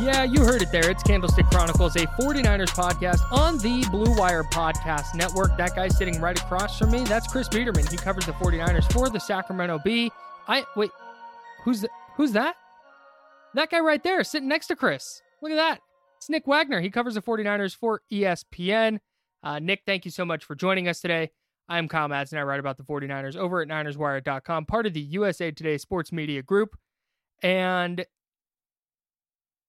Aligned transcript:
Yeah, 0.00 0.24
you 0.24 0.42
heard 0.44 0.62
it 0.62 0.72
there. 0.72 0.88
It's 0.90 1.02
Candlestick 1.02 1.44
Chronicles, 1.50 1.94
a 1.94 2.06
49ers 2.06 2.70
podcast 2.70 3.20
on 3.30 3.58
the 3.58 3.86
Blue 3.90 4.16
Wire 4.16 4.44
Podcast 4.44 5.14
Network. 5.14 5.58
That 5.58 5.76
guy 5.76 5.88
sitting 5.88 6.18
right 6.22 6.40
across 6.40 6.78
from 6.78 6.90
me, 6.90 7.04
that's 7.04 7.26
Chris 7.26 7.50
Biderman. 7.50 7.86
He 7.90 7.98
covers 7.98 8.24
the 8.24 8.32
49ers 8.32 8.90
for 8.94 9.10
the 9.10 9.20
Sacramento 9.20 9.78
Bee. 9.84 10.10
I 10.48 10.64
wait, 10.74 10.90
who's 11.64 11.82
the, 11.82 11.90
who's 12.16 12.32
that? 12.32 12.56
That 13.52 13.68
guy 13.68 13.80
right 13.80 14.02
there 14.02 14.24
sitting 14.24 14.48
next 14.48 14.68
to 14.68 14.76
Chris. 14.76 15.20
Look 15.42 15.52
at 15.52 15.56
that. 15.56 15.80
It's 16.16 16.30
Nick 16.30 16.46
Wagoner. 16.46 16.80
He 16.80 16.88
covers 16.88 17.12
the 17.12 17.20
49ers 17.20 17.76
for 17.76 18.00
ESPN. 18.10 19.00
Uh, 19.42 19.58
Nick, 19.58 19.82
thank 19.84 20.06
you 20.06 20.10
so 20.10 20.24
much 20.24 20.46
for 20.46 20.54
joining 20.54 20.88
us 20.88 21.02
today. 21.02 21.30
I'm 21.68 21.88
Kyle 21.88 22.08
Madsen. 22.08 22.38
I 22.38 22.42
write 22.44 22.60
about 22.60 22.78
the 22.78 22.84
49ers 22.84 23.36
over 23.36 23.60
at 23.60 23.68
NinersWire.com, 23.68 24.64
part 24.64 24.86
of 24.86 24.94
the 24.94 25.00
USA 25.00 25.50
Today 25.50 25.76
Sports 25.76 26.10
Media 26.10 26.42
Group. 26.42 26.74
And 27.42 28.06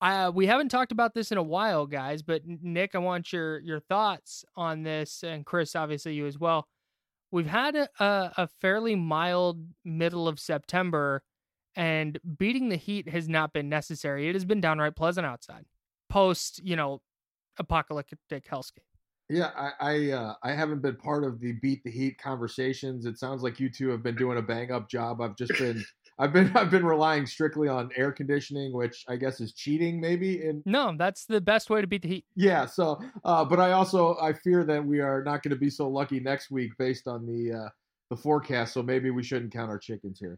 uh, 0.02 0.32
we 0.34 0.48
haven't 0.48 0.70
talked 0.70 0.92
about 0.92 1.14
this 1.14 1.32
in 1.32 1.38
a 1.38 1.44
while, 1.44 1.86
guys. 1.86 2.24
But 2.24 2.42
Nick, 2.46 2.96
I 2.96 2.98
want 2.98 3.32
your 3.32 3.60
your 3.60 3.80
thoughts 3.80 4.44
on 4.56 4.84
this, 4.84 5.24
and 5.24 5.46
Chris, 5.46 5.76
obviously 5.76 6.16
you 6.16 6.26
as 6.26 6.40
well. 6.40 6.68
We've 7.32 7.48
had 7.48 7.76
a, 7.76 7.88
a, 8.00 8.50
fairly 8.60 8.94
mild 8.94 9.66
middle 9.86 10.28
of 10.28 10.38
September, 10.38 11.24
and 11.76 12.20
beating 12.38 12.68
the 12.68 12.76
heat 12.76 13.08
has 13.08 13.30
not 13.30 13.54
been 13.54 13.70
necessary. 13.70 14.28
It 14.28 14.36
has 14.36 14.44
been 14.44 14.60
downright 14.60 14.98
pleasant 14.98 15.26
outside, 15.26 15.66
post 16.10 16.60
you 16.64 16.76
know 16.76 17.02
apocalyptic 17.58 18.50
hellscape. 18.50 18.80
Yeah, 19.30 19.52
I 19.56 19.72
I, 19.80 20.12
uh, 20.12 20.34
I 20.44 20.52
haven't 20.54 20.82
been 20.82 20.96
part 20.96 21.24
of 21.24 21.40
the 21.40 21.54
beat 21.62 21.84
the 21.84 21.92
heat 21.92 22.18
conversations. 22.18 23.06
It 23.06 23.20
sounds 23.20 23.44
like 23.44 23.60
you 23.60 23.70
two 23.70 23.90
have 23.90 24.02
been 24.02 24.16
doing 24.16 24.40
a 24.40 24.42
bang 24.42 24.72
up 24.72 24.90
job. 24.90 25.22
I've 25.22 25.38
just 25.38 25.54
been 25.60 25.86
I've 26.22 26.32
been 26.34 26.52
I've 26.56 26.70
been 26.70 26.86
relying 26.86 27.26
strictly 27.26 27.68
on 27.68 27.90
air 27.96 28.12
conditioning, 28.12 28.72
which 28.74 29.04
I 29.10 29.16
guess 29.16 29.42
is 29.42 29.54
cheating 29.54 30.00
maybe. 30.00 30.46
And 30.48 30.62
No, 30.66 30.94
that's 30.98 31.26
the 31.26 31.42
best 31.42 31.70
way 31.70 31.82
to 31.82 31.88
beat 31.88 32.04
the 32.04 32.08
heat. 32.10 32.26
yeah, 32.36 32.66
so 32.66 33.02
uh, 33.26 33.44
but 33.44 33.60
I 33.60 33.72
also 33.74 34.16
I 34.22 34.34
fear 34.34 34.64
that 34.66 34.86
we 34.86 35.00
are 35.02 35.24
not 35.24 35.42
going 35.44 35.50
to 35.54 35.60
be 35.60 35.70
so 35.70 35.90
lucky 35.90 36.20
next 36.20 36.52
week 36.52 36.72
based 36.78 37.08
on 37.08 37.26
the 37.26 37.52
uh, 37.66 37.70
the 38.10 38.16
forecast. 38.18 38.74
So 38.74 38.84
maybe 38.84 39.10
we 39.10 39.24
shouldn't 39.24 39.52
count 39.52 39.70
our 39.70 39.80
chickens 39.80 40.20
here. 40.20 40.38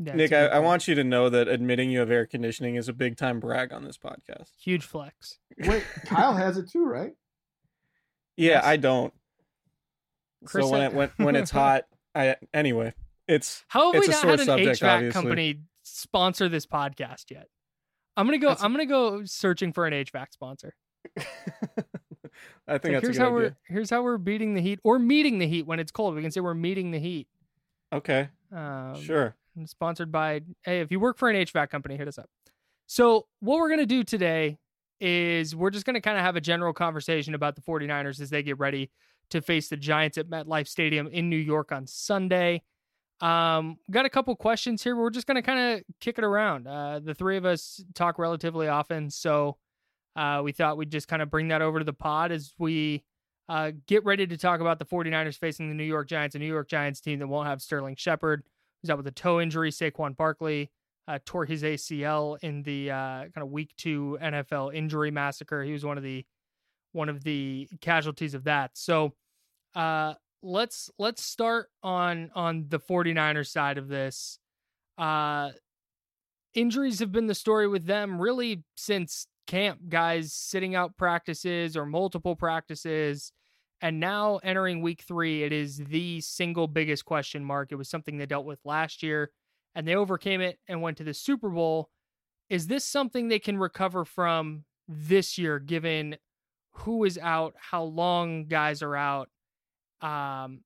Yeah, 0.00 0.14
Nick, 0.14 0.24
it's 0.26 0.32
a 0.32 0.38
I, 0.38 0.42
good 0.42 0.52
I 0.52 0.58
want 0.60 0.86
you 0.86 0.94
to 0.94 1.02
know 1.04 1.28
that 1.28 1.48
admitting 1.48 1.90
you 1.90 1.98
have 2.00 2.10
air 2.10 2.24
conditioning 2.26 2.76
is 2.76 2.88
a 2.88 2.92
big 2.92 3.16
time 3.16 3.40
brag 3.40 3.72
on 3.72 3.82
this 3.84 3.98
podcast. 3.98 4.50
huge 4.60 4.84
flex. 4.84 5.38
Wait, 5.66 5.82
Kyle 6.06 6.34
has 6.34 6.56
it 6.56 6.70
too, 6.70 6.84
right? 6.84 7.14
Yeah, 8.36 8.50
Yes. 8.52 8.64
I 8.64 8.76
don't. 8.76 9.12
Chris 10.44 10.66
so 10.66 10.70
when 10.70 10.80
had- 10.82 10.92
it 10.92 10.96
when 10.96 11.10
when 11.16 11.34
it's 11.36 11.50
hot, 11.62 11.86
I 12.14 12.36
anyway, 12.54 12.94
it's 13.28 13.64
How 13.68 13.92
have 13.92 14.02
it's 14.02 14.08
we 14.08 14.12
not 14.14 14.24
had 14.24 14.40
an 14.40 14.46
subject, 14.46 14.80
HVAC 14.80 14.94
obviously. 14.94 15.12
company 15.22 15.60
sponsor 15.84 16.48
this 16.48 16.66
podcast 16.66 17.30
yet? 17.30 17.46
I'm 18.16 18.26
gonna 18.26 18.38
go. 18.38 18.48
That's- 18.48 18.64
I'm 18.64 18.72
gonna 18.72 18.86
go 18.86 19.24
searching 19.24 19.72
for 19.72 19.86
an 19.86 19.92
HVAC 19.92 20.32
sponsor. 20.32 20.74
I 22.66 22.78
think 22.78 22.84
Like, 22.84 22.92
that's 22.92 23.02
here's 23.06 23.16
how 23.18 23.26
idea. 23.26 23.34
we're 23.36 23.56
here's 23.74 23.90
how 23.90 24.02
we're 24.02 24.18
beating 24.18 24.54
the 24.54 24.60
heat 24.60 24.80
or 24.84 24.98
meeting 24.98 25.38
the 25.38 25.46
heat 25.48 25.66
when 25.66 25.80
it's 25.80 25.90
cold. 25.92 26.14
We 26.14 26.22
can 26.22 26.30
say 26.30 26.40
we're 26.40 26.54
meeting 26.54 26.90
the 26.90 26.98
heat. 26.98 27.26
Okay, 27.92 28.28
Um, 28.52 29.00
sure. 29.00 29.34
Sponsored 29.64 30.12
by. 30.12 30.42
Hey, 30.62 30.80
if 30.80 30.92
you 30.92 31.00
work 31.00 31.16
for 31.18 31.28
an 31.30 31.36
HVAC 31.36 31.70
company, 31.70 31.96
hit 31.96 32.06
us 32.06 32.18
up. 32.18 32.28
So 32.86 33.26
what 33.40 33.58
we're 33.58 33.70
gonna 33.70 33.86
do 33.86 34.04
today 34.04 34.58
is 35.00 35.56
we're 35.56 35.70
just 35.70 35.86
gonna 35.86 36.00
kind 36.00 36.18
of 36.18 36.24
have 36.24 36.36
a 36.36 36.40
general 36.40 36.72
conversation 36.72 37.34
about 37.34 37.56
the 37.56 37.62
49ers 37.62 38.20
as 38.20 38.30
they 38.30 38.42
get 38.42 38.58
ready 38.58 38.90
to 39.30 39.40
face 39.40 39.68
the 39.68 39.76
Giants 39.76 40.16
at 40.18 40.28
MetLife 40.28 40.68
Stadium 40.68 41.06
in 41.08 41.28
New 41.30 41.36
York 41.36 41.72
on 41.72 41.86
Sunday. 41.86 42.62
Um, 43.20 43.78
got 43.90 44.04
a 44.06 44.10
couple 44.10 44.34
questions 44.36 44.82
here. 44.82 44.94
We're 44.94 45.10
just 45.10 45.26
gonna 45.26 45.42
kind 45.42 45.78
of 45.78 45.84
kick 46.00 46.18
it 46.18 46.24
around. 46.24 46.66
Uh, 46.66 47.00
the 47.00 47.14
three 47.14 47.36
of 47.36 47.44
us 47.44 47.82
talk 47.94 48.18
relatively 48.18 48.68
often, 48.68 49.10
so 49.10 49.56
uh, 50.16 50.40
we 50.42 50.52
thought 50.52 50.76
we'd 50.76 50.90
just 50.90 51.08
kind 51.08 51.22
of 51.22 51.30
bring 51.30 51.48
that 51.48 51.62
over 51.62 51.78
to 51.78 51.84
the 51.84 51.92
pod 51.92 52.32
as 52.32 52.52
we 52.58 53.04
uh, 53.48 53.72
get 53.86 54.04
ready 54.04 54.26
to 54.26 54.36
talk 54.36 54.60
about 54.60 54.78
the 54.78 54.84
49ers 54.84 55.38
facing 55.38 55.68
the 55.68 55.74
New 55.74 55.84
York 55.84 56.08
Giants, 56.08 56.34
a 56.36 56.38
New 56.38 56.46
York 56.46 56.68
Giants 56.68 57.00
team 57.00 57.18
that 57.20 57.26
won't 57.26 57.48
have 57.48 57.62
Sterling 57.62 57.96
Shepard, 57.96 58.42
was 58.82 58.90
out 58.90 58.98
with 58.98 59.06
a 59.06 59.12
toe 59.12 59.40
injury. 59.40 59.70
Saquon 59.70 60.16
Barkley 60.16 60.70
uh, 61.08 61.18
tore 61.24 61.46
his 61.46 61.62
ACL 61.62 62.38
in 62.42 62.62
the 62.62 62.90
uh, 62.90 62.94
kind 62.94 63.38
of 63.38 63.50
week 63.50 63.70
two 63.76 64.18
NFL 64.20 64.74
injury 64.74 65.10
massacre. 65.10 65.64
He 65.64 65.72
was 65.72 65.84
one 65.84 65.96
of 65.96 66.04
the 66.04 66.24
one 66.92 67.08
of 67.08 67.24
the 67.24 67.68
casualties 67.80 68.34
of 68.34 68.44
that. 68.44 68.72
So 68.74 69.14
uh, 69.74 70.14
let's 70.42 70.90
let's 70.98 71.24
start 71.24 71.68
on 71.82 72.30
on 72.34 72.66
the 72.68 72.78
49ers 72.80 73.48
side 73.48 73.78
of 73.78 73.88
this. 73.88 74.38
Uh, 74.96 75.50
injuries 76.54 76.98
have 77.00 77.12
been 77.12 77.26
the 77.26 77.34
story 77.34 77.68
with 77.68 77.86
them 77.86 78.20
really 78.20 78.64
since 78.76 79.26
camp. 79.46 79.80
Guys 79.88 80.32
sitting 80.32 80.74
out 80.74 80.96
practices 80.96 81.76
or 81.76 81.86
multiple 81.86 82.36
practices. 82.36 83.32
And 83.80 84.00
now 84.00 84.40
entering 84.42 84.82
week 84.82 85.02
three, 85.06 85.44
it 85.44 85.52
is 85.52 85.78
the 85.78 86.20
single 86.20 86.66
biggest 86.66 87.04
question 87.04 87.44
mark. 87.44 87.70
It 87.70 87.76
was 87.76 87.88
something 87.88 88.18
they 88.18 88.26
dealt 88.26 88.44
with 88.44 88.58
last 88.64 89.02
year 89.02 89.30
and 89.74 89.86
they 89.86 89.94
overcame 89.94 90.40
it 90.40 90.58
and 90.66 90.82
went 90.82 90.96
to 90.98 91.04
the 91.04 91.14
Super 91.14 91.48
Bowl. 91.48 91.88
Is 92.50 92.66
this 92.66 92.84
something 92.84 93.28
they 93.28 93.38
can 93.38 93.56
recover 93.56 94.04
from 94.04 94.64
this 94.88 95.38
year, 95.38 95.58
given 95.60 96.16
who 96.72 97.04
is 97.04 97.18
out, 97.18 97.54
how 97.58 97.84
long 97.84 98.46
guys 98.46 98.82
are 98.82 98.96
out? 98.96 99.28
Um, 100.00 100.60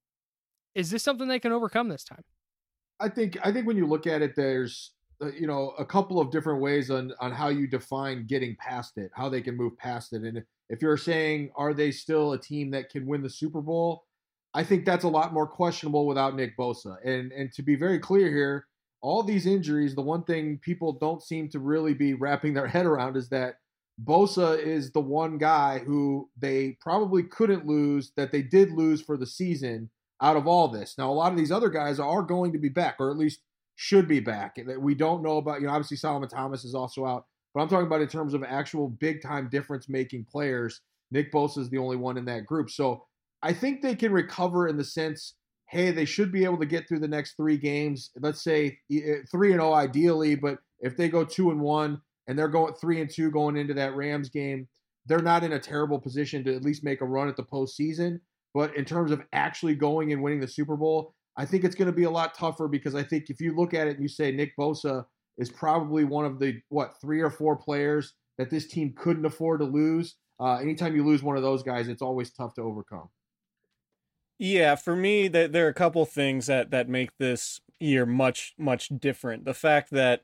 is 0.75 0.91
this 0.91 1.03
something 1.03 1.29
they 1.29 1.41
can 1.41 1.53
overcome 1.53 1.89
this 1.89 2.05
time? 2.05 2.25
I 3.01 3.09
think 3.09 3.39
I 3.43 3.53
think 3.53 3.67
when 3.67 3.77
you 3.77 3.87
look 3.87 4.07
at 4.07 4.23
it, 4.23 4.35
there's 4.37 4.93
uh, 5.21 5.31
you 5.33 5.47
know 5.47 5.75
a 5.79 5.85
couple 5.85 6.21
of 6.21 6.31
different 6.31 6.61
ways 6.61 6.91
on 6.91 7.13
on 7.21 7.33
how 7.33 7.49
you 7.49 7.67
define 7.67 8.27
getting 8.27 8.57
past 8.57 8.97
it, 8.97 9.11
how 9.15 9.29
they 9.29 9.41
can 9.41 9.57
move 9.57 9.77
past 9.77 10.13
it, 10.13 10.23
and 10.23 10.43
if 10.69 10.81
you're 10.81 10.97
saying 10.97 11.51
are 11.55 11.75
they 11.75 11.91
still 11.91 12.33
a 12.33 12.39
team 12.39 12.71
that 12.71 12.89
can 12.89 13.07
win 13.07 13.23
the 13.23 13.31
Super 13.31 13.61
Bowl, 13.61 14.05
I 14.55 14.65
think 14.65 14.85
that's 14.85 15.05
a 15.05 15.09
lot 15.09 15.33
more 15.33 15.47
questionable 15.47 16.07
without 16.07 16.35
Nick 16.35 16.57
Bosa. 16.57 16.97
And 17.05 17.33
and 17.33 17.53
to 17.53 17.63
be 17.63 17.77
very 17.77 17.99
clear 17.99 18.29
here, 18.29 18.67
all 19.03 19.23
these 19.23 19.47
injuries, 19.47 19.95
the 19.95 20.03
one 20.03 20.25
thing 20.25 20.59
people 20.63 20.95
don't 20.95 21.23
seem 21.23 21.49
to 21.51 21.59
really 21.59 21.95
be 21.95 22.15
wrapping 22.15 22.55
their 22.55 22.67
head 22.75 22.87
around 22.87 23.17
is 23.17 23.29
that 23.29 23.57
Bosa 24.03 24.59
is 24.59 24.93
the 24.93 25.01
one 25.01 25.39
guy 25.39 25.79
who 25.79 26.29
they 26.39 26.77
probably 26.81 27.23
couldn't 27.23 27.67
lose 27.67 28.13
that 28.17 28.33
they 28.33 28.43
did 28.43 28.73
lose 28.73 29.03
for 29.03 29.17
the 29.17 29.27
season 29.27 29.91
out 30.21 30.37
of 30.37 30.47
all 30.47 30.69
this. 30.69 30.95
Now, 30.97 31.11
a 31.11 31.13
lot 31.13 31.33
of 31.33 31.39
these 31.39 31.53
other 31.53 31.69
guys 31.69 31.99
are 31.99 32.23
going 32.23 32.53
to 32.53 32.59
be 32.59 32.69
back, 32.69 32.97
or 32.99 33.11
at 33.11 33.19
least 33.19 33.41
should 33.77 34.09
be 34.09 34.21
back. 34.21 34.59
We 34.79 34.95
don't 34.95 35.23
know 35.23 35.39
about. 35.39 35.61
You 35.61 35.67
know, 35.67 35.73
obviously 35.73 35.97
Solomon 35.97 36.29
Thomas 36.29 36.65
is 36.65 36.75
also 36.75 37.05
out, 37.05 37.27
but 37.55 37.61
I'm 37.61 37.69
talking 37.69 37.87
about 37.87 38.01
in 38.01 38.09
terms 38.09 38.35
of 38.35 38.43
actual 38.45 38.89
big 38.89 39.23
time 39.23 39.49
difference 39.51 39.89
making 39.89 40.27
players. 40.31 40.81
Nick 41.11 41.33
Bosa 41.33 41.59
is 41.59 41.69
the 41.69 41.79
only 41.79 41.97
one 41.97 42.17
in 42.17 42.25
that 42.25 42.47
group, 42.47 42.71
so 42.71 43.05
I 43.43 43.53
think 43.53 43.83
they 43.83 43.95
can 43.95 44.13
recover 44.13 44.69
in 44.69 44.77
the 44.77 44.85
sense 44.85 45.35
hey, 45.73 45.91
they 45.91 46.05
should 46.05 46.31
be 46.31 46.45
able 46.45 46.59
to 46.59 46.67
get 46.67 46.87
through 46.87 46.99
the 46.99 47.09
next 47.09 47.35
three 47.35 47.57
games. 47.57 48.11
Let's 48.21 48.45
say 48.45 48.79
three 49.31 49.53
and 49.53 49.61
oh 49.61 49.73
ideally, 49.73 50.35
but 50.35 50.59
if 50.81 50.99
they 50.99 51.09
go 51.09 51.25
two 51.25 51.51
and 51.51 51.61
one 51.61 51.99
and 52.27 52.39
they're 52.39 52.49
going 52.49 52.75
three 52.75 53.01
and 53.01 53.11
two 53.11 53.31
going 53.31 53.57
into 53.57 53.75
that 53.75 53.95
Rams 53.95 54.29
game, 54.29 54.69
they're 55.07 55.21
not 55.21 55.45
in 55.45 55.53
a 55.53 55.59
terrible 55.59 55.99
position 55.99 56.45
to 56.45 56.55
at 56.55 56.63
least 56.63 56.85
make 56.85 57.01
a 57.01 57.07
run 57.07 57.29
at 57.29 57.37
the 57.37 57.43
postseason. 57.43 58.21
But 58.55 58.77
in 58.77 58.85
terms 58.85 59.11
of 59.11 59.23
actually 59.33 59.75
going 59.75 60.13
and 60.13 60.23
winning 60.23 60.41
the 60.41 60.49
Super 60.49 60.77
Bowl, 60.77 61.15
I 61.37 61.47
think 61.47 61.65
it's 61.65 61.75
going 61.75 61.87
to 61.87 61.97
be 61.97 62.05
a 62.05 62.11
lot 62.11 62.35
tougher 62.35 62.69
because 62.69 62.95
I 62.95 63.03
think 63.03 63.31
if 63.31 63.41
you 63.41 63.57
look 63.57 63.75
at 63.75 63.87
it 63.87 63.95
and 63.95 64.03
you 64.03 64.09
say 64.09 64.31
Nick 64.31 64.53
Bosa 64.59 65.05
is 65.39 65.51
probably 65.51 66.05
one 66.05 66.27
of 66.27 66.39
the 66.39 66.61
what 66.69 67.01
three 67.01 67.21
or 67.21 67.31
four 67.31 67.57
players 67.57 68.13
that 68.39 68.51
this 68.51 68.69
team 68.69 68.95
couldn't 68.97 69.25
afford 69.25 69.61
to 69.61 69.67
lose. 69.67 70.17
Uh, 70.39 70.57
anytime 70.57 70.95
you 70.95 71.05
lose 71.05 71.23
one 71.23 71.37
of 71.37 71.43
those 71.43 71.63
guys, 71.63 71.89
it's 71.89 72.03
always 72.03 72.33
tough 72.33 72.55
to 72.55 72.63
overcome. 72.63 73.09
Yeah, 74.39 74.75
for 74.75 74.97
me, 74.97 75.29
there 75.29 75.67
are 75.67 75.69
a 75.69 75.75
couple 75.75 76.05
things 76.05 76.47
that 76.47 76.71
that 76.71 76.89
make 76.89 77.17
this 77.19 77.61
year 77.81 78.05
much 78.05 78.55
much 78.59 78.89
different. 78.89 79.45
The 79.45 79.55
fact 79.55 79.91
that 79.93 80.23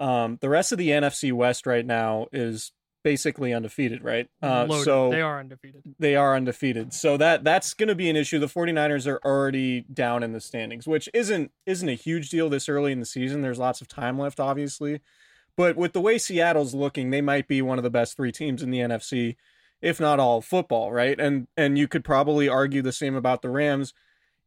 um, 0.00 0.38
the 0.40 0.48
rest 0.48 0.72
of 0.72 0.78
the 0.78 0.90
NFC 0.90 1.32
West 1.32 1.66
right 1.66 1.84
now 1.84 2.26
is 2.32 2.72
basically 3.02 3.54
undefeated, 3.54 4.02
right? 4.02 4.28
Uh, 4.42 4.66
so 4.82 5.10
they 5.10 5.20
are 5.20 5.38
undefeated. 5.38 5.82
They 5.98 6.16
are 6.16 6.34
undefeated. 6.34 6.92
So 6.92 7.16
that 7.16 7.44
that's 7.44 7.74
going 7.74 7.88
to 7.88 7.94
be 7.94 8.10
an 8.10 8.16
issue. 8.16 8.38
The 8.38 8.46
49ers 8.46 9.06
are 9.06 9.20
already 9.24 9.82
down 9.82 10.22
in 10.22 10.32
the 10.32 10.40
standings, 10.40 10.86
which 10.86 11.08
isn't 11.14 11.52
isn't 11.66 11.88
a 11.88 11.94
huge 11.94 12.30
deal 12.30 12.48
this 12.48 12.68
early 12.68 12.92
in 12.92 13.00
the 13.00 13.06
season. 13.06 13.42
There's 13.42 13.58
lots 13.58 13.80
of 13.80 13.88
time 13.88 14.18
left 14.18 14.40
obviously. 14.40 15.00
But 15.56 15.76
with 15.76 15.94
the 15.94 16.02
way 16.02 16.18
Seattle's 16.18 16.74
looking, 16.74 17.10
they 17.10 17.22
might 17.22 17.48
be 17.48 17.62
one 17.62 17.78
of 17.78 17.82
the 17.82 17.88
best 17.88 18.14
3 18.14 18.30
teams 18.30 18.62
in 18.62 18.70
the 18.70 18.80
NFC 18.80 19.36
if 19.80 20.00
not 20.00 20.18
all 20.18 20.40
football, 20.40 20.92
right? 20.92 21.18
And 21.18 21.48
and 21.56 21.78
you 21.78 21.88
could 21.88 22.04
probably 22.04 22.48
argue 22.48 22.82
the 22.82 22.92
same 22.92 23.14
about 23.14 23.42
the 23.42 23.50
Rams. 23.50 23.92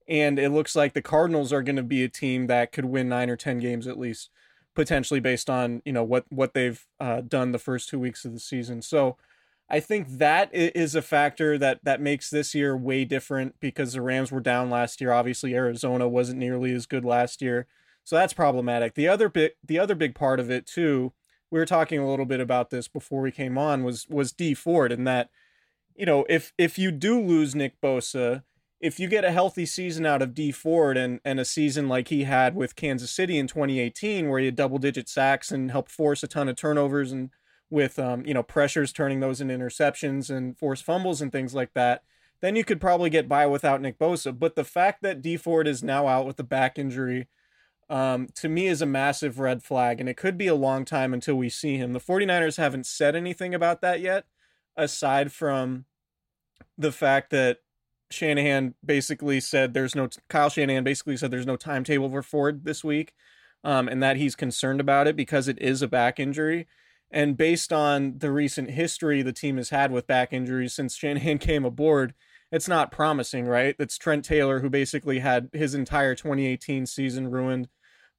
And 0.08 0.40
it 0.40 0.50
looks 0.50 0.76
like 0.76 0.94
the 0.94 1.04
Cardinals 1.04 1.54
are 1.54 1.62
going 1.62 1.76
to 1.76 1.84
be 1.84 2.04
a 2.04 2.10
team 2.10 2.48
that 2.48 2.72
could 2.72 2.86
win 2.86 3.10
nine 3.10 3.30
or 3.30 3.36
ten 3.36 3.60
games 3.60 3.88
at 3.88 4.00
least, 4.00 4.32
potentially 4.80 5.20
based 5.20 5.50
on 5.50 5.82
you 5.84 5.92
know 5.92 6.04
what 6.04 6.26
what 6.30 6.54
they've 6.54 6.88
uh, 7.02 7.20
done 7.20 7.52
the 7.52 7.60
first 7.60 7.90
two 7.90 8.00
weeks 8.00 8.24
of 8.24 8.32
the 8.32 8.40
season. 8.40 8.82
So 8.82 9.18
I 9.70 9.82
think 9.82 10.08
that 10.20 10.50
is 10.54 10.96
a 10.96 11.02
factor 11.02 11.58
that 11.58 11.84
that 11.84 12.00
makes 12.00 12.30
this 12.30 12.56
year 12.56 12.78
way 12.78 13.04
different 13.04 13.60
because 13.60 13.92
the 13.92 14.02
Rams 14.02 14.32
were 14.32 14.40
down 14.40 14.70
last 14.70 15.02
year. 15.02 15.12
Obviously, 15.12 15.54
Arizona 15.54 16.08
wasn't 16.08 16.40
nearly 16.40 16.72
as 16.72 16.86
good 16.86 17.04
last 17.04 17.42
year, 17.42 17.68
so 18.06 18.16
that's 18.16 18.32
problematic. 18.32 18.96
The 18.96 19.10
other 19.10 19.28
big 19.28 19.52
the 19.62 19.80
other 19.80 19.96
big 19.96 20.16
part 20.16 20.40
of 20.40 20.50
it 20.50 20.66
too 20.66 21.12
we 21.52 21.60
were 21.60 21.66
talking 21.66 22.00
a 22.00 22.10
little 22.10 22.26
bit 22.26 22.40
about 22.40 22.70
this 22.70 22.88
before 22.88 23.22
we 23.22 23.32
came 23.32 23.58
on 23.58 23.84
was 23.84 24.08
was 24.08 24.32
Dee 24.32 24.54
Ford 24.54 24.94
and 24.94 25.06
that 25.06 25.30
you 25.96 26.06
know 26.06 26.26
if 26.30 26.54
if 26.58 26.80
you 26.80 26.90
do 26.92 27.20
lose 27.20 27.54
Nick 27.54 27.82
Bosa 27.82 28.44
if 28.80 29.00
you 29.00 29.08
get 29.08 29.26
a 29.26 29.32
healthy 29.32 29.66
season 29.66 30.06
out 30.06 30.22
of 30.22 30.34
Dee 30.34 30.52
Ford 30.52 30.98
and 30.98 31.20
and 31.26 31.40
a 31.40 31.46
season 31.46 31.88
like 31.88 32.08
he 32.08 32.24
had 32.24 32.56
with 32.56 32.76
Kansas 32.76 33.12
City 33.12 33.38
in 33.38 33.48
2018 33.48 34.30
where 34.30 34.40
he 34.40 34.46
had 34.46 34.56
double 34.56 34.78
digit 34.78 35.10
sacks 35.10 35.52
and 35.52 35.72
helped 35.72 35.92
force 35.92 36.24
a 36.24 36.28
ton 36.28 36.50
of 36.50 36.56
turnovers 36.56 37.12
and 37.12 37.30
with 37.70 38.00
um 38.00 38.26
you 38.26 38.34
know 38.34 38.44
pressures 38.44 38.92
turning 38.92 39.20
those 39.20 39.42
into 39.42 39.54
interceptions 39.54 40.30
and 40.30 40.58
force 40.58 40.82
fumbles 40.82 41.22
and 41.22 41.32
things 41.32 41.54
like 41.54 41.74
that 41.74 42.04
then 42.42 42.56
you 42.56 42.64
could 42.64 42.80
probably 42.80 43.10
get 43.10 43.28
by 43.28 43.46
without 43.46 43.82
Nick 43.82 44.00
Bosa 44.00 44.38
but 44.38 44.56
the 44.56 44.64
fact 44.64 45.02
that 45.04 45.22
Dee 45.22 45.38
Ford 45.38 45.68
is 45.68 45.84
now 45.84 46.08
out 46.08 46.26
with 46.26 46.40
a 46.40 46.44
back 46.44 46.80
injury 46.80 47.28
um, 47.90 48.28
to 48.36 48.48
me 48.48 48.68
is 48.68 48.82
a 48.82 48.86
massive 48.86 49.40
red 49.40 49.64
flag, 49.64 50.00
and 50.00 50.08
it 50.08 50.16
could 50.16 50.38
be 50.38 50.48
a 50.48 50.56
long 50.56 50.86
time 50.86 51.14
until 51.14 51.36
we 51.36 51.50
see 51.50 51.78
him. 51.78 51.94
The 51.94 52.00
49ers 52.00 52.58
haven't 52.58 52.86
said 52.86 53.16
anything 53.16 53.56
about 53.56 53.82
that 53.82 54.00
yet, 54.00 54.26
aside 54.78 55.32
from 55.32 55.86
the 56.78 56.92
fact 56.92 57.32
that 57.32 57.58
Shanahan 58.12 58.76
basically 58.84 59.40
said 59.40 59.74
there's 59.74 59.96
no 59.96 60.10
Kyle 60.30 60.50
Shanahan 60.50 60.84
basically 60.84 61.18
said 61.18 61.32
there's 61.32 61.46
no 61.46 61.56
timetable 61.56 62.10
for 62.10 62.24
Ford 62.24 62.66
this 62.66 62.84
week, 62.84 63.14
um, 63.64 63.88
and 63.88 64.02
that 64.02 64.18
he's 64.18 64.36
concerned 64.36 64.80
about 64.80 65.08
it 65.08 65.16
because 65.16 65.48
it 65.48 65.60
is 65.62 65.82
a 65.82 65.88
back 65.88 66.20
injury. 66.20 66.68
And 67.12 67.36
based 67.36 67.74
on 67.74 68.20
the 68.20 68.32
recent 68.32 68.72
history 68.72 69.22
the 69.22 69.34
team 69.34 69.58
has 69.58 69.70
had 69.70 69.92
with 69.92 70.08
back 70.08 70.34
injuries 70.34 70.74
since 70.74 70.96
Shanahan 70.96 71.38
came 71.40 71.66
aboard, 71.66 72.14
it's 72.52 72.68
not 72.68 72.92
promising, 72.92 73.46
right? 73.46 73.76
It's 73.80 73.98
Trent 73.98 74.26
Taylor 74.26 74.60
who 74.60 74.70
basically 74.70 75.20
had 75.20 75.50
his 75.54 75.76
entire 75.76 76.16
2018 76.16 76.86
season 76.86 77.30
ruined 77.30 77.68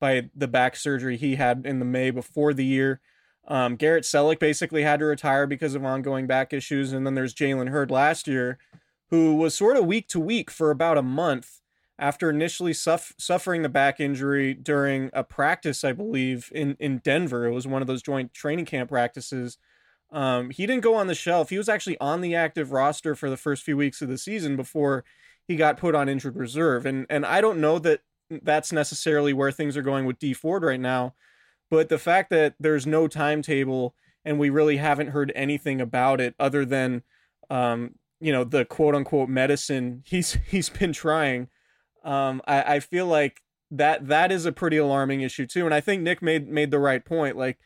by 0.01 0.31
the 0.35 0.49
back 0.49 0.77
surgery 0.77 1.17
he 1.17 1.37
had 1.37 1.63
in 1.67 1.79
the 1.79 1.85
May 1.85 2.11
before 2.11 2.55
the 2.55 2.65
year. 2.65 3.01
Um, 3.47 3.77
Garrett 3.77 4.05
Celek 4.05 4.39
basically 4.39 4.83
had 4.83 5.01
to 5.01 5.07
retire 5.07 5.47
because 5.47 5.75
of 5.75 5.85
ongoing 5.85 6.27
back 6.27 6.53
issues. 6.53 6.93
And 6.93 7.07
then 7.07 7.15
there's 7.15 7.35
Jalen 7.35 7.69
Hurd 7.69 7.91
last 7.91 8.29
year, 8.29 8.59
who 9.11 9.35
was 9.35 9.55
sort 9.55 9.77
of 9.77 9.87
week 9.87 10.09
to 10.09 10.21
week 10.21 10.51
for 10.51 10.71
about 10.71 10.99
a 10.99 11.03
month 11.03 11.61
after 11.99 12.31
initially 12.31 12.73
suff- 12.73 13.15
suffering 13.19 13.63
the 13.63 13.69
back 13.69 14.01
injury 14.01 14.55
during 14.55 15.11
a 15.13 15.23
practice, 15.23 15.85
I 15.85 15.93
believe, 15.93 16.51
in, 16.55 16.77
in 16.81 16.99
Denver. 16.99 17.47
It 17.47 17.53
was 17.53 17.67
one 17.67 17.83
of 17.83 17.89
those 17.89 18.03
joint 18.03 18.33
training 18.33 18.65
camp 18.65 18.89
practices. 18.89 19.59
Um, 20.11 20.51
he 20.51 20.67
didn't 20.67 20.83
go 20.83 20.95
on 20.95 21.09
the 21.09 21.15
shelf. 21.15 21.51
He 21.51 21.59
was 21.59 21.69
actually 21.69 21.99
on 22.01 22.21
the 22.21 22.35
active 22.35 22.73
roster 22.73 23.15
for 23.15 23.29
the 23.29 23.37
first 23.37 23.63
few 23.63 23.77
weeks 23.77 24.01
of 24.01 24.09
the 24.09 24.19
season 24.19 24.57
before 24.57 25.05
he 25.47 25.57
got 25.57 25.77
put 25.77 25.95
on 25.95 26.09
injured 26.09 26.37
reserve. 26.37 26.87
And 26.87 27.07
and 27.11 27.27
I 27.27 27.41
don't 27.41 27.61
know 27.61 27.79
that 27.81 28.01
that's 28.43 28.73
necessarily 28.73 29.33
where 29.33 29.53
things 29.53 29.77
are 29.77 29.83
going 29.83 30.07
with 30.07 30.19
Dee 30.19 30.33
Ford 30.33 30.63
right 30.63 30.81
now. 30.81 31.15
But 31.71 31.89
the 31.89 31.99
fact 31.99 32.31
that 32.31 32.55
there's 32.59 32.87
no 32.87 33.09
timetable 33.09 33.95
and 34.25 34.39
we 34.39 34.51
really 34.51 34.79
haven't 34.79 35.09
heard 35.09 35.33
anything 35.35 35.81
about 35.81 36.21
it 36.21 36.35
other 36.39 36.65
than, 36.65 37.03
um, 37.49 37.95
you 38.21 38.33
know, 38.33 38.45
the 38.45 38.65
quote 38.65 38.95
unquote 38.95 39.29
medicine 39.29 40.03
he's 40.05 40.33
he's 40.47 40.69
been 40.69 40.93
trying, 40.93 41.49
um, 42.05 42.43
I, 42.47 42.75
I 42.75 42.81
feel 42.81 43.07
like 43.07 43.43
that 43.71 44.09
that 44.09 44.33
is 44.33 44.47
a 44.47 44.53
pretty 44.53 44.77
alarming 44.77 45.21
issue 45.21 45.47
too. 45.47 45.65
And 45.65 45.75
I 45.75 45.81
think 45.81 46.03
Nick 46.03 46.23
made 46.23 46.49
made 46.49 46.71
the 46.71 46.79
right 46.79 47.05
point. 47.05 47.37
Like 47.37 47.59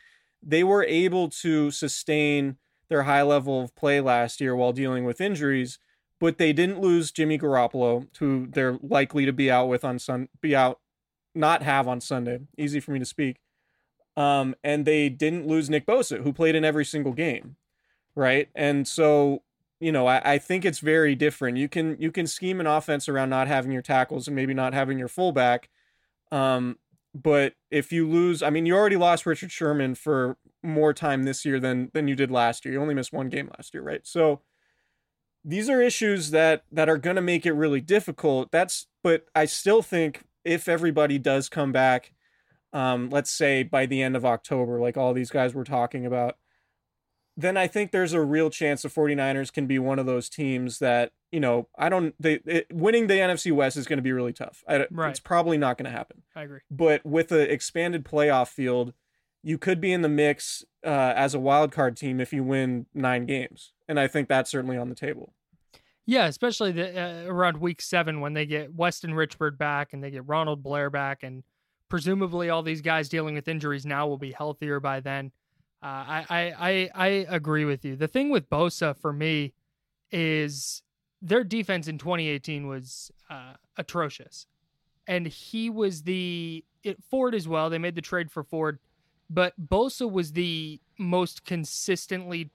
they 0.43 0.65
were 0.65 0.85
able 0.85 1.29
to 1.31 1.71
sustain 1.71 2.57
their 2.89 3.05
high 3.05 3.23
level 3.23 3.63
of 3.63 3.75
play 3.75 4.01
last 4.01 4.41
year 4.41 4.55
while 4.55 4.73
dealing 4.73 5.05
with 5.05 5.21
injuries 5.21 5.79
but 6.25 6.39
they 6.39 6.53
didn't 6.53 6.81
lose 6.81 7.11
Jimmy 7.11 7.39
Garoppolo, 7.39 8.07
who 8.19 8.47
they're 8.49 8.79
likely 8.83 9.27
to 9.27 9.33
be 9.33 9.51
out 9.51 9.69
with 9.69 9.85
on 9.85 9.99
Sun, 9.99 10.29
be 10.41 10.55
out, 10.55 10.81
not 11.35 11.63
have 11.63 11.89
on 11.89 12.01
Sunday. 12.01 12.41
Easy 12.57 12.81
for 12.81 12.93
me 12.93 12.99
to 12.99 13.05
speak. 13.05 13.41
Um, 14.17 14.55
and 14.63 14.87
they 14.87 15.09
didn't 15.09 15.47
lose 15.47 15.69
Nick 15.69 15.87
Bosa, 15.87 16.23
who 16.23 16.33
played 16.33 16.55
in 16.55 16.65
every 16.65 16.85
single 16.87 17.13
game, 17.13 17.57
right? 18.15 18.49
And 18.55 18.87
so, 18.87 19.43
you 19.85 19.93
know, 19.93 20.07
I, 20.07 20.35
I 20.35 20.39
think 20.39 20.65
it's 20.65 20.79
very 20.79 21.15
different. 21.15 21.59
You 21.59 21.69
can 21.69 21.99
you 22.01 22.11
can 22.11 22.27
scheme 22.27 22.59
an 22.59 22.67
offense 22.67 23.07
around 23.07 23.29
not 23.29 23.49
having 23.49 23.71
your 23.71 23.83
tackles 23.83 24.27
and 24.27 24.35
maybe 24.35 24.55
not 24.55 24.73
having 24.73 24.99
your 24.99 25.09
fullback, 25.09 25.69
um, 26.33 26.79
but 27.15 27.53
if 27.71 27.93
you 27.93 28.09
lose, 28.09 28.43
I 28.43 28.49
mean, 28.49 28.65
you 28.65 28.75
already 28.75 28.97
lost 28.97 29.27
Richard 29.27 29.53
Sherman 29.53 29.95
for 29.95 30.39
more 30.63 30.95
time 30.95 31.25
this 31.25 31.45
year 31.45 31.61
than 31.61 31.91
than 31.93 32.09
you 32.09 32.17
did 32.17 32.31
last 32.31 32.65
year. 32.65 32.73
You 32.73 32.81
only 32.81 32.95
missed 32.95 33.13
one 33.13 33.29
game 33.29 33.51
last 33.59 33.75
year, 33.75 33.83
right? 33.83 34.01
So 34.07 34.41
these 35.45 35.69
are 35.69 35.83
issues 35.83 36.31
that 36.31 36.65
that 36.73 36.89
are 36.89 36.97
going 36.97 37.17
to 37.17 37.23
make 37.23 37.45
it 37.45 37.53
really 37.53 37.83
difficult. 37.83 38.51
That's 38.51 38.87
but 39.03 39.27
I 39.35 39.45
still 39.45 39.83
think 39.83 40.25
if 40.47 40.67
everybody 40.67 41.19
does 41.19 41.51
come 41.51 41.73
back 41.73 42.13
um 42.73 43.09
let's 43.11 43.31
say 43.31 43.63
by 43.63 43.87
the 43.87 44.03
end 44.03 44.17
of 44.17 44.25
October 44.25 44.81
like 44.81 44.97
all 44.97 45.15
these 45.15 45.31
guys 45.31 45.55
were 45.55 45.65
talking 45.65 46.07
about 46.07 46.37
then 47.37 47.57
I 47.57 47.67
think 47.67 47.91
there's 47.91 48.13
a 48.13 48.21
real 48.21 48.51
chance 48.51 48.83
the 48.83 48.89
49ers 48.89 49.53
can 49.53 49.67
be 49.67 49.79
one 49.79 49.99
of 49.99 50.07
those 50.07 50.29
teams 50.29 50.79
that, 50.79 51.13
you 51.33 51.41
know, 51.41 51.69
I 51.77 51.89
don't 51.89 52.15
they 52.21 52.35
it, 52.47 52.67
winning 52.73 53.09
the 53.09 53.15
NFC 53.15 53.53
West 53.53 53.77
is 53.77 53.87
going 53.87 53.97
to 53.99 54.03
be 54.03 54.13
really 54.13 54.33
tough. 54.33 54.63
I, 54.69 54.87
Right. 54.91 55.11
It's 55.11 55.21
probably 55.21 55.59
not 55.59 55.77
going 55.77 55.91
to 55.91 55.97
happen. 55.97 56.23
I 56.37 56.43
agree. 56.43 56.61
But 56.71 57.05
with 57.05 57.29
the 57.29 57.51
expanded 57.51 58.05
playoff 58.05 58.49
field, 58.49 58.93
you 59.43 59.59
could 59.59 59.81
be 59.81 59.93
in 59.93 60.03
the 60.03 60.09
mix 60.09 60.65
uh, 60.85 61.13
as 61.17 61.35
a 61.35 61.41
wild 61.41 61.73
card 61.73 61.97
team 61.97 62.21
if 62.21 62.33
you 62.33 62.45
win 62.45 62.87
9 62.95 63.27
games. 63.27 63.73
And 63.89 63.99
I 63.99 64.07
think 64.07 64.29
that's 64.29 64.51
certainly 64.51 64.77
on 64.77 64.89
the 64.89 64.95
table. 64.95 65.35
Yeah, 66.07 66.27
especially 66.27 66.73
the, 66.73 67.01
uh, 67.01 67.31
around 67.31 67.59
week 67.59 67.81
seven 67.81 68.21
when 68.21 68.35
they 68.35 68.47
get 68.47 68.75
Weston 68.75 69.13
Richburg 69.13 69.57
back 69.57 69.93
and 69.93 70.05
they 70.05 70.11
get 70.11 70.27
Ronald 70.27 70.63
Blair 70.63 70.91
back, 70.91 71.23
and 71.23 71.43
presumably 71.89 72.51
all 72.51 72.63
these 72.63 72.83
guys 72.83 73.09
dealing 73.09 73.35
with 73.35 73.49
injuries 73.49 73.87
now 73.87 74.07
will 74.07 74.19
be 74.19 74.33
healthier 74.33 74.81
by 74.81 75.01
then. 75.01 75.33
Uh, 75.85 75.87
I, 75.87 76.27
I 76.31 76.55
I 76.59 76.91
I 76.95 77.09
agree 77.29 77.67
with 77.67 77.85
you. 77.85 77.95
The 77.95 78.09
thing 78.09 78.31
with 78.31 78.49
Bosa 78.49 78.97
for 78.97 79.13
me 79.13 79.53
is 80.11 80.83
their 81.21 81.45
defense 81.45 81.89
in 81.89 81.99
2018 81.99 82.67
was 82.67 83.13
uh, 83.29 83.53
atrocious, 83.77 84.47
and 85.07 85.27
he 85.27 85.69
was 85.69 86.05
the 86.05 86.65
it, 86.83 87.03
Ford 87.11 87.35
as 87.35 87.47
well. 87.47 87.69
They 87.69 87.77
made 87.77 87.97
the 87.97 88.01
trade 88.01 88.31
for 88.31 88.43
Ford, 88.43 88.79
but 89.29 89.53
Bosa 89.61 90.11
was 90.11 90.33
the 90.33 90.81
most 90.99 91.45
consistently 91.45 92.51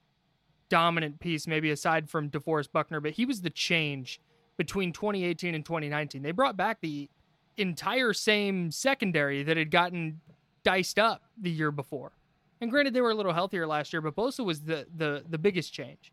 dominant 0.68 1.20
piece, 1.20 1.46
maybe 1.46 1.70
aside 1.70 2.10
from 2.10 2.32
DeForest 2.32 2.72
Buckner, 2.72 3.00
but 3.00 3.12
he 3.12 3.26
was 3.26 3.42
the 3.42 3.52
change 3.52 4.20
between 4.58 4.92
2018 4.92 5.54
and 5.54 5.64
2019. 5.64 6.24
They 6.24 6.32
brought 6.32 6.58
back 6.58 6.82
the 6.82 7.10
entire 7.58 8.14
same 8.14 8.72
secondary 8.72 9.44
that 9.44 9.56
had 9.56 9.70
gotten 9.70 10.22
diced 10.64 10.98
up 10.98 11.22
the 11.40 11.52
year 11.52 11.72
before. 11.72 12.14
And 12.62 12.70
granted, 12.70 12.94
they 12.94 13.02
were 13.02 13.12
a 13.12 13.16
little 13.16 13.34
healthier 13.34 13.66
last 13.66 13.94
year, 13.94 14.02
but 14.02 14.16
Bosa 14.16 14.44
was 14.44 14.62
the 14.62 14.86
the 14.98 15.24
the 15.30 15.38
biggest 15.38 15.74
change. 15.74 16.12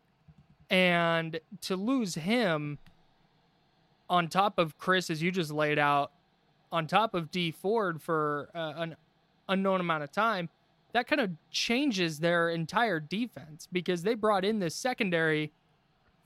And 0.69 1.39
to 1.61 1.75
lose 1.75 2.15
him 2.15 2.77
on 4.09 4.27
top 4.27 4.57
of 4.57 4.77
Chris, 4.77 5.09
as 5.09 5.21
you 5.21 5.31
just 5.31 5.51
laid 5.51 5.79
out, 5.79 6.11
on 6.71 6.87
top 6.87 7.13
of 7.13 7.31
Dee 7.31 7.51
Ford 7.51 8.01
for 8.01 8.49
uh, 8.53 8.73
an 8.77 8.95
unknown 9.47 9.79
amount 9.79 10.03
of 10.03 10.11
time, 10.11 10.49
that 10.93 11.07
kind 11.07 11.21
of 11.21 11.31
changes 11.51 12.19
their 12.19 12.49
entire 12.49 12.99
defense 12.99 13.67
because 13.71 14.03
they 14.03 14.13
brought 14.13 14.43
in 14.43 14.59
this 14.59 14.75
secondary 14.75 15.51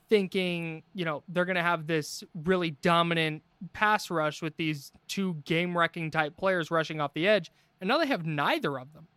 thinking, 0.10 0.84
you 0.94 1.06
know, 1.06 1.24
they're 1.30 1.46
going 1.46 1.56
to 1.56 1.64
have 1.64 1.88
this 1.88 2.24
really 2.44 2.72
dominant 2.82 3.42
pass 3.74 4.10
rush 4.10 4.42
with 4.42 4.56
these 4.58 4.92
two 5.08 5.36
game 5.46 5.78
wrecking 5.78 6.12
type 6.12 6.36
players 6.36 6.70
rushing 6.70 7.00
off 7.00 7.14
the 7.14 7.28
edge. 7.28 7.52
And 7.80 7.88
now 7.88 7.98
they 7.98 8.08
have 8.08 8.26
neither 8.26 8.78
of 8.80 8.94
them. 8.94 9.08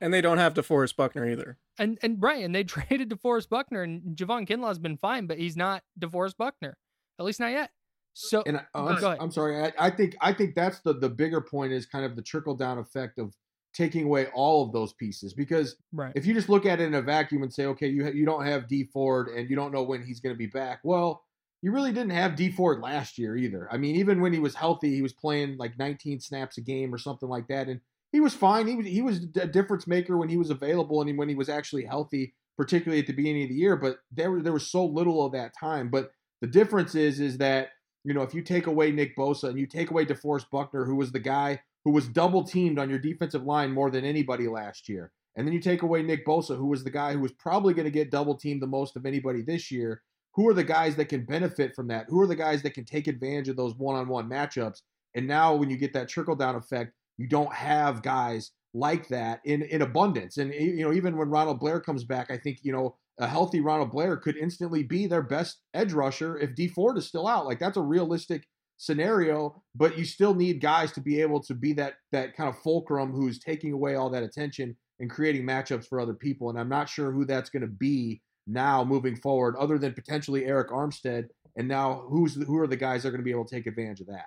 And 0.00 0.12
they 0.12 0.20
don't 0.20 0.38
have 0.38 0.54
DeForest 0.54 0.96
Buckner 0.96 1.28
either. 1.28 1.58
And 1.78 1.98
and 2.02 2.20
Brian, 2.20 2.52
they 2.52 2.64
traded 2.64 3.10
DeForest 3.10 3.48
Buckner 3.48 3.82
and 3.82 4.16
Javon 4.16 4.46
Kinlaw's 4.46 4.78
been 4.78 4.96
fine, 4.96 5.26
but 5.26 5.38
he's 5.38 5.56
not 5.56 5.82
DeForest 5.98 6.36
Buckner. 6.36 6.76
At 7.18 7.24
least 7.24 7.40
not 7.40 7.52
yet. 7.52 7.70
So 8.12 8.42
And 8.46 8.56
I, 8.56 8.60
Go 8.74 8.86
I'm, 8.86 9.04
ahead. 9.04 9.18
I'm 9.20 9.30
sorry. 9.30 9.62
I, 9.62 9.72
I 9.78 9.90
think 9.90 10.16
I 10.20 10.32
think 10.32 10.54
that's 10.54 10.80
the 10.80 10.94
the 10.94 11.08
bigger 11.08 11.40
point 11.40 11.72
is 11.72 11.86
kind 11.86 12.04
of 12.04 12.16
the 12.16 12.22
trickle 12.22 12.54
down 12.54 12.78
effect 12.78 13.18
of 13.18 13.34
taking 13.76 14.04
away 14.04 14.26
all 14.34 14.64
of 14.64 14.72
those 14.72 14.94
pieces 14.94 15.34
because 15.34 15.76
right. 15.92 16.12
if 16.14 16.24
you 16.24 16.32
just 16.32 16.48
look 16.48 16.64
at 16.64 16.80
it 16.80 16.84
in 16.84 16.94
a 16.94 17.02
vacuum 17.02 17.42
and 17.42 17.52
say, 17.52 17.66
okay, 17.66 17.86
you 17.86 18.04
ha- 18.04 18.10
you 18.10 18.24
don't 18.24 18.46
have 18.46 18.68
Dee 18.68 18.84
Ford 18.84 19.28
and 19.28 19.50
you 19.50 19.56
don't 19.56 19.70
know 19.70 19.82
when 19.82 20.02
he's 20.02 20.18
going 20.18 20.34
to 20.34 20.38
be 20.38 20.46
back. 20.46 20.80
Well, 20.82 21.22
you 21.60 21.72
really 21.72 21.92
didn't 21.92 22.10
have 22.10 22.36
Dee 22.36 22.50
Ford 22.50 22.80
last 22.80 23.18
year 23.18 23.36
either. 23.36 23.68
I 23.70 23.76
mean, 23.76 23.96
even 23.96 24.22
when 24.22 24.32
he 24.32 24.38
was 24.38 24.54
healthy, 24.54 24.94
he 24.94 25.02
was 25.02 25.12
playing 25.12 25.58
like 25.58 25.78
19 25.78 26.20
snaps 26.20 26.56
a 26.56 26.62
game 26.62 26.94
or 26.94 26.98
something 26.98 27.28
like 27.28 27.48
that, 27.48 27.68
and 27.68 27.80
he 28.16 28.20
was 28.20 28.32
fine. 28.32 28.66
He 28.66 28.76
was 28.76 28.86
he 28.86 29.02
was 29.02 29.18
a 29.36 29.46
difference 29.46 29.86
maker 29.86 30.16
when 30.16 30.30
he 30.30 30.38
was 30.38 30.48
available 30.48 31.02
and 31.02 31.18
when 31.18 31.28
he 31.28 31.34
was 31.34 31.50
actually 31.50 31.84
healthy, 31.84 32.34
particularly 32.56 32.98
at 32.98 33.06
the 33.06 33.12
beginning 33.12 33.42
of 33.42 33.50
the 33.50 33.54
year. 33.54 33.76
But 33.76 33.98
there 34.10 34.40
there 34.40 34.54
was 34.54 34.70
so 34.70 34.86
little 34.86 35.22
of 35.22 35.32
that 35.32 35.52
time. 35.60 35.90
But 35.90 36.12
the 36.40 36.46
difference 36.46 36.94
is 36.94 37.20
is 37.20 37.36
that 37.38 37.72
you 38.04 38.14
know 38.14 38.22
if 38.22 38.32
you 38.32 38.40
take 38.40 38.68
away 38.68 38.90
Nick 38.90 39.14
Bosa 39.18 39.50
and 39.50 39.58
you 39.58 39.66
take 39.66 39.90
away 39.90 40.06
DeForest 40.06 40.48
Buckner, 40.50 40.86
who 40.86 40.96
was 40.96 41.12
the 41.12 41.18
guy 41.18 41.60
who 41.84 41.90
was 41.90 42.08
double 42.08 42.42
teamed 42.42 42.78
on 42.78 42.88
your 42.88 42.98
defensive 42.98 43.44
line 43.44 43.70
more 43.70 43.90
than 43.90 44.06
anybody 44.06 44.48
last 44.48 44.88
year. 44.88 45.12
And 45.36 45.46
then 45.46 45.52
you 45.52 45.60
take 45.60 45.82
away 45.82 46.02
Nick 46.02 46.26
Bosa, 46.26 46.56
who 46.56 46.68
was 46.68 46.84
the 46.84 46.90
guy 46.90 47.12
who 47.12 47.20
was 47.20 47.32
probably 47.32 47.74
going 47.74 47.84
to 47.84 47.90
get 47.90 48.10
double 48.10 48.38
teamed 48.38 48.62
the 48.62 48.66
most 48.66 48.96
of 48.96 49.04
anybody 49.04 49.42
this 49.42 49.70
year. 49.70 50.00
Who 50.36 50.48
are 50.48 50.54
the 50.54 50.64
guys 50.64 50.96
that 50.96 51.10
can 51.10 51.26
benefit 51.26 51.74
from 51.76 51.88
that? 51.88 52.06
Who 52.08 52.18
are 52.22 52.26
the 52.26 52.34
guys 52.34 52.62
that 52.62 52.72
can 52.72 52.86
take 52.86 53.08
advantage 53.08 53.50
of 53.50 53.56
those 53.56 53.74
one 53.76 53.94
on 53.94 54.08
one 54.08 54.30
matchups? 54.30 54.80
And 55.14 55.26
now, 55.26 55.54
when 55.54 55.68
you 55.68 55.76
get 55.76 55.92
that 55.92 56.08
trickle 56.08 56.34
down 56.34 56.56
effect, 56.56 56.92
you 57.18 57.28
don't 57.28 57.52
have 57.52 58.02
guys 58.02 58.52
like 58.74 59.08
that 59.08 59.40
in, 59.44 59.62
in 59.62 59.82
abundance. 59.82 60.36
And, 60.36 60.52
you 60.52 60.84
know, 60.84 60.92
even 60.92 61.16
when 61.16 61.30
Ronald 61.30 61.60
Blair 61.60 61.80
comes 61.80 62.04
back, 62.04 62.30
I 62.30 62.36
think, 62.36 62.58
you 62.62 62.72
know, 62.72 62.96
a 63.18 63.26
healthy 63.26 63.60
Ronald 63.60 63.90
Blair 63.90 64.16
could 64.16 64.36
instantly 64.36 64.82
be 64.82 65.06
their 65.06 65.22
best 65.22 65.60
edge 65.72 65.92
rusher 65.92 66.36
if 66.38 66.54
Dee 66.54 66.68
Ford 66.68 66.98
is 66.98 67.06
still 67.06 67.26
out. 67.26 67.46
Like, 67.46 67.58
that's 67.58 67.78
a 67.78 67.82
realistic 67.82 68.46
scenario, 68.76 69.62
but 69.74 69.96
you 69.96 70.04
still 70.04 70.34
need 70.34 70.60
guys 70.60 70.92
to 70.92 71.00
be 71.00 71.22
able 71.22 71.42
to 71.42 71.54
be 71.54 71.72
that 71.72 71.94
that 72.12 72.36
kind 72.36 72.48
of 72.48 72.58
fulcrum 72.58 73.12
who's 73.12 73.38
taking 73.38 73.72
away 73.72 73.94
all 73.94 74.10
that 74.10 74.22
attention 74.22 74.76
and 75.00 75.08
creating 75.08 75.44
matchups 75.46 75.88
for 75.88 75.98
other 75.98 76.12
people. 76.12 76.50
And 76.50 76.58
I'm 76.58 76.68
not 76.68 76.88
sure 76.88 77.10
who 77.10 77.24
that's 77.24 77.48
going 77.48 77.62
to 77.62 77.68
be 77.68 78.20
now 78.46 78.84
moving 78.84 79.16
forward, 79.16 79.56
other 79.56 79.78
than 79.78 79.94
potentially 79.94 80.42
Arik 80.42 80.68
Armstead. 80.68 81.28
And 81.56 81.68
now 81.68 82.04
who's 82.08 82.34
who 82.34 82.58
are 82.58 82.66
the 82.66 82.76
guys 82.76 83.02
that 83.02 83.08
are 83.08 83.12
going 83.12 83.22
to 83.22 83.24
be 83.24 83.30
able 83.30 83.46
to 83.46 83.54
take 83.54 83.66
advantage 83.66 84.00
of 84.02 84.08
that? 84.08 84.26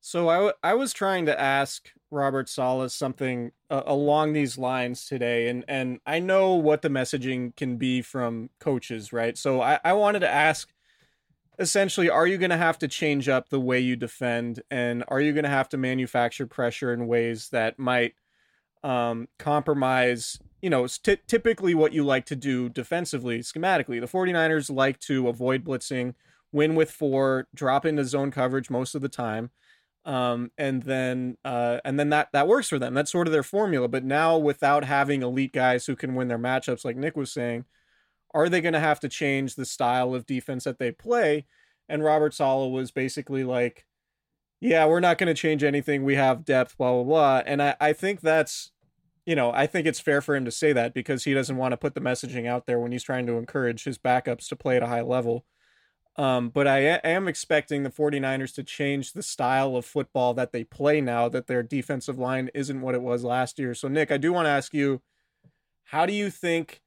So 0.00 0.28
I, 0.28 0.34
w- 0.36 0.52
I 0.62 0.74
was 0.74 0.92
trying 0.92 1.26
to 1.26 1.38
ask 1.38 1.90
Robert 2.10 2.48
Saleh 2.48 2.90
something 2.90 3.52
uh, 3.68 3.82
along 3.86 4.32
these 4.32 4.56
lines 4.56 5.04
today, 5.04 5.48
and, 5.48 5.64
and 5.68 6.00
I 6.06 6.18
know 6.18 6.54
what 6.54 6.82
the 6.82 6.88
messaging 6.88 7.54
can 7.54 7.76
be 7.76 8.00
from 8.02 8.50
coaches, 8.58 9.12
right? 9.12 9.36
So 9.36 9.60
I, 9.60 9.78
I 9.84 9.92
wanted 9.92 10.20
to 10.20 10.28
ask 10.28 10.72
essentially, 11.58 12.08
are 12.08 12.26
you 12.26 12.38
going 12.38 12.50
to 12.50 12.56
have 12.56 12.78
to 12.78 12.88
change 12.88 13.28
up 13.28 13.50
the 13.50 13.60
way 13.60 13.78
you 13.78 13.94
defend, 13.94 14.62
and 14.70 15.04
are 15.08 15.20
you 15.20 15.32
going 15.32 15.44
to 15.44 15.50
have 15.50 15.68
to 15.68 15.76
manufacture 15.76 16.46
pressure 16.46 16.92
in 16.92 17.06
ways 17.06 17.50
that 17.50 17.78
might 17.78 18.14
um, 18.82 19.28
compromise, 19.38 20.38
you 20.62 20.70
know, 20.70 20.86
t- 20.86 21.18
typically 21.28 21.74
what 21.74 21.92
you 21.92 22.02
like 22.02 22.24
to 22.26 22.36
do 22.36 22.70
defensively, 22.70 23.40
schematically? 23.40 24.00
The 24.00 24.08
49ers 24.08 24.74
like 24.74 24.98
to 25.00 25.28
avoid 25.28 25.62
blitzing, 25.62 26.14
win 26.50 26.74
with 26.74 26.90
four, 26.90 27.46
drop 27.54 27.84
into 27.84 28.06
zone 28.06 28.30
coverage 28.30 28.70
most 28.70 28.94
of 28.94 29.02
the 29.02 29.08
time 29.10 29.50
um, 30.04 30.50
and 30.56 30.82
then 30.82 31.36
uh, 31.44 31.78
and 31.84 31.98
then 31.98 32.10
that 32.10 32.28
that 32.32 32.48
works 32.48 32.68
for 32.68 32.78
them. 32.78 32.94
That's 32.94 33.12
sort 33.12 33.26
of 33.26 33.32
their 33.32 33.42
formula. 33.42 33.88
But 33.88 34.04
now, 34.04 34.38
without 34.38 34.84
having 34.84 35.22
elite 35.22 35.52
guys 35.52 35.86
who 35.86 35.96
can 35.96 36.14
win 36.14 36.28
their 36.28 36.38
matchups, 36.38 36.84
like 36.84 36.96
Nick 36.96 37.16
was 37.16 37.32
saying, 37.32 37.64
are 38.32 38.48
they 38.48 38.60
going 38.60 38.74
to 38.74 38.80
have 38.80 39.00
to 39.00 39.08
change 39.08 39.54
the 39.54 39.64
style 39.64 40.14
of 40.14 40.26
defense 40.26 40.64
that 40.64 40.78
they 40.78 40.92
play? 40.92 41.46
And 41.88 42.04
Robert 42.04 42.34
Saleh 42.34 42.70
was 42.70 42.90
basically 42.90 43.44
like, 43.44 43.86
"Yeah, 44.60 44.86
we're 44.86 45.00
not 45.00 45.18
going 45.18 45.34
to 45.34 45.40
change 45.40 45.64
anything. 45.64 46.04
We 46.04 46.16
have 46.16 46.44
depth, 46.44 46.78
blah 46.78 46.92
blah 46.92 47.04
blah." 47.04 47.42
And 47.46 47.62
I 47.62 47.76
I 47.80 47.92
think 47.92 48.20
that's 48.20 48.72
you 49.26 49.36
know 49.36 49.52
I 49.52 49.66
think 49.66 49.86
it's 49.86 50.00
fair 50.00 50.20
for 50.22 50.36
him 50.36 50.44
to 50.46 50.50
say 50.50 50.72
that 50.72 50.94
because 50.94 51.24
he 51.24 51.34
doesn't 51.34 51.56
want 51.56 51.72
to 51.72 51.76
put 51.76 51.94
the 51.94 52.00
messaging 52.00 52.46
out 52.46 52.66
there 52.66 52.80
when 52.80 52.92
he's 52.92 53.04
trying 53.04 53.26
to 53.26 53.34
encourage 53.34 53.84
his 53.84 53.98
backups 53.98 54.48
to 54.48 54.56
play 54.56 54.76
at 54.76 54.82
a 54.82 54.88
high 54.88 55.02
level. 55.02 55.44
Um, 56.16 56.50
but 56.50 56.66
I 56.66 56.80
am 57.04 57.28
expecting 57.28 57.82
the 57.82 57.90
49ers 57.90 58.54
to 58.54 58.62
change 58.62 59.12
the 59.12 59.22
style 59.22 59.76
of 59.76 59.86
football 59.86 60.34
that 60.34 60.52
they 60.52 60.64
play 60.64 61.00
now 61.00 61.28
that 61.28 61.46
their 61.46 61.62
defensive 61.62 62.18
line 62.18 62.50
isn't 62.52 62.80
what 62.80 62.94
it 62.94 63.02
was 63.02 63.24
last 63.24 63.58
year. 63.58 63.74
So, 63.74 63.88
Nick, 63.88 64.10
I 64.10 64.16
do 64.16 64.32
want 64.32 64.46
to 64.46 64.50
ask 64.50 64.74
you 64.74 65.00
how 65.84 66.06
do 66.06 66.12
you 66.12 66.30
think 66.30 66.82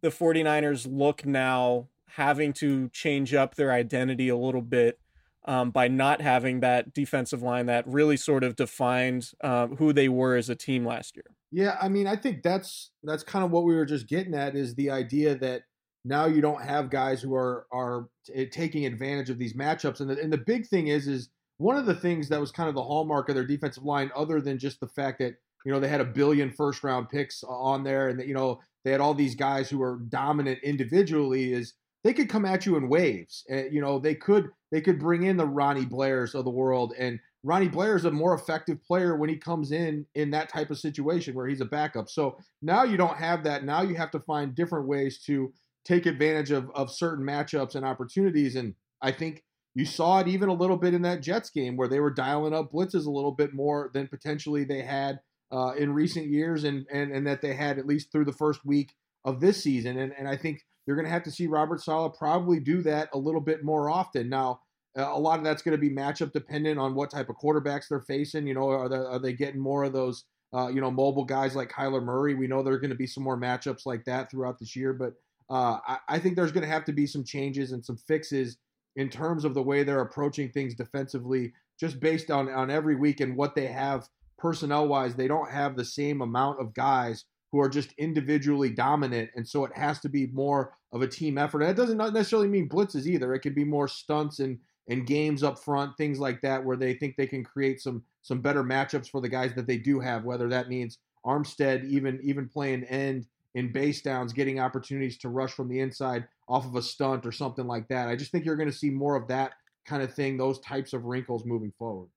the 0.00 0.08
49ers 0.08 0.86
look 0.88 1.26
now 1.26 1.88
having 2.12 2.52
to 2.52 2.88
change 2.88 3.34
up 3.34 3.56
their 3.56 3.72
identity 3.72 4.28
a 4.28 4.36
little 4.36 4.62
bit 4.62 4.98
um, 5.44 5.70
by 5.70 5.88
not 5.88 6.20
having 6.20 6.60
that 6.60 6.92
defensive 6.92 7.42
line 7.42 7.66
that 7.66 7.86
really 7.86 8.16
sort 8.16 8.44
of 8.44 8.56
defined 8.56 9.32
um, 9.42 9.76
who 9.76 9.92
they 9.92 10.08
were 10.08 10.36
as 10.36 10.48
a 10.48 10.54
team 10.54 10.84
last 10.84 11.16
year? 11.16 11.24
Yeah, 11.50 11.78
I 11.80 11.88
mean, 11.88 12.06
I 12.06 12.16
think 12.16 12.42
that's 12.42 12.90
that's 13.02 13.22
kind 13.22 13.44
of 13.44 13.50
what 13.50 13.64
we 13.64 13.74
were 13.74 13.86
just 13.86 14.06
getting 14.06 14.34
at 14.34 14.54
is 14.54 14.74
the 14.74 14.90
idea 14.90 15.34
that 15.36 15.62
now 16.04 16.26
you 16.26 16.40
don't 16.40 16.62
have 16.62 16.90
guys 16.90 17.20
who 17.20 17.34
are 17.34 17.66
are 17.72 18.08
t- 18.26 18.46
taking 18.46 18.86
advantage 18.86 19.30
of 19.30 19.38
these 19.38 19.54
matchups 19.54 20.00
and 20.00 20.10
the, 20.10 20.20
and 20.20 20.32
the 20.32 20.38
big 20.38 20.66
thing 20.66 20.88
is 20.88 21.06
is 21.06 21.30
one 21.58 21.76
of 21.76 21.86
the 21.86 21.94
things 21.94 22.28
that 22.28 22.40
was 22.40 22.52
kind 22.52 22.68
of 22.68 22.74
the 22.74 22.82
hallmark 22.82 23.28
of 23.28 23.34
their 23.34 23.46
defensive 23.46 23.84
line 23.84 24.10
other 24.14 24.40
than 24.40 24.58
just 24.58 24.80
the 24.80 24.88
fact 24.88 25.18
that 25.18 25.34
you 25.64 25.72
know 25.72 25.80
they 25.80 25.88
had 25.88 26.00
a 26.00 26.04
billion 26.04 26.50
first 26.50 26.82
round 26.82 27.08
picks 27.08 27.42
on 27.44 27.82
there 27.84 28.08
and 28.08 28.18
that 28.18 28.26
you 28.26 28.34
know 28.34 28.60
they 28.84 28.92
had 28.92 29.00
all 29.00 29.14
these 29.14 29.34
guys 29.34 29.68
who 29.68 29.78
were 29.78 29.98
dominant 30.08 30.58
individually 30.62 31.52
is 31.52 31.74
they 32.04 32.14
could 32.14 32.28
come 32.28 32.44
at 32.44 32.64
you 32.64 32.76
in 32.76 32.88
waves 32.88 33.44
Uh, 33.52 33.64
you 33.70 33.80
know 33.80 33.98
they 33.98 34.14
could 34.14 34.50
they 34.70 34.80
could 34.80 34.98
bring 34.98 35.24
in 35.24 35.36
the 35.36 35.46
Ronnie 35.46 35.86
Blairs 35.86 36.34
of 36.34 36.44
the 36.44 36.50
world 36.50 36.94
and 36.98 37.18
Ronnie 37.44 37.68
Blair 37.68 37.96
is 37.96 38.04
a 38.04 38.10
more 38.10 38.34
effective 38.34 38.82
player 38.82 39.16
when 39.16 39.28
he 39.28 39.36
comes 39.36 39.70
in 39.70 40.04
in 40.14 40.30
that 40.32 40.48
type 40.48 40.70
of 40.70 40.78
situation 40.78 41.34
where 41.34 41.46
he's 41.46 41.60
a 41.60 41.64
backup. 41.66 42.10
So 42.10 42.36
now 42.62 42.82
you 42.82 42.96
don't 42.96 43.16
have 43.16 43.44
that. 43.44 43.64
Now 43.64 43.82
you 43.82 43.94
have 43.94 44.10
to 44.10 44.20
find 44.20 44.54
different 44.54 44.88
ways 44.88 45.22
to 45.26 45.52
take 45.88 46.04
advantage 46.04 46.50
of, 46.50 46.70
of 46.74 46.92
certain 46.92 47.24
matchups 47.24 47.74
and 47.74 47.84
opportunities. 47.84 48.54
And 48.56 48.74
I 49.00 49.10
think 49.10 49.42
you 49.74 49.86
saw 49.86 50.20
it 50.20 50.28
even 50.28 50.48
a 50.48 50.54
little 50.54 50.76
bit 50.76 50.92
in 50.92 51.02
that 51.02 51.22
Jets 51.22 51.50
game 51.50 51.76
where 51.76 51.88
they 51.88 52.00
were 52.00 52.10
dialing 52.10 52.52
up 52.52 52.72
blitzes 52.72 53.06
a 53.06 53.10
little 53.10 53.32
bit 53.32 53.54
more 53.54 53.90
than 53.94 54.06
potentially 54.06 54.64
they 54.64 54.82
had 54.82 55.20
uh, 55.50 55.72
in 55.78 55.94
recent 55.94 56.26
years 56.26 56.64
and, 56.64 56.86
and, 56.92 57.10
and 57.10 57.26
that 57.26 57.40
they 57.40 57.54
had 57.54 57.78
at 57.78 57.86
least 57.86 58.12
through 58.12 58.26
the 58.26 58.32
first 58.32 58.64
week 58.66 58.92
of 59.24 59.40
this 59.40 59.62
season. 59.62 59.98
And, 59.98 60.12
and 60.18 60.28
I 60.28 60.36
think 60.36 60.60
you're 60.86 60.96
going 60.96 61.06
to 61.06 61.12
have 61.12 61.22
to 61.24 61.30
see 61.30 61.46
Robert 61.46 61.80
Saleh 61.80 62.14
probably 62.18 62.60
do 62.60 62.82
that 62.82 63.08
a 63.14 63.18
little 63.18 63.40
bit 63.40 63.64
more 63.64 63.88
often. 63.88 64.28
Now, 64.28 64.60
a 64.96 65.18
lot 65.18 65.38
of 65.38 65.44
that's 65.44 65.62
going 65.62 65.76
to 65.76 65.80
be 65.80 65.90
matchup 65.90 66.32
dependent 66.32 66.78
on 66.78 66.94
what 66.94 67.10
type 67.10 67.28
of 67.28 67.36
quarterbacks 67.36 67.88
they're 67.88 68.00
facing. 68.00 68.46
You 68.46 68.54
know, 68.54 68.68
are 68.68 68.88
they, 68.88 68.96
are 68.96 69.18
they 69.18 69.32
getting 69.32 69.60
more 69.60 69.84
of 69.84 69.92
those, 69.92 70.24
uh, 70.52 70.68
you 70.68 70.80
know, 70.80 70.90
mobile 70.90 71.24
guys 71.24 71.54
like 71.54 71.70
Kyler 71.70 72.02
Murray? 72.02 72.34
We 72.34 72.46
know 72.46 72.62
there 72.62 72.74
are 72.74 72.80
going 72.80 72.90
to 72.90 72.96
be 72.96 73.06
some 73.06 73.22
more 73.22 73.38
matchups 73.38 73.86
like 73.86 74.04
that 74.06 74.30
throughout 74.30 74.58
this 74.58 74.74
year, 74.74 74.92
but 74.92 75.12
uh, 75.50 75.78
I, 75.86 75.98
I, 76.08 76.18
think 76.18 76.36
there's 76.36 76.52
going 76.52 76.66
to 76.66 76.72
have 76.72 76.84
to 76.86 76.92
be 76.92 77.06
some 77.06 77.24
changes 77.24 77.72
and 77.72 77.84
some 77.84 77.96
fixes 77.96 78.58
in 78.96 79.08
terms 79.08 79.44
of 79.44 79.54
the 79.54 79.62
way 79.62 79.82
they're 79.82 80.00
approaching 80.00 80.50
things 80.50 80.74
defensively, 80.74 81.52
just 81.78 82.00
based 82.00 82.30
on 82.30 82.50
on 82.50 82.70
every 82.70 82.96
week 82.96 83.20
and 83.20 83.36
what 83.36 83.54
they 83.54 83.66
have 83.66 84.08
personnel 84.36 84.88
wise. 84.88 85.14
They 85.14 85.28
don't 85.28 85.50
have 85.50 85.76
the 85.76 85.84
same 85.84 86.20
amount 86.20 86.60
of 86.60 86.74
guys 86.74 87.24
who 87.50 87.60
are 87.60 87.68
just 87.68 87.92
individually 87.96 88.70
dominant, 88.70 89.30
and 89.36 89.48
so 89.48 89.64
it 89.64 89.72
has 89.74 90.00
to 90.00 90.08
be 90.08 90.26
more 90.26 90.74
of 90.92 91.00
a 91.00 91.08
team 91.08 91.38
effort. 91.38 91.62
And 91.62 91.70
that 91.70 91.76
doesn't 91.76 91.96
necessarily 91.96 92.48
mean 92.48 92.68
blitzes 92.68 93.06
either. 93.06 93.34
It 93.34 93.40
could 93.40 93.54
be 93.54 93.64
more 93.64 93.88
stunts 93.88 94.40
and 94.40 94.58
and 94.90 95.06
games 95.06 95.42
up 95.42 95.58
front, 95.58 95.96
things 95.96 96.18
like 96.18 96.40
that, 96.40 96.64
where 96.64 96.76
they 96.76 96.94
think 96.94 97.16
they 97.16 97.26
can 97.26 97.44
create 97.44 97.80
some 97.80 98.02
some 98.20 98.40
better 98.40 98.62
matchups 98.62 99.10
for 99.10 99.20
the 99.22 99.28
guys 99.28 99.54
that 99.54 99.66
they 99.66 99.78
do 99.78 100.00
have. 100.00 100.24
Whether 100.24 100.48
that 100.48 100.68
means 100.68 100.98
Armstead 101.24 101.88
even 101.88 102.20
even 102.22 102.48
playing 102.48 102.84
end 102.84 103.26
in 103.58 103.72
base 103.72 104.00
downs, 104.02 104.32
getting 104.32 104.60
opportunities 104.60 105.18
to 105.18 105.28
rush 105.28 105.50
from 105.50 105.68
the 105.68 105.80
inside 105.80 106.26
off 106.48 106.64
of 106.64 106.76
a 106.76 106.82
stunt 106.82 107.26
or 107.26 107.32
something 107.32 107.66
like 107.66 107.88
that. 107.88 108.08
I 108.08 108.14
just 108.14 108.30
think 108.30 108.44
you're 108.44 108.56
going 108.56 108.70
to 108.70 108.76
see 108.76 108.88
more 108.88 109.16
of 109.16 109.26
that 109.28 109.54
kind 109.84 110.02
of 110.02 110.14
thing, 110.14 110.36
those 110.36 110.60
types 110.60 110.92
of 110.92 111.04
wrinkles 111.04 111.44
moving 111.44 111.72
forward. 111.76 112.08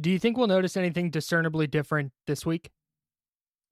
Do 0.00 0.10
you 0.10 0.18
think 0.18 0.36
we'll 0.36 0.46
notice 0.46 0.76
anything 0.76 1.10
discernibly 1.10 1.66
different 1.66 2.12
this 2.26 2.46
week? 2.46 2.70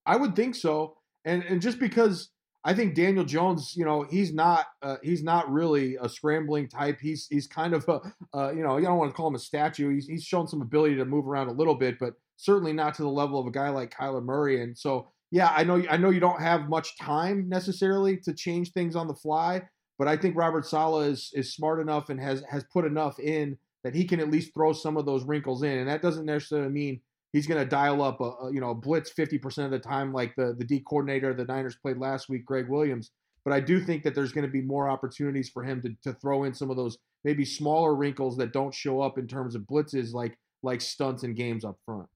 I 0.06 0.16
would 0.16 0.34
think 0.34 0.54
so, 0.54 0.96
and 1.24 1.44
and 1.44 1.62
just 1.62 1.78
because 1.78 2.30
I 2.64 2.74
think 2.74 2.94
Daniel 2.94 3.24
Jones, 3.24 3.74
you 3.76 3.84
know, 3.84 4.06
he's 4.10 4.32
not 4.32 4.66
uh, 4.82 4.96
he's 5.02 5.22
not 5.22 5.50
really 5.52 5.96
a 6.00 6.08
scrambling 6.08 6.68
type. 6.68 6.98
He's 7.00 7.26
he's 7.30 7.46
kind 7.46 7.74
of 7.74 7.88
a 7.88 8.00
uh, 8.36 8.52
you 8.52 8.62
know, 8.62 8.78
you 8.78 8.84
don't 8.84 8.98
want 8.98 9.10
to 9.10 9.16
call 9.16 9.28
him 9.28 9.34
a 9.34 9.38
statue. 9.38 9.94
He's 9.94 10.06
he's 10.06 10.24
shown 10.24 10.48
some 10.48 10.62
ability 10.62 10.96
to 10.96 11.04
move 11.04 11.28
around 11.28 11.48
a 11.48 11.52
little 11.52 11.74
bit, 11.74 11.98
but 12.00 12.14
certainly 12.36 12.72
not 12.72 12.94
to 12.94 13.02
the 13.02 13.08
level 13.08 13.38
of 13.38 13.46
a 13.46 13.50
guy 13.50 13.68
like 13.68 13.94
Kyler 13.94 14.24
Murray. 14.24 14.62
And 14.62 14.76
so, 14.76 15.08
yeah, 15.34 15.52
I 15.52 15.64
know 15.64 15.82
I 15.90 15.96
know 15.96 16.10
you 16.10 16.20
don't 16.20 16.40
have 16.40 16.68
much 16.68 16.96
time 16.96 17.48
necessarily 17.48 18.16
to 18.18 18.32
change 18.32 18.70
things 18.70 18.94
on 18.94 19.08
the 19.08 19.16
fly, 19.16 19.62
but 19.98 20.06
I 20.06 20.16
think 20.16 20.36
Robert 20.36 20.64
Saleh 20.64 21.08
is 21.08 21.32
is 21.34 21.52
smart 21.52 21.80
enough 21.80 22.08
and 22.08 22.20
has 22.20 22.44
has 22.48 22.62
put 22.72 22.84
enough 22.84 23.18
in 23.18 23.58
that 23.82 23.96
he 23.96 24.04
can 24.04 24.20
at 24.20 24.30
least 24.30 24.54
throw 24.54 24.72
some 24.72 24.96
of 24.96 25.06
those 25.06 25.24
wrinkles 25.24 25.64
in. 25.64 25.78
And 25.78 25.88
that 25.88 26.02
doesn't 26.02 26.24
necessarily 26.24 26.70
mean 26.70 27.00
he's 27.32 27.48
going 27.48 27.60
to 27.60 27.68
dial 27.68 28.00
up 28.00 28.20
a, 28.20 28.30
a, 28.44 28.54
you 28.54 28.60
know 28.60 28.70
a 28.70 28.74
blitz 28.76 29.12
50% 29.12 29.64
of 29.64 29.72
the 29.72 29.80
time 29.80 30.12
like 30.12 30.36
the 30.36 30.54
the 30.56 30.64
D 30.64 30.78
coordinator 30.88 31.34
the 31.34 31.44
Niners 31.44 31.74
played 31.74 31.98
last 31.98 32.28
week, 32.28 32.46
Gregg 32.46 32.68
Williams. 32.68 33.10
But 33.44 33.54
I 33.54 33.58
do 33.58 33.80
think 33.80 34.04
that 34.04 34.14
there's 34.14 34.30
going 34.30 34.46
to 34.46 34.52
be 34.52 34.62
more 34.62 34.88
opportunities 34.88 35.48
for 35.48 35.64
him 35.64 35.82
to, 35.82 35.96
to 36.04 36.16
throw 36.20 36.44
in 36.44 36.54
some 36.54 36.70
of 36.70 36.76
those 36.76 36.96
maybe 37.24 37.44
smaller 37.44 37.96
wrinkles 37.96 38.36
that 38.36 38.52
don't 38.52 38.72
show 38.72 39.00
up 39.00 39.18
in 39.18 39.26
terms 39.26 39.56
of 39.56 39.62
blitzes 39.62 40.12
like 40.12 40.38
like 40.62 40.80
stunts 40.80 41.24
and 41.24 41.34
games 41.34 41.64
up 41.64 41.76
front. 41.84 42.08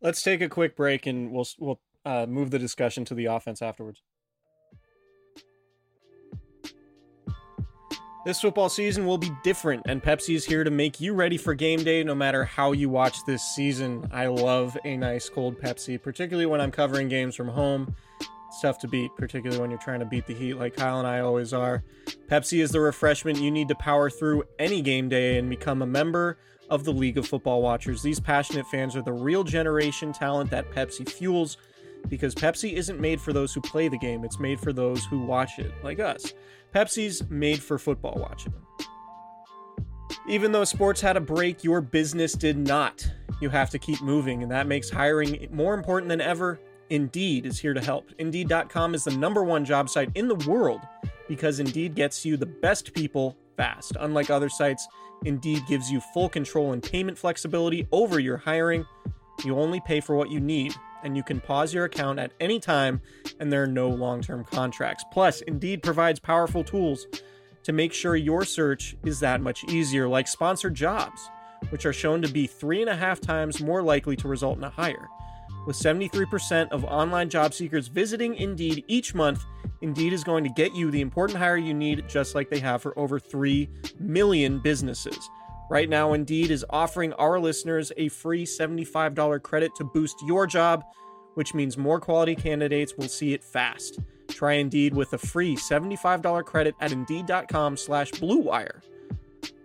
Let's 0.00 0.22
take 0.22 0.40
a 0.40 0.48
quick 0.48 0.76
break 0.76 1.06
and 1.06 1.32
we'll 1.32 1.46
we'll 1.58 1.80
uh, 2.04 2.26
move 2.26 2.50
the 2.50 2.58
discussion 2.58 3.04
to 3.06 3.14
the 3.14 3.26
offense 3.26 3.62
afterwards. 3.62 4.02
This 8.24 8.40
football 8.40 8.68
season 8.68 9.06
will 9.06 9.16
be 9.16 9.30
different, 9.42 9.84
and 9.86 10.02
Pepsi 10.02 10.34
is 10.34 10.44
here 10.44 10.62
to 10.62 10.70
make 10.70 11.00
you 11.00 11.14
ready 11.14 11.38
for 11.38 11.54
game 11.54 11.82
day 11.82 12.04
no 12.04 12.14
matter 12.14 12.44
how 12.44 12.72
you 12.72 12.90
watch 12.90 13.24
this 13.24 13.42
season. 13.42 14.06
I 14.12 14.26
love 14.26 14.76
a 14.84 14.96
nice 14.96 15.28
cold 15.30 15.58
Pepsi, 15.58 16.02
particularly 16.02 16.44
when 16.44 16.60
I'm 16.60 16.70
covering 16.70 17.08
games 17.08 17.34
from 17.34 17.48
home. 17.48 17.94
It's 18.48 18.60
tough 18.60 18.78
to 18.80 18.88
beat, 18.88 19.12
particularly 19.16 19.60
when 19.60 19.70
you're 19.70 19.78
trying 19.78 20.00
to 20.00 20.06
beat 20.06 20.26
the 20.26 20.34
heat 20.34 20.54
like 20.54 20.76
Kyle 20.76 20.98
and 20.98 21.06
I 21.08 21.20
always 21.20 21.52
are. 21.52 21.84
Pepsi 22.28 22.60
is 22.60 22.70
the 22.70 22.80
refreshment 22.80 23.38
you 23.38 23.50
need 23.50 23.68
to 23.68 23.74
power 23.76 24.10
through 24.10 24.44
any 24.58 24.82
game 24.82 25.08
day 25.08 25.38
and 25.38 25.48
become 25.48 25.80
a 25.80 25.86
member 25.86 26.38
of 26.70 26.84
the 26.84 26.92
League 26.92 27.18
of 27.18 27.26
Football 27.26 27.62
Watchers. 27.62 28.02
These 28.02 28.20
passionate 28.20 28.66
fans 28.66 28.96
are 28.96 29.02
the 29.02 29.12
real 29.12 29.44
generation 29.44 30.12
talent 30.12 30.50
that 30.50 30.70
Pepsi 30.70 31.08
fuels 31.08 31.56
because 32.08 32.34
Pepsi 32.34 32.74
isn't 32.74 33.00
made 33.00 33.20
for 33.20 33.32
those 33.32 33.52
who 33.52 33.60
play 33.60 33.88
the 33.88 33.98
game, 33.98 34.24
it's 34.24 34.38
made 34.38 34.60
for 34.60 34.72
those 34.72 35.04
who 35.04 35.18
watch 35.20 35.58
it, 35.58 35.72
like 35.82 36.00
us. 36.00 36.32
Pepsi's 36.74 37.28
made 37.28 37.62
for 37.62 37.78
football 37.78 38.18
watching. 38.18 38.54
Even 40.28 40.52
though 40.52 40.64
sports 40.64 41.00
had 41.00 41.16
a 41.16 41.20
break, 41.20 41.64
your 41.64 41.80
business 41.80 42.32
did 42.34 42.56
not. 42.56 43.10
You 43.40 43.48
have 43.50 43.70
to 43.70 43.78
keep 43.78 44.02
moving, 44.02 44.42
and 44.42 44.52
that 44.52 44.66
makes 44.66 44.90
hiring 44.90 45.48
more 45.50 45.74
important 45.74 46.08
than 46.08 46.20
ever. 46.20 46.60
Indeed 46.90 47.46
is 47.46 47.58
here 47.58 47.74
to 47.74 47.80
help. 47.80 48.10
Indeed.com 48.18 48.94
is 48.94 49.04
the 49.04 49.16
number 49.16 49.44
one 49.44 49.64
job 49.64 49.88
site 49.88 50.10
in 50.14 50.28
the 50.28 50.34
world 50.34 50.80
because 51.28 51.60
Indeed 51.60 51.94
gets 51.94 52.24
you 52.24 52.36
the 52.36 52.46
best 52.46 52.94
people 52.94 53.36
fast. 53.58 53.92
Unlike 54.00 54.30
other 54.30 54.48
sites, 54.48 54.88
Indeed 55.26 55.66
gives 55.68 55.90
you 55.90 56.00
full 56.00 56.30
control 56.30 56.72
and 56.72 56.82
payment 56.82 57.18
flexibility 57.18 57.86
over 57.92 58.18
your 58.18 58.38
hiring. 58.38 58.86
You 59.44 59.58
only 59.58 59.80
pay 59.80 60.00
for 60.00 60.16
what 60.16 60.30
you 60.30 60.40
need 60.40 60.74
and 61.02 61.16
you 61.16 61.22
can 61.22 61.40
pause 61.40 61.74
your 61.74 61.84
account 61.84 62.18
at 62.18 62.32
any 62.40 62.58
time, 62.58 63.00
and 63.38 63.52
there 63.52 63.62
are 63.62 63.68
no 63.68 63.88
long 63.88 64.20
term 64.20 64.44
contracts. 64.44 65.04
Plus, 65.12 65.40
Indeed 65.42 65.82
provides 65.82 66.18
powerful 66.18 66.64
tools 66.64 67.06
to 67.62 67.72
make 67.72 67.92
sure 67.92 68.16
your 68.16 68.44
search 68.44 68.96
is 69.04 69.20
that 69.20 69.40
much 69.40 69.64
easier, 69.64 70.08
like 70.08 70.26
sponsored 70.26 70.74
jobs, 70.74 71.30
which 71.70 71.86
are 71.86 71.92
shown 71.92 72.22
to 72.22 72.28
be 72.28 72.46
three 72.46 72.80
and 72.80 72.90
a 72.90 72.96
half 72.96 73.20
times 73.20 73.60
more 73.60 73.82
likely 73.82 74.16
to 74.16 74.28
result 74.28 74.58
in 74.58 74.64
a 74.64 74.70
hire. 74.70 75.08
With 75.68 75.76
73% 75.76 76.70
of 76.70 76.86
online 76.86 77.28
job 77.28 77.52
seekers 77.52 77.88
visiting 77.88 78.34
Indeed 78.36 78.84
each 78.88 79.14
month, 79.14 79.44
Indeed 79.82 80.14
is 80.14 80.24
going 80.24 80.42
to 80.44 80.48
get 80.48 80.74
you 80.74 80.90
the 80.90 81.02
important 81.02 81.38
hire 81.38 81.58
you 81.58 81.74
need, 81.74 82.08
just 82.08 82.34
like 82.34 82.48
they 82.48 82.58
have 82.58 82.80
for 82.80 82.98
over 82.98 83.20
3 83.20 83.68
million 84.00 84.60
businesses. 84.60 85.28
Right 85.68 85.90
now, 85.90 86.14
Indeed 86.14 86.50
is 86.50 86.64
offering 86.70 87.12
our 87.12 87.38
listeners 87.38 87.92
a 87.98 88.08
free 88.08 88.46
$75 88.46 89.42
credit 89.42 89.74
to 89.74 89.84
boost 89.84 90.16
your 90.26 90.46
job, 90.46 90.84
which 91.34 91.52
means 91.52 91.76
more 91.76 92.00
quality 92.00 92.34
candidates 92.34 92.96
will 92.96 93.06
see 93.06 93.34
it 93.34 93.44
fast. 93.44 93.98
Try 94.28 94.54
Indeed 94.54 94.94
with 94.94 95.12
a 95.12 95.18
free 95.18 95.54
$75 95.54 96.46
credit 96.46 96.76
at 96.80 96.92
Indeed.com 96.92 97.76
slash 97.76 98.10
BlueWire. 98.12 98.80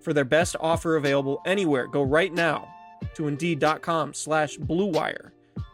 For 0.02 0.12
their 0.12 0.26
best 0.26 0.58
offer 0.60 0.98
available 0.98 1.42
anywhere, 1.46 1.88
go 1.88 2.04
right 2.04 2.34
now 2.34 2.68
to 3.14 3.30
Indeed.com 3.30 4.14
slash 4.14 4.58
BlueWire. 4.58 5.32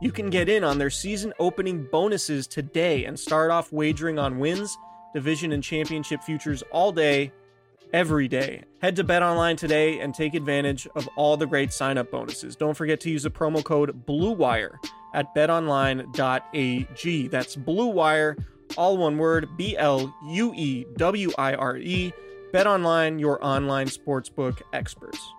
You 0.00 0.12
can 0.12 0.30
get 0.30 0.48
in 0.48 0.62
on 0.62 0.78
their 0.78 0.90
season 0.90 1.32
opening 1.40 1.82
bonuses 1.90 2.46
today 2.46 3.04
and 3.04 3.18
start 3.18 3.50
off 3.50 3.72
wagering 3.72 4.16
on 4.16 4.38
wins, 4.38 4.78
division, 5.12 5.50
and 5.50 5.62
championship 5.62 6.22
futures 6.22 6.62
all 6.70 6.92
day 6.92 7.32
every 7.92 8.28
day. 8.28 8.62
Head 8.80 8.94
to 8.96 9.04
BetOnline 9.04 9.56
today 9.56 9.98
and 9.98 10.14
take 10.14 10.34
advantage 10.34 10.86
of 10.94 11.08
all 11.16 11.36
the 11.36 11.46
great 11.46 11.72
sign-up 11.72 12.12
bonuses. 12.12 12.54
Don't 12.54 12.76
forget 12.76 13.00
to 13.00 13.10
use 13.10 13.24
the 13.24 13.30
promo 13.30 13.64
code 13.64 14.06
BLUEWIRE 14.06 14.78
at 15.14 15.34
betonline.ag. 15.34 17.28
That's 17.28 17.56
BLUEWIRE, 17.56 18.44
all 18.76 18.98
one 18.98 19.18
word, 19.18 19.48
B 19.56 19.76
L 19.76 20.14
U 20.28 20.52
E 20.54 20.86
W 20.96 21.32
I 21.36 21.54
R 21.54 21.76
E. 21.76 22.12
BetOnline, 22.54 23.18
your 23.18 23.44
online 23.44 23.88
sportsbook 23.88 24.62
experts. 24.72 25.34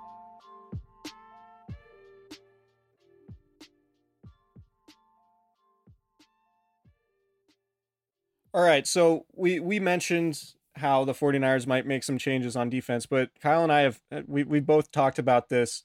All 8.53 8.63
right, 8.63 8.87
so 8.87 9.25
we 9.35 9.59
we 9.59 9.79
mentioned 9.79 10.53
how 10.75 11.05
the 11.05 11.13
49ers 11.13 11.67
might 11.67 11.85
make 11.85 12.03
some 12.03 12.17
changes 12.17 12.55
on 12.55 12.69
defense, 12.69 13.05
but 13.05 13.29
Kyle 13.41 13.63
and 13.63 13.71
I 13.71 13.81
have 13.81 14.01
uh, 14.11 14.21
we 14.27 14.43
we 14.43 14.59
both 14.59 14.91
talked 14.91 15.19
about 15.19 15.49
this 15.49 15.83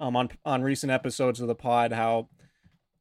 um, 0.00 0.16
on 0.16 0.30
on 0.44 0.62
recent 0.62 0.90
episodes 0.90 1.40
of 1.40 1.48
the 1.48 1.54
pod 1.54 1.92
how 1.92 2.28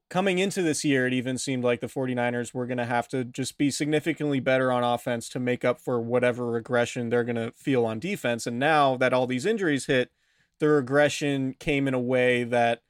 coming 0.09 0.39
into 0.39 0.61
this 0.61 0.83
year 0.83 1.07
it 1.07 1.13
even 1.13 1.37
seemed 1.37 1.63
like 1.63 1.79
the 1.81 1.87
49ers 1.87 2.53
were 2.53 2.65
going 2.65 2.77
to 2.77 2.85
have 2.85 3.07
to 3.09 3.23
just 3.23 3.57
be 3.57 3.69
significantly 3.69 4.39
better 4.39 4.71
on 4.71 4.83
offense 4.83 5.27
to 5.29 5.39
make 5.39 5.65
up 5.65 5.79
for 5.81 5.99
whatever 5.99 6.45
regression 6.45 7.09
they're 7.09 7.25
going 7.25 7.35
to 7.35 7.51
feel 7.57 7.85
on 7.85 7.99
defense. 7.99 8.47
And 8.47 8.57
now 8.57 8.95
that 8.97 9.13
all 9.13 9.27
these 9.27 9.45
injuries 9.45 9.85
hit 9.85 10.11
the 10.59 10.69
regression 10.69 11.55
came 11.59 11.87
in 11.87 11.93
a 11.93 11.99
way 11.99 12.43
that 12.43 12.81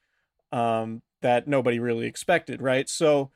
um, 0.52 1.02
that 1.22 1.48
nobody 1.48 1.80
really 1.80 2.08
expected 2.08 2.62
right? 2.62 2.88
So 2.88 3.32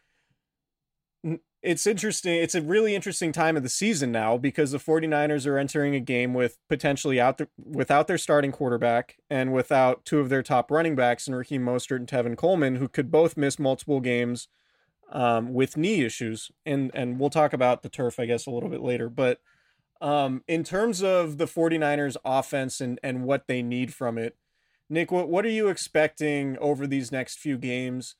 it's 1.62 1.86
interesting. 1.86 2.36
It's 2.36 2.56
a 2.56 2.62
really 2.62 2.95
interesting 2.95 3.32
time 3.32 3.56
of 3.56 3.63
the 3.63 3.69
season 3.69 4.12
now 4.12 4.38
because 4.38 4.71
the 4.71 4.80
49ers 4.80 5.45
are 5.45 5.58
entering 5.58 5.93
a 5.93 6.00
game 6.00 6.34
with 6.34 6.58
potentially 6.67 7.19
out 7.19 7.38
the, 7.38 7.47
without 7.58 8.08
their 8.08 8.17
starting 8.17 8.52
quarterback 8.52 9.17
and 9.30 9.54
without 9.54 10.04
two 10.04 10.19
of 10.19 10.30
their 10.30 10.41
top 10.41 10.71
running 10.71 10.95
backs 10.95 11.28
and 11.28 11.36
Raheem 11.36 11.63
Mostert 11.63 11.97
and 11.97 12.08
Tevin 12.08 12.36
Coleman, 12.36 12.78
who 12.78 12.88
could 12.88 13.12
both 13.12 13.38
miss 13.38 13.60
multiple 13.60 14.00
games 14.00 14.47
um, 15.12 15.54
with 15.54 15.78
knee 15.78 16.02
issues. 16.04 16.52
And 16.65 16.89
and 16.95 17.19
we'll 17.19 17.30
talk 17.30 17.54
about 17.54 17.84
the 17.84 17.89
turf, 17.89 18.19
I 18.19 18.26
guess, 18.26 18.47
a 18.47 18.52
little 18.52 18.69
bit 18.69 18.82
later. 18.82 19.08
But 19.10 19.39
um, 20.02 20.43
in 20.47 20.63
terms 20.63 21.04
of 21.04 21.38
the 21.38 21.45
49ers 21.45 22.17
offense 22.26 22.82
and, 22.82 23.00
and 23.04 23.24
what 23.24 23.45
they 23.47 23.62
need 23.62 23.93
from 23.93 24.17
it, 24.17 24.36
Nick, 24.89 25.12
what, 25.12 25.30
what 25.30 25.45
are 25.45 25.50
you 25.50 25.67
expecting 25.69 26.58
over 26.58 26.88
these 26.88 27.12
next 27.12 27.38
few 27.38 27.58
games? 27.58 28.15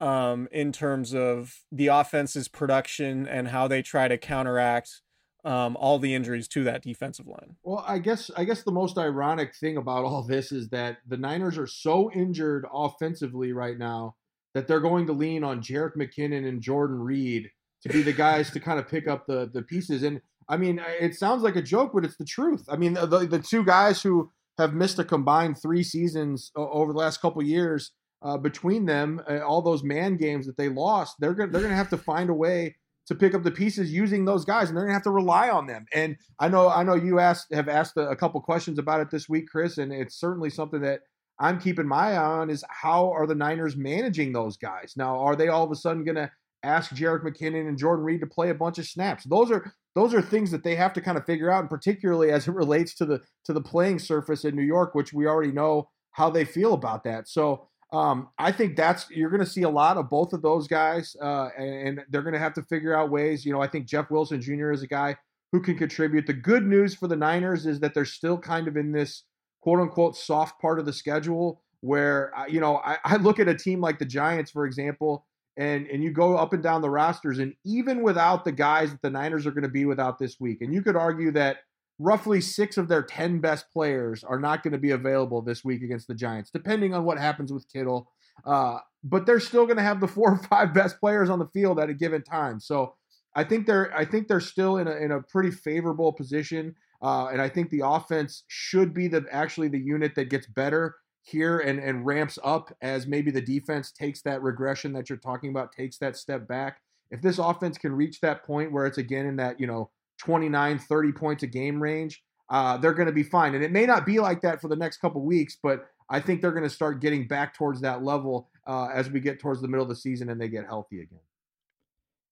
Um, 0.00 0.48
in 0.52 0.72
terms 0.72 1.14
of 1.14 1.62
the 1.72 1.88
offense's 1.88 2.48
production 2.48 3.26
and 3.26 3.48
how 3.48 3.68
they 3.68 3.82
try 3.82 4.08
to 4.08 4.18
counteract 4.18 5.02
um, 5.44 5.76
all 5.76 5.98
the 5.98 6.14
injuries 6.14 6.48
to 6.48 6.64
that 6.64 6.82
defensive 6.82 7.26
line. 7.26 7.56
Well, 7.62 7.84
I 7.86 7.98
guess 7.98 8.30
I 8.36 8.44
guess 8.44 8.62
the 8.62 8.72
most 8.72 8.98
ironic 8.98 9.54
thing 9.56 9.76
about 9.76 10.04
all 10.04 10.22
this 10.22 10.52
is 10.52 10.68
that 10.70 10.98
the 11.06 11.16
Niners 11.16 11.56
are 11.58 11.66
so 11.66 12.10
injured 12.12 12.66
offensively 12.72 13.52
right 13.52 13.78
now 13.78 14.16
that 14.54 14.66
they're 14.66 14.80
going 14.80 15.06
to 15.06 15.12
lean 15.12 15.44
on 15.44 15.62
Jerick 15.62 15.96
McKinnon 15.96 16.46
and 16.46 16.60
Jordan 16.60 16.98
Reed 16.98 17.50
to 17.82 17.88
be 17.88 18.02
the 18.02 18.12
guys 18.12 18.50
to 18.50 18.60
kind 18.60 18.78
of 18.78 18.88
pick 18.88 19.06
up 19.06 19.26
the 19.26 19.48
the 19.52 19.62
pieces. 19.62 20.02
And 20.02 20.20
I 20.48 20.56
mean, 20.56 20.80
it 21.00 21.14
sounds 21.14 21.42
like 21.42 21.56
a 21.56 21.62
joke, 21.62 21.92
but 21.94 22.04
it's 22.04 22.16
the 22.16 22.24
truth. 22.24 22.64
I 22.68 22.76
mean, 22.76 22.94
the 22.94 23.26
the 23.30 23.38
two 23.38 23.64
guys 23.64 24.02
who 24.02 24.30
have 24.58 24.74
missed 24.74 24.98
a 24.98 25.04
combined 25.04 25.56
three 25.62 25.84
seasons 25.84 26.50
over 26.56 26.92
the 26.92 26.98
last 26.98 27.20
couple 27.20 27.42
years 27.42 27.92
uh, 28.22 28.36
between 28.36 28.86
them, 28.86 29.22
uh, 29.28 29.38
all 29.38 29.62
those 29.62 29.82
man 29.82 30.16
games 30.16 30.46
that 30.46 30.56
they 30.56 30.68
lost, 30.68 31.16
they're 31.20 31.34
gonna 31.34 31.50
they're 31.50 31.62
gonna 31.62 31.74
have 31.74 31.90
to 31.90 31.98
find 31.98 32.30
a 32.30 32.34
way 32.34 32.76
to 33.06 33.14
pick 33.14 33.34
up 33.34 33.42
the 33.42 33.50
pieces 33.50 33.92
using 33.92 34.24
those 34.24 34.44
guys, 34.44 34.68
and 34.68 34.76
they're 34.76 34.84
gonna 34.84 34.94
have 34.94 35.02
to 35.02 35.10
rely 35.10 35.48
on 35.48 35.66
them. 35.66 35.86
And 35.94 36.16
I 36.38 36.48
know 36.48 36.68
I 36.68 36.82
know 36.82 36.94
you 36.94 37.20
asked 37.20 37.52
have 37.52 37.68
asked 37.68 37.96
a, 37.96 38.08
a 38.08 38.16
couple 38.16 38.40
questions 38.40 38.78
about 38.78 39.00
it 39.00 39.10
this 39.10 39.28
week, 39.28 39.48
Chris, 39.48 39.78
and 39.78 39.92
it's 39.92 40.18
certainly 40.18 40.50
something 40.50 40.80
that 40.82 41.00
I'm 41.40 41.60
keeping 41.60 41.86
my 41.86 42.12
eye 42.12 42.16
on 42.16 42.50
is 42.50 42.64
how 42.68 43.12
are 43.12 43.26
the 43.26 43.34
Niners 43.34 43.76
managing 43.76 44.32
those 44.32 44.56
guys? 44.56 44.94
Now, 44.96 45.20
are 45.20 45.36
they 45.36 45.48
all 45.48 45.64
of 45.64 45.70
a 45.70 45.76
sudden 45.76 46.04
gonna 46.04 46.30
ask 46.64 46.90
Jerick 46.90 47.22
McKinnon 47.22 47.68
and 47.68 47.78
Jordan 47.78 48.04
Reed 48.04 48.20
to 48.20 48.26
play 48.26 48.50
a 48.50 48.54
bunch 48.54 48.78
of 48.78 48.86
snaps? 48.86 49.24
Those 49.24 49.50
are 49.50 49.72
those 49.94 50.12
are 50.12 50.22
things 50.22 50.50
that 50.50 50.62
they 50.62 50.76
have 50.76 50.92
to 50.92 51.00
kind 51.00 51.16
of 51.16 51.24
figure 51.24 51.50
out, 51.50 51.60
and 51.60 51.70
particularly 51.70 52.30
as 52.30 52.46
it 52.46 52.54
relates 52.54 52.94
to 52.96 53.06
the 53.06 53.20
to 53.44 53.52
the 53.52 53.60
playing 53.60 54.00
surface 54.00 54.44
in 54.44 54.56
New 54.56 54.62
York, 54.62 54.94
which 54.94 55.12
we 55.12 55.26
already 55.26 55.52
know 55.52 55.88
how 56.12 56.28
they 56.28 56.44
feel 56.44 56.74
about 56.74 57.04
that. 57.04 57.28
So 57.28 57.68
um, 57.92 58.28
I 58.38 58.52
think 58.52 58.76
that's 58.76 59.08
you're 59.10 59.30
going 59.30 59.44
to 59.44 59.50
see 59.50 59.62
a 59.62 59.70
lot 59.70 59.96
of 59.96 60.10
both 60.10 60.32
of 60.32 60.42
those 60.42 60.68
guys, 60.68 61.16
uh, 61.20 61.48
and, 61.56 62.00
they're 62.10 62.22
going 62.22 62.34
to 62.34 62.38
have 62.38 62.54
to 62.54 62.62
figure 62.62 62.94
out 62.94 63.10
ways. 63.10 63.46
You 63.46 63.52
know, 63.52 63.62
I 63.62 63.66
think 63.66 63.86
Jeff 63.86 64.10
Wilson 64.10 64.42
Jr. 64.42 64.72
is 64.72 64.82
a 64.82 64.86
guy 64.86 65.16
who 65.52 65.62
can 65.62 65.78
contribute. 65.78 66.26
The 66.26 66.34
good 66.34 66.66
news 66.66 66.94
for 66.94 67.08
the 67.08 67.16
Niners 67.16 67.64
is 67.64 67.80
that 67.80 67.94
they're 67.94 68.04
still 68.04 68.36
kind 68.36 68.68
of 68.68 68.76
in 68.76 68.92
this 68.92 69.24
quote 69.62 69.80
unquote 69.80 70.16
soft 70.16 70.60
part 70.60 70.78
of 70.78 70.84
the 70.86 70.92
schedule 70.92 71.62
where 71.80 72.36
uh, 72.36 72.46
you 72.46 72.60
know 72.60 72.76
I, 72.78 72.98
I 73.04 73.16
look 73.16 73.38
at 73.38 73.48
a 73.48 73.54
team 73.54 73.80
like 73.80 73.98
the 73.98 74.04
Giants, 74.04 74.50
for 74.50 74.66
example, 74.66 75.24
and 75.56 75.86
and 75.86 76.02
you 76.02 76.10
go 76.10 76.36
up 76.36 76.52
and 76.52 76.62
down 76.62 76.82
the 76.82 76.90
rosters, 76.90 77.38
and 77.38 77.54
even 77.64 78.02
without 78.02 78.44
the 78.44 78.52
guys 78.52 78.90
that 78.90 79.00
the 79.00 79.10
Niners 79.10 79.46
are 79.46 79.52
going 79.52 79.62
to 79.62 79.68
be 79.68 79.86
without 79.86 80.18
this 80.18 80.38
week, 80.38 80.60
and 80.60 80.74
you 80.74 80.82
could 80.82 80.96
argue 80.96 81.32
that 81.32 81.58
roughly 81.98 82.40
six 82.40 82.76
of 82.76 82.88
their 82.88 83.02
10 83.02 83.40
best 83.40 83.70
players 83.72 84.22
are 84.24 84.38
not 84.38 84.62
going 84.62 84.72
to 84.72 84.78
be 84.78 84.90
available 84.92 85.42
this 85.42 85.64
week 85.64 85.82
against 85.82 86.06
the 86.06 86.14
Giants, 86.14 86.50
depending 86.50 86.94
on 86.94 87.04
what 87.04 87.18
happens 87.18 87.52
with 87.52 87.70
Kittle. 87.72 88.10
Uh, 88.44 88.78
but 89.02 89.26
they're 89.26 89.40
still 89.40 89.64
going 89.64 89.76
to 89.76 89.82
have 89.82 90.00
the 90.00 90.08
four 90.08 90.32
or 90.32 90.38
five 90.38 90.72
best 90.72 91.00
players 91.00 91.30
on 91.30 91.38
the 91.38 91.48
field 91.48 91.78
at 91.78 91.90
a 91.90 91.94
given 91.94 92.22
time. 92.22 92.60
So 92.60 92.94
I 93.34 93.44
think 93.44 93.66
they're 93.66 93.94
I 93.96 94.04
think 94.04 94.26
they're 94.26 94.40
still 94.40 94.78
in 94.78 94.88
a, 94.88 94.92
in 94.92 95.12
a 95.12 95.22
pretty 95.22 95.50
favorable 95.50 96.12
position. 96.12 96.74
Uh, 97.00 97.26
and 97.26 97.40
I 97.40 97.48
think 97.48 97.70
the 97.70 97.82
offense 97.84 98.42
should 98.48 98.92
be 98.92 99.06
the 99.06 99.24
actually 99.30 99.68
the 99.68 99.78
unit 99.78 100.14
that 100.16 100.30
gets 100.30 100.46
better 100.46 100.96
here 101.22 101.58
and, 101.58 101.78
and 101.78 102.06
ramps 102.06 102.38
up 102.42 102.74
as 102.80 103.06
maybe 103.06 103.30
the 103.30 103.40
defense 103.40 103.92
takes 103.92 104.22
that 104.22 104.42
regression 104.42 104.92
that 104.94 105.08
you're 105.08 105.18
talking 105.18 105.50
about, 105.50 105.72
takes 105.72 105.98
that 105.98 106.16
step 106.16 106.48
back. 106.48 106.80
If 107.10 107.22
this 107.22 107.38
offense 107.38 107.78
can 107.78 107.92
reach 107.92 108.20
that 108.20 108.44
point 108.44 108.72
where 108.72 108.86
it's 108.86 108.98
again 108.98 109.26
in 109.26 109.36
that, 109.36 109.60
you 109.60 109.66
know, 109.66 109.90
29, 110.18 110.78
30 110.78 111.12
points 111.12 111.42
a 111.42 111.46
game 111.46 111.82
range, 111.82 112.22
uh, 112.50 112.76
they're 112.76 112.94
going 112.94 113.06
to 113.06 113.12
be 113.12 113.22
fine. 113.22 113.54
And 113.54 113.62
it 113.62 113.72
may 113.72 113.86
not 113.86 114.06
be 114.06 114.20
like 114.20 114.40
that 114.42 114.60
for 114.60 114.68
the 114.68 114.76
next 114.76 114.98
couple 114.98 115.22
weeks, 115.22 115.56
but 115.62 115.86
I 116.10 116.20
think 116.20 116.40
they're 116.40 116.52
going 116.52 116.64
to 116.64 116.70
start 116.70 117.00
getting 117.00 117.26
back 117.26 117.54
towards 117.54 117.80
that 117.82 118.02
level 118.02 118.48
uh, 118.66 118.88
as 118.94 119.10
we 119.10 119.20
get 119.20 119.40
towards 119.40 119.60
the 119.60 119.68
middle 119.68 119.82
of 119.82 119.88
the 119.88 119.96
season 119.96 120.30
and 120.30 120.40
they 120.40 120.48
get 120.48 120.64
healthy 120.66 121.00
again. 121.00 121.20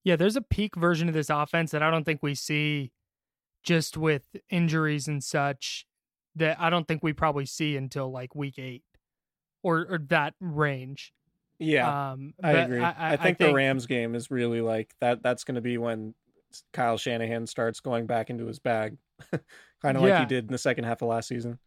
Yeah, 0.04 0.16
there's 0.16 0.36
a 0.36 0.42
peak 0.42 0.76
version 0.76 1.08
of 1.08 1.14
this 1.14 1.30
offense 1.30 1.72
that 1.72 1.82
I 1.82 1.90
don't 1.90 2.04
think 2.04 2.22
we 2.22 2.34
see 2.34 2.92
just 3.64 3.96
with 3.96 4.22
injuries 4.48 5.08
and 5.08 5.22
such 5.22 5.84
that 6.36 6.60
I 6.60 6.70
don't 6.70 6.86
think 6.86 7.02
we 7.02 7.12
probably 7.12 7.46
see 7.46 7.76
until 7.76 8.10
like 8.10 8.34
week 8.34 8.58
eight 8.58 8.84
or, 9.62 9.86
or 9.90 9.98
that 10.08 10.34
range. 10.40 11.12
Yeah, 11.58 12.12
um, 12.12 12.34
I 12.42 12.52
agree. 12.52 12.80
I, 12.80 12.84
I, 12.84 12.88
I, 12.88 12.92
think 12.92 13.20
I, 13.20 13.24
think 13.24 13.38
the 13.38 13.54
Rams 13.54 13.86
game 13.86 14.14
is 14.14 14.30
really 14.30 14.60
like 14.60 14.94
that. 15.00 15.22
That's 15.22 15.42
going 15.42 15.54
to 15.56 15.60
be 15.60 15.78
when 15.78 16.14
Kyle 16.72 16.96
Shanahan 16.96 17.46
starts 17.46 17.80
going 17.80 18.06
back 18.06 18.30
into 18.30 18.46
his 18.46 18.58
bag, 18.58 18.96
kind 19.82 19.96
of 19.96 20.02
yeah. 20.02 20.20
like 20.20 20.20
he 20.20 20.26
did 20.26 20.46
in 20.46 20.52
the 20.52 20.58
second 20.58 20.84
half 20.84 21.02
of 21.02 21.08
last 21.08 21.28
season. 21.28 21.58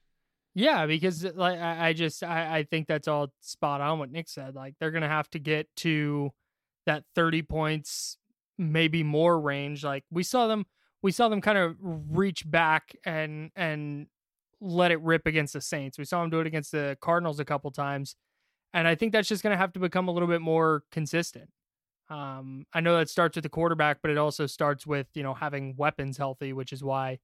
Yeah, 0.55 0.85
because 0.87 1.23
uh, 1.23 1.31
like 1.35 1.59
I, 1.59 1.93
just 1.93 2.23
I, 2.23 2.59
I 2.59 2.63
think 2.63 2.87
that's 2.87 3.07
all 3.07 3.31
spot 3.39 3.81
on 3.81 3.99
what 3.99 4.11
Nick 4.11 4.27
said. 4.27 4.55
Like 4.55 4.75
they're 4.79 4.91
gonna 4.91 5.07
have 5.07 5.29
to 5.31 5.39
get 5.39 5.67
to 5.77 6.31
that 6.85 7.03
thirty 7.15 7.41
points, 7.41 8.17
maybe 8.57 9.03
more 9.03 9.39
range. 9.39 9.83
Like 9.83 10.03
we 10.11 10.23
saw 10.23 10.47
them, 10.47 10.65
we 11.01 11.11
saw 11.11 11.29
them 11.29 11.41
kind 11.41 11.57
of 11.57 11.75
reach 11.79 12.49
back 12.49 12.95
and 13.05 13.51
and 13.55 14.07
let 14.59 14.91
it 14.91 15.01
rip 15.01 15.27
against 15.27 15.53
the 15.53 15.61
Saints. 15.61 15.97
We 15.97 16.05
saw 16.05 16.21
them 16.21 16.29
do 16.29 16.39
it 16.39 16.47
against 16.47 16.71
the 16.71 16.97
Cardinals 16.99 17.39
a 17.39 17.45
couple 17.45 17.71
times, 17.71 18.15
and 18.73 18.87
I 18.87 18.95
think 18.95 19.13
that's 19.13 19.29
just 19.29 19.43
gonna 19.43 19.57
have 19.57 19.73
to 19.73 19.79
become 19.79 20.07
a 20.07 20.11
little 20.11 20.27
bit 20.27 20.41
more 20.41 20.83
consistent. 20.91 21.49
Um, 22.09 22.65
I 22.73 22.81
know 22.81 22.97
that 22.97 23.09
starts 23.09 23.35
with 23.35 23.43
the 23.43 23.49
quarterback, 23.49 23.99
but 24.01 24.09
it 24.11 24.17
also 24.17 24.47
starts 24.47 24.87
with 24.87 25.07
you 25.13 25.23
know 25.23 25.33
having 25.33 25.75
weapons 25.77 26.17
healthy, 26.17 26.53
which 26.53 26.73
is 26.73 26.83
why 26.83 27.19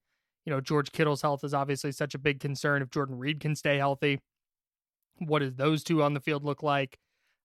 you 0.45 0.51
know 0.51 0.61
George 0.61 0.91
Kittle's 0.91 1.21
health 1.21 1.43
is 1.43 1.53
obviously 1.53 1.91
such 1.91 2.15
a 2.15 2.19
big 2.19 2.39
concern. 2.39 2.81
If 2.81 2.91
Jordan 2.91 3.17
Reed 3.17 3.39
can 3.39 3.55
stay 3.55 3.77
healthy, 3.77 4.19
what 5.19 5.39
does 5.39 5.55
those 5.55 5.83
two 5.83 6.03
on 6.03 6.13
the 6.13 6.19
field 6.19 6.43
look 6.43 6.63
like? 6.63 6.97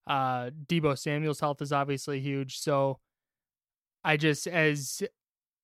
Uh, 0.07 0.51
Deebo 0.67 0.97
Samuel's 0.97 1.39
health 1.39 1.61
is 1.61 1.71
obviously 1.71 2.19
huge. 2.19 2.59
So 2.59 2.99
I 4.03 4.17
just 4.17 4.47
as 4.47 5.01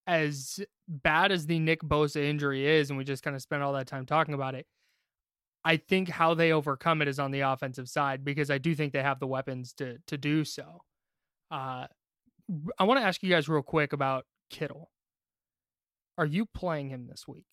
as 0.08 0.60
bad 0.88 1.32
as 1.32 1.46
the 1.46 1.60
Nick 1.60 1.82
Bosa 1.82 2.24
injury 2.24 2.66
is, 2.66 2.90
and 2.90 2.98
we 2.98 3.04
just 3.04 3.24
kind 3.24 3.36
of 3.36 3.42
spent 3.42 3.62
all 3.62 3.74
that 3.74 3.88
time 3.88 4.06
talking 4.06 4.34
about 4.34 4.56
it. 4.56 4.66
I 5.66 5.78
think 5.78 6.08
how 6.10 6.34
they 6.34 6.54
overcome 6.54 7.02
it 7.02 7.10
is 7.10 7.20
on 7.20 7.32
the 7.32 7.42
offensive 7.42 7.90
side 7.90 8.24
because 8.24 8.50
I 8.50 8.58
do 8.58 8.74
think 8.74 8.94
they 8.94 9.04
have 9.04 9.20
the 9.20 9.28
weapons 9.28 9.74
to 9.74 9.98
to 10.08 10.18
do 10.18 10.46
so. 10.46 10.82
Uh, 11.52 11.88
I 12.78 12.84
want 12.84 13.00
to 13.00 13.06
ask 13.06 13.22
you 13.24 13.30
guys 13.30 13.50
real 13.50 13.62
quick 13.62 13.94
about 13.94 14.26
Kittle. 14.50 14.90
Are 16.18 16.26
you 16.26 16.46
playing 16.46 16.90
him 16.90 17.08
this 17.08 17.28
week? 17.28 17.46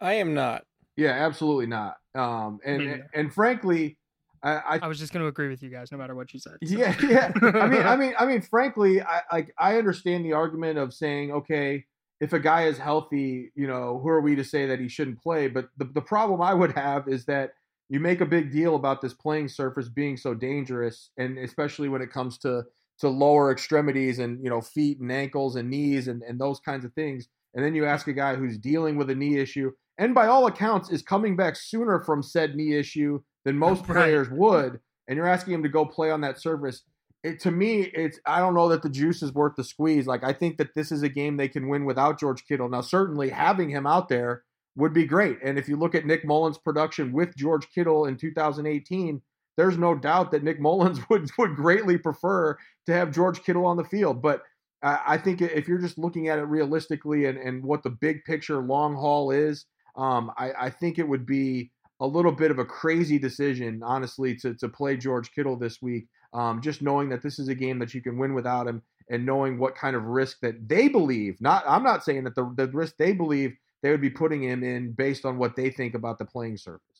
I 0.00 0.14
am 0.14 0.34
not. 0.34 0.64
Yeah, 0.96 1.10
absolutely 1.10 1.66
not. 1.66 1.96
Um, 2.14 2.60
and, 2.64 2.82
and, 2.82 3.02
and 3.14 3.32
frankly, 3.32 3.98
I, 4.42 4.52
I, 4.52 4.78
I 4.82 4.88
was 4.88 4.98
just 4.98 5.12
going 5.12 5.22
to 5.22 5.28
agree 5.28 5.48
with 5.48 5.62
you 5.62 5.70
guys, 5.70 5.92
no 5.92 5.98
matter 5.98 6.14
what 6.14 6.32
you 6.32 6.40
said. 6.40 6.56
So. 6.64 6.76
Yeah, 6.76 6.94
yeah. 7.02 7.32
I 7.42 7.66
mean, 7.66 7.82
I 7.82 7.96
mean, 7.96 8.14
I 8.18 8.26
mean, 8.26 8.40
frankly, 8.40 9.02
I 9.02 9.20
like 9.32 9.52
I 9.58 9.76
understand 9.76 10.24
the 10.24 10.32
argument 10.32 10.78
of 10.78 10.94
saying, 10.94 11.32
okay, 11.32 11.84
if 12.20 12.32
a 12.32 12.40
guy 12.40 12.64
is 12.64 12.78
healthy, 12.78 13.52
you 13.54 13.66
know, 13.66 14.00
who 14.02 14.08
are 14.08 14.20
we 14.20 14.34
to 14.36 14.44
say 14.44 14.66
that 14.66 14.80
he 14.80 14.88
shouldn't 14.88 15.22
play? 15.22 15.48
But 15.48 15.68
the 15.76 15.84
the 15.84 16.00
problem 16.00 16.40
I 16.40 16.54
would 16.54 16.72
have 16.72 17.08
is 17.08 17.26
that 17.26 17.52
you 17.88 18.00
make 18.00 18.20
a 18.20 18.26
big 18.26 18.50
deal 18.50 18.76
about 18.76 19.02
this 19.02 19.12
playing 19.12 19.48
surface 19.48 19.88
being 19.88 20.16
so 20.16 20.32
dangerous, 20.32 21.10
and 21.18 21.38
especially 21.38 21.88
when 21.88 22.00
it 22.00 22.10
comes 22.10 22.38
to 22.38 22.62
to 23.00 23.08
lower 23.08 23.50
extremities 23.50 24.18
and 24.18 24.42
you 24.42 24.50
know 24.50 24.60
feet 24.60 25.00
and 25.00 25.10
ankles 25.10 25.56
and 25.56 25.68
knees 25.68 26.08
and, 26.08 26.22
and 26.22 26.40
those 26.40 26.60
kinds 26.60 26.84
of 26.84 26.92
things 26.94 27.28
and 27.54 27.64
then 27.64 27.74
you 27.74 27.84
ask 27.84 28.06
a 28.06 28.12
guy 28.12 28.34
who's 28.34 28.58
dealing 28.58 28.96
with 28.96 29.10
a 29.10 29.14
knee 29.14 29.38
issue 29.38 29.70
and 29.98 30.14
by 30.14 30.26
all 30.26 30.46
accounts 30.46 30.90
is 30.90 31.02
coming 31.02 31.36
back 31.36 31.56
sooner 31.56 32.00
from 32.00 32.22
said 32.22 32.54
knee 32.54 32.74
issue 32.74 33.20
than 33.44 33.58
most 33.58 33.80
right. 33.80 33.96
players 33.96 34.28
would 34.30 34.80
and 35.08 35.16
you're 35.16 35.26
asking 35.26 35.54
him 35.54 35.62
to 35.62 35.68
go 35.68 35.84
play 35.84 36.10
on 36.10 36.20
that 36.20 36.40
surface 36.40 36.82
it, 37.22 37.40
to 37.40 37.50
me 37.50 37.90
it's 37.94 38.18
i 38.26 38.38
don't 38.38 38.54
know 38.54 38.68
that 38.68 38.82
the 38.82 38.88
juice 38.88 39.22
is 39.22 39.32
worth 39.34 39.56
the 39.56 39.64
squeeze 39.64 40.06
like 40.06 40.24
i 40.24 40.32
think 40.32 40.56
that 40.56 40.74
this 40.74 40.92
is 40.92 41.02
a 41.02 41.08
game 41.08 41.36
they 41.36 41.48
can 41.48 41.68
win 41.68 41.84
without 41.84 42.18
george 42.18 42.46
kittle 42.46 42.68
now 42.68 42.80
certainly 42.80 43.28
having 43.28 43.68
him 43.68 43.86
out 43.86 44.08
there 44.08 44.42
would 44.76 44.92
be 44.92 45.04
great. 45.04 45.38
And 45.42 45.58
if 45.58 45.68
you 45.68 45.76
look 45.76 45.94
at 45.94 46.06
Nick 46.06 46.24
Mullens 46.24 46.58
production 46.58 47.12
with 47.12 47.36
George 47.36 47.68
Kittle 47.72 48.06
in 48.06 48.16
2018, 48.16 49.20
there's 49.60 49.76
no 49.76 49.94
doubt 49.94 50.30
that 50.30 50.42
Nick 50.42 50.58
Mullens 50.58 51.00
would 51.10 51.30
would 51.36 51.54
greatly 51.54 51.98
prefer 51.98 52.56
to 52.86 52.92
have 52.94 53.12
George 53.12 53.42
Kittle 53.42 53.66
on 53.66 53.76
the 53.76 53.84
field. 53.84 54.22
But 54.22 54.42
I 54.82 55.18
think 55.18 55.42
if 55.42 55.68
you're 55.68 55.78
just 55.78 55.98
looking 55.98 56.28
at 56.28 56.38
it 56.38 56.44
realistically 56.44 57.26
and, 57.26 57.36
and 57.36 57.62
what 57.62 57.82
the 57.82 57.90
big 57.90 58.24
picture 58.24 58.62
long 58.62 58.94
haul 58.94 59.30
is, 59.30 59.66
um, 59.94 60.32
I, 60.38 60.52
I 60.58 60.70
think 60.70 60.98
it 60.98 61.06
would 61.06 61.26
be 61.26 61.70
a 62.00 62.06
little 62.06 62.32
bit 62.32 62.50
of 62.50 62.58
a 62.58 62.64
crazy 62.64 63.18
decision, 63.18 63.82
honestly, 63.84 64.34
to, 64.36 64.54
to 64.54 64.70
play 64.70 64.96
George 64.96 65.32
Kittle 65.32 65.56
this 65.56 65.82
week. 65.82 66.06
Um, 66.32 66.62
just 66.62 66.80
knowing 66.80 67.10
that 67.10 67.22
this 67.22 67.38
is 67.38 67.48
a 67.48 67.54
game 67.54 67.78
that 67.80 67.92
you 67.92 68.00
can 68.00 68.16
win 68.16 68.32
without 68.32 68.66
him 68.66 68.80
and 69.10 69.26
knowing 69.26 69.58
what 69.58 69.74
kind 69.74 69.94
of 69.94 70.04
risk 70.04 70.38
that 70.40 70.66
they 70.66 70.88
believe, 70.88 71.38
not 71.40 71.64
I'm 71.68 71.82
not 71.82 72.02
saying 72.02 72.24
that 72.24 72.34
the, 72.34 72.50
the 72.56 72.68
risk 72.68 72.94
they 72.96 73.12
believe 73.12 73.54
they 73.82 73.90
would 73.90 74.00
be 74.00 74.08
putting 74.08 74.42
him 74.42 74.64
in 74.64 74.92
based 74.92 75.26
on 75.26 75.36
what 75.36 75.56
they 75.56 75.68
think 75.68 75.94
about 75.94 76.18
the 76.18 76.24
playing 76.24 76.56
surface. 76.56 76.99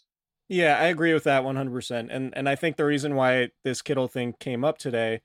Yeah, 0.51 0.77
I 0.81 0.87
agree 0.87 1.15
with 1.15 1.23
that 1.25 1.45
100%. 1.45 2.09
And 2.11 2.37
and 2.37 2.49
I 2.49 2.57
think 2.57 2.77
the 2.77 2.85
reason 2.85 3.15
why 3.15 3.51
this 3.63 3.83
Kittle 3.83 4.09
thing 4.09 4.35
came 4.41 4.65
up 4.65 4.79
today 4.79 5.21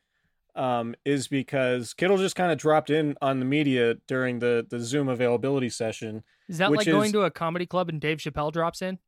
um, 0.56 0.94
is 1.04 1.28
because 1.28 1.96
Kittle 1.96 2.18
just 2.18 2.36
kind 2.36 2.52
of 2.52 2.60
dropped 2.60 2.92
in 2.92 3.18
on 3.24 3.40
the 3.40 3.46
media 3.46 3.96
during 4.08 4.38
the 4.38 4.66
the 4.70 4.80
Zoom 4.80 5.10
availability 5.10 5.70
session. 5.70 6.24
Is 6.48 6.60
that 6.60 6.72
like 6.72 6.86
going 6.86 7.12
to 7.12 7.24
a 7.24 7.32
comedy 7.32 7.66
club 7.66 7.90
and 7.90 8.00
Dave 8.00 8.20
Chappelle 8.20 8.52
drops 8.52 8.84
in? 8.84 9.00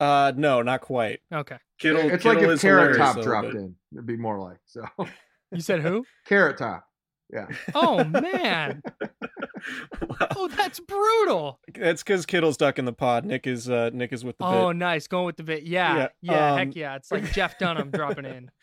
Uh, 0.00 0.32
no, 0.34 0.62
not 0.62 0.80
quite. 0.80 1.20
Okay. 1.30 1.58
Kittle. 1.78 2.08
It's 2.08 2.22
Kittle 2.22 2.42
like 2.42 2.50
if 2.54 2.60
Carrot 2.62 2.96
Top 2.96 3.20
dropped 3.20 3.54
in. 3.54 3.76
It'd 3.92 4.06
be 4.06 4.16
more 4.16 4.38
like 4.38 4.60
so. 4.64 4.86
You 5.52 5.60
said 5.60 5.82
who? 5.82 6.06
Carrot 6.26 6.56
Top. 6.56 6.87
Yeah. 7.32 7.46
Oh 7.74 8.04
man. 8.04 8.82
Oh, 10.36 10.46
that's 10.48 10.78
brutal. 10.78 11.58
That's 11.74 12.02
because 12.04 12.24
Kittle's 12.24 12.54
stuck 12.54 12.78
in 12.78 12.84
the 12.84 12.92
pod. 12.92 13.24
Nick 13.24 13.46
is 13.46 13.68
uh 13.68 13.90
Nick 13.92 14.12
is 14.12 14.24
with 14.24 14.38
the 14.38 14.44
Oh, 14.46 14.68
bit. 14.68 14.76
nice. 14.76 15.08
Going 15.08 15.26
with 15.26 15.36
the 15.36 15.42
bit. 15.42 15.64
Yeah. 15.64 15.96
Yeah. 15.96 16.08
yeah 16.22 16.52
um, 16.52 16.58
heck 16.58 16.76
yeah. 16.76 16.94
It's 16.96 17.10
like 17.10 17.30
Jeff 17.32 17.58
Dunham 17.58 17.90
dropping 17.90 18.24
in. 18.24 18.50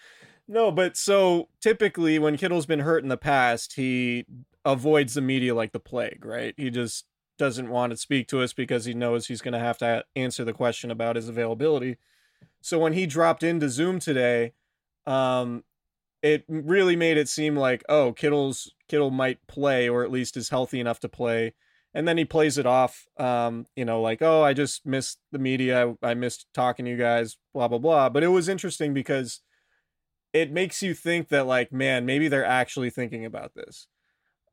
No, 0.47 0.71
but 0.71 0.95
so 0.95 1.49
typically 1.59 2.19
when 2.19 2.37
Kittle's 2.37 2.67
been 2.67 2.81
hurt 2.81 3.01
in 3.01 3.09
the 3.09 3.17
past, 3.17 3.73
he 3.73 4.25
avoids 4.63 5.15
the 5.15 5.21
media 5.21 5.55
like 5.55 5.71
the 5.71 5.79
plague, 5.79 6.23
right? 6.23 6.53
He 6.55 6.69
just 6.69 7.05
doesn't 7.39 7.67
want 7.67 7.89
to 7.91 7.97
speak 7.97 8.27
to 8.27 8.41
us 8.43 8.53
because 8.53 8.85
he 8.85 8.93
knows 8.93 9.25
he's 9.25 9.41
going 9.41 9.53
to 9.55 9.59
have 9.59 9.79
to 9.79 10.05
answer 10.15 10.43
the 10.45 10.53
question 10.53 10.91
about 10.91 11.15
his 11.15 11.27
availability. 11.27 11.97
So 12.61 12.77
when 12.77 12.93
he 12.93 13.07
dropped 13.07 13.41
into 13.41 13.69
Zoom 13.69 13.97
today, 13.99 14.53
um, 15.07 15.63
it 16.25 16.43
really 16.47 16.95
made 16.95 17.17
it 17.17 17.29
seem 17.29 17.55
like, 17.55 17.83
oh, 17.87 18.11
Kittle's 18.11 18.73
Kittle 18.89 19.11
might 19.11 19.45
play 19.47 19.87
or 19.87 20.03
at 20.03 20.11
least 20.11 20.35
is 20.35 20.49
healthy 20.49 20.79
enough 20.79 20.99
to 21.01 21.09
play. 21.09 21.53
And 21.93 22.07
then 22.07 22.17
he 22.17 22.25
plays 22.25 22.57
it 22.57 22.65
off, 22.65 23.05
um, 23.17 23.67
you 23.75 23.85
know, 23.85 24.01
like, 24.01 24.23
oh, 24.23 24.41
I 24.41 24.53
just 24.53 24.85
missed 24.85 25.19
the 25.31 25.37
media. 25.39 25.95
I 26.01 26.15
missed 26.15 26.47
talking 26.53 26.85
to 26.85 26.91
you 26.91 26.97
guys, 26.97 27.37
blah, 27.53 27.67
blah, 27.67 27.77
blah. 27.77 28.09
But 28.09 28.23
it 28.23 28.29
was 28.29 28.49
interesting 28.49 28.91
because 28.91 29.41
it 30.33 30.51
makes 30.51 30.81
you 30.81 30.93
think 30.95 31.29
that 31.29 31.47
like 31.47 31.71
man 31.71 32.05
maybe 32.05 32.27
they're 32.27 32.43
actually 32.45 32.89
thinking 32.89 33.23
about 33.23 33.53
this 33.55 33.87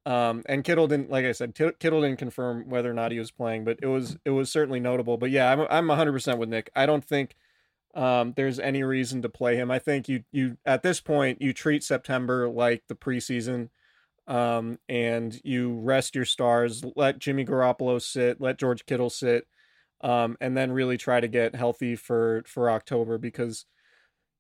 um 0.07 0.43
and 0.47 0.63
kittle 0.63 0.87
didn't 0.87 1.11
like 1.11 1.25
i 1.25 1.33
said 1.33 1.55
kittle 1.55 2.03
didn't 2.03 2.19
confirm 2.21 2.69
whether 2.69 2.89
or 2.89 2.95
not 2.95 3.11
he 3.11 3.19
was 3.19 3.33
playing 3.33 3.65
but 3.65 3.79
it 3.83 3.89
was 3.89 4.17
it 4.25 4.31
was 4.31 4.51
certainly 4.51 4.79
notable 4.79 5.17
but 5.17 5.31
yeah 5.31 5.51
i'm, 5.51 5.61
I'm 5.69 5.89
100% 5.89 6.39
with 6.39 6.49
nick 6.49 6.71
i 6.77 6.87
don't 6.87 7.05
think 7.05 7.35
um 7.95 8.33
there's 8.37 8.59
any 8.59 8.83
reason 8.83 9.23
to 9.23 9.29
play 9.29 9.57
him 9.57 9.71
i 9.71 9.79
think 9.79 10.09
you 10.09 10.25
you 10.33 10.57
at 10.65 10.83
this 10.83 11.01
point 11.01 11.43
you 11.43 11.53
treat 11.53 11.83
september 11.83 12.49
like 12.49 12.83
the 12.89 12.95
preseason 12.95 13.69
um 14.27 14.79
and 14.89 15.41
you 15.45 15.75
rest 15.81 16.15
your 16.15 16.25
stars 16.25 16.83
let 16.97 17.19
jimmy 17.19 17.45
garoppolo 17.45 18.01
sit 18.01 18.41
let 18.41 18.59
george 18.59 18.87
kittle 18.87 19.11
sit 19.11 19.47
um 20.01 20.37
and 20.41 20.57
then 20.57 20.73
really 20.73 20.97
try 20.97 21.21
to 21.21 21.29
get 21.29 21.55
healthy 21.55 21.95
for 21.97 22.43
for 22.47 22.71
october 22.71 23.19
because 23.19 23.67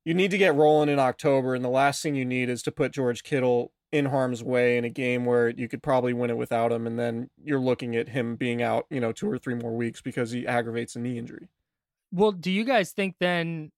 you 0.05 0.15
need 0.15 0.31
to 0.33 0.39
get 0.39 0.55
rolling 0.55 0.89
in 0.89 0.99
October, 0.99 1.55
and 1.55 1.65
the 1.65 1.69
last 1.69 2.03
thing 2.03 2.15
you 2.15 2.25
need 2.25 2.49
is 2.49 2.63
to 2.63 2.73
put 2.73 2.93
George 2.93 3.23
Kittle 3.23 3.73
in 3.93 4.07
harm's 4.07 4.43
way 4.43 4.77
in 4.77 4.85
a 4.85 4.91
game 4.91 5.25
where 5.25 5.51
you 5.51 5.69
could 5.69 5.83
probably 5.83 6.13
win 6.13 6.31
it 6.31 6.37
without 6.37 6.73
him, 6.73 6.87
and 6.87 6.99
then 6.99 7.31
you're 7.43 7.61
looking 7.61 7.95
at 7.95 8.09
him 8.09 8.37
being 8.37 8.63
out, 8.63 8.87
you 8.91 9.01
know, 9.01 9.13
two 9.13 9.31
or 9.31 9.39
three 9.39 9.55
more 9.55 9.77
weeks 9.77 10.01
because 10.01 10.31
he 10.31 10.47
aggravates 10.47 10.97
a 10.97 10.99
knee 10.99 11.19
injury. 11.19 11.49
Well, 12.13 12.33
do 12.33 12.51
you 12.51 12.65
guys 12.65 12.93
think 12.93 13.17
then, 13.19 13.73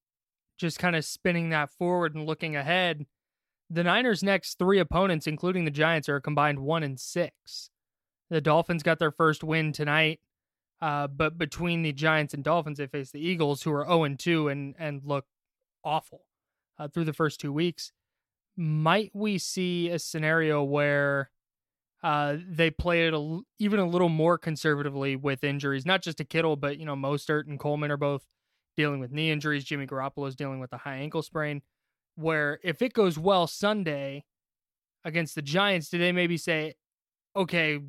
just 0.59 0.79
kind 0.79 0.97
of 0.97 1.05
spinning 1.05 1.51
that 1.51 1.71
forward 1.71 2.15
and 2.15 2.27
looking 2.27 2.57
ahead, 2.57 3.07
the 3.71 3.85
Niners' 3.85 4.23
next 4.23 4.59
three 4.59 4.79
opponents, 4.79 5.27
including 5.27 5.65
the 5.65 5.71
Giants, 5.71 6.09
are 6.09 6.17
a 6.17 6.21
combined 6.21 6.59
one 6.59 6.83
and 6.83 6.99
six. 6.99 7.71
The 8.31 8.41
Dolphins 8.41 8.83
got 8.83 8.99
their 8.99 9.13
first 9.13 9.45
win 9.45 9.73
tonight. 9.73 10.21
Uh, 10.81 11.07
but 11.07 11.39
between 11.39 11.83
the 11.83 11.93
Giants 11.93 12.35
and 12.35 12.45
Dolphins, 12.45 12.79
they 12.79 12.87
face 12.87 13.11
the 13.11 13.25
Eagles, 13.25 13.63
who 13.63 13.73
are 13.73 13.87
0 13.87 14.05
and 14.05 14.19
2 14.19 14.49
and 14.49 14.75
and 14.79 15.03
look 15.05 15.25
awful 15.83 16.23
uh, 16.79 16.89
through 16.89 17.05
the 17.05 17.13
first 17.13 17.41
two 17.41 17.53
weeks. 17.53 17.93
Might 18.57 19.11
we 19.15 19.39
see 19.39 19.89
a 19.89 19.99
scenario 19.99 20.63
where 20.63 21.31
uh, 22.05 22.37
they 22.47 22.71
play 22.71 23.07
it 23.07 23.15
a, 23.15 23.41
even 23.59 23.81
a 23.81 23.89
little 23.89 24.11
more 24.11 24.37
conservatively 24.37 25.17
with 25.17 25.43
injuries, 25.43 25.87
not 25.87 26.03
just 26.03 26.19
to 26.19 26.25
Kittle, 26.25 26.55
but 26.55 26.79
you 26.79 26.85
know 26.85 26.95
Mostert 26.95 27.49
and 27.49 27.59
Coleman 27.59 27.91
are 27.91 27.97
both 27.97 28.27
dealing 28.77 29.01
with 29.01 29.11
knee 29.11 29.31
injuries. 29.31 29.65
Jimmy 29.65 29.87
Garoppolo 29.87 30.29
is 30.29 30.37
dealing 30.37 30.61
with 30.61 30.73
a 30.75 30.77
high 30.77 30.97
ankle 30.97 31.23
sprain. 31.23 31.63
Where 32.17 32.61
if 32.63 32.83
it 32.83 32.93
goes 32.93 33.19
well 33.19 33.47
Sunday 33.47 34.25
against 35.03 35.35
the 35.35 35.43
Giants, 35.43 35.89
do 35.89 35.99
they 35.99 36.13
maybe 36.13 36.37
say, 36.37 36.75
okay, 37.35 37.81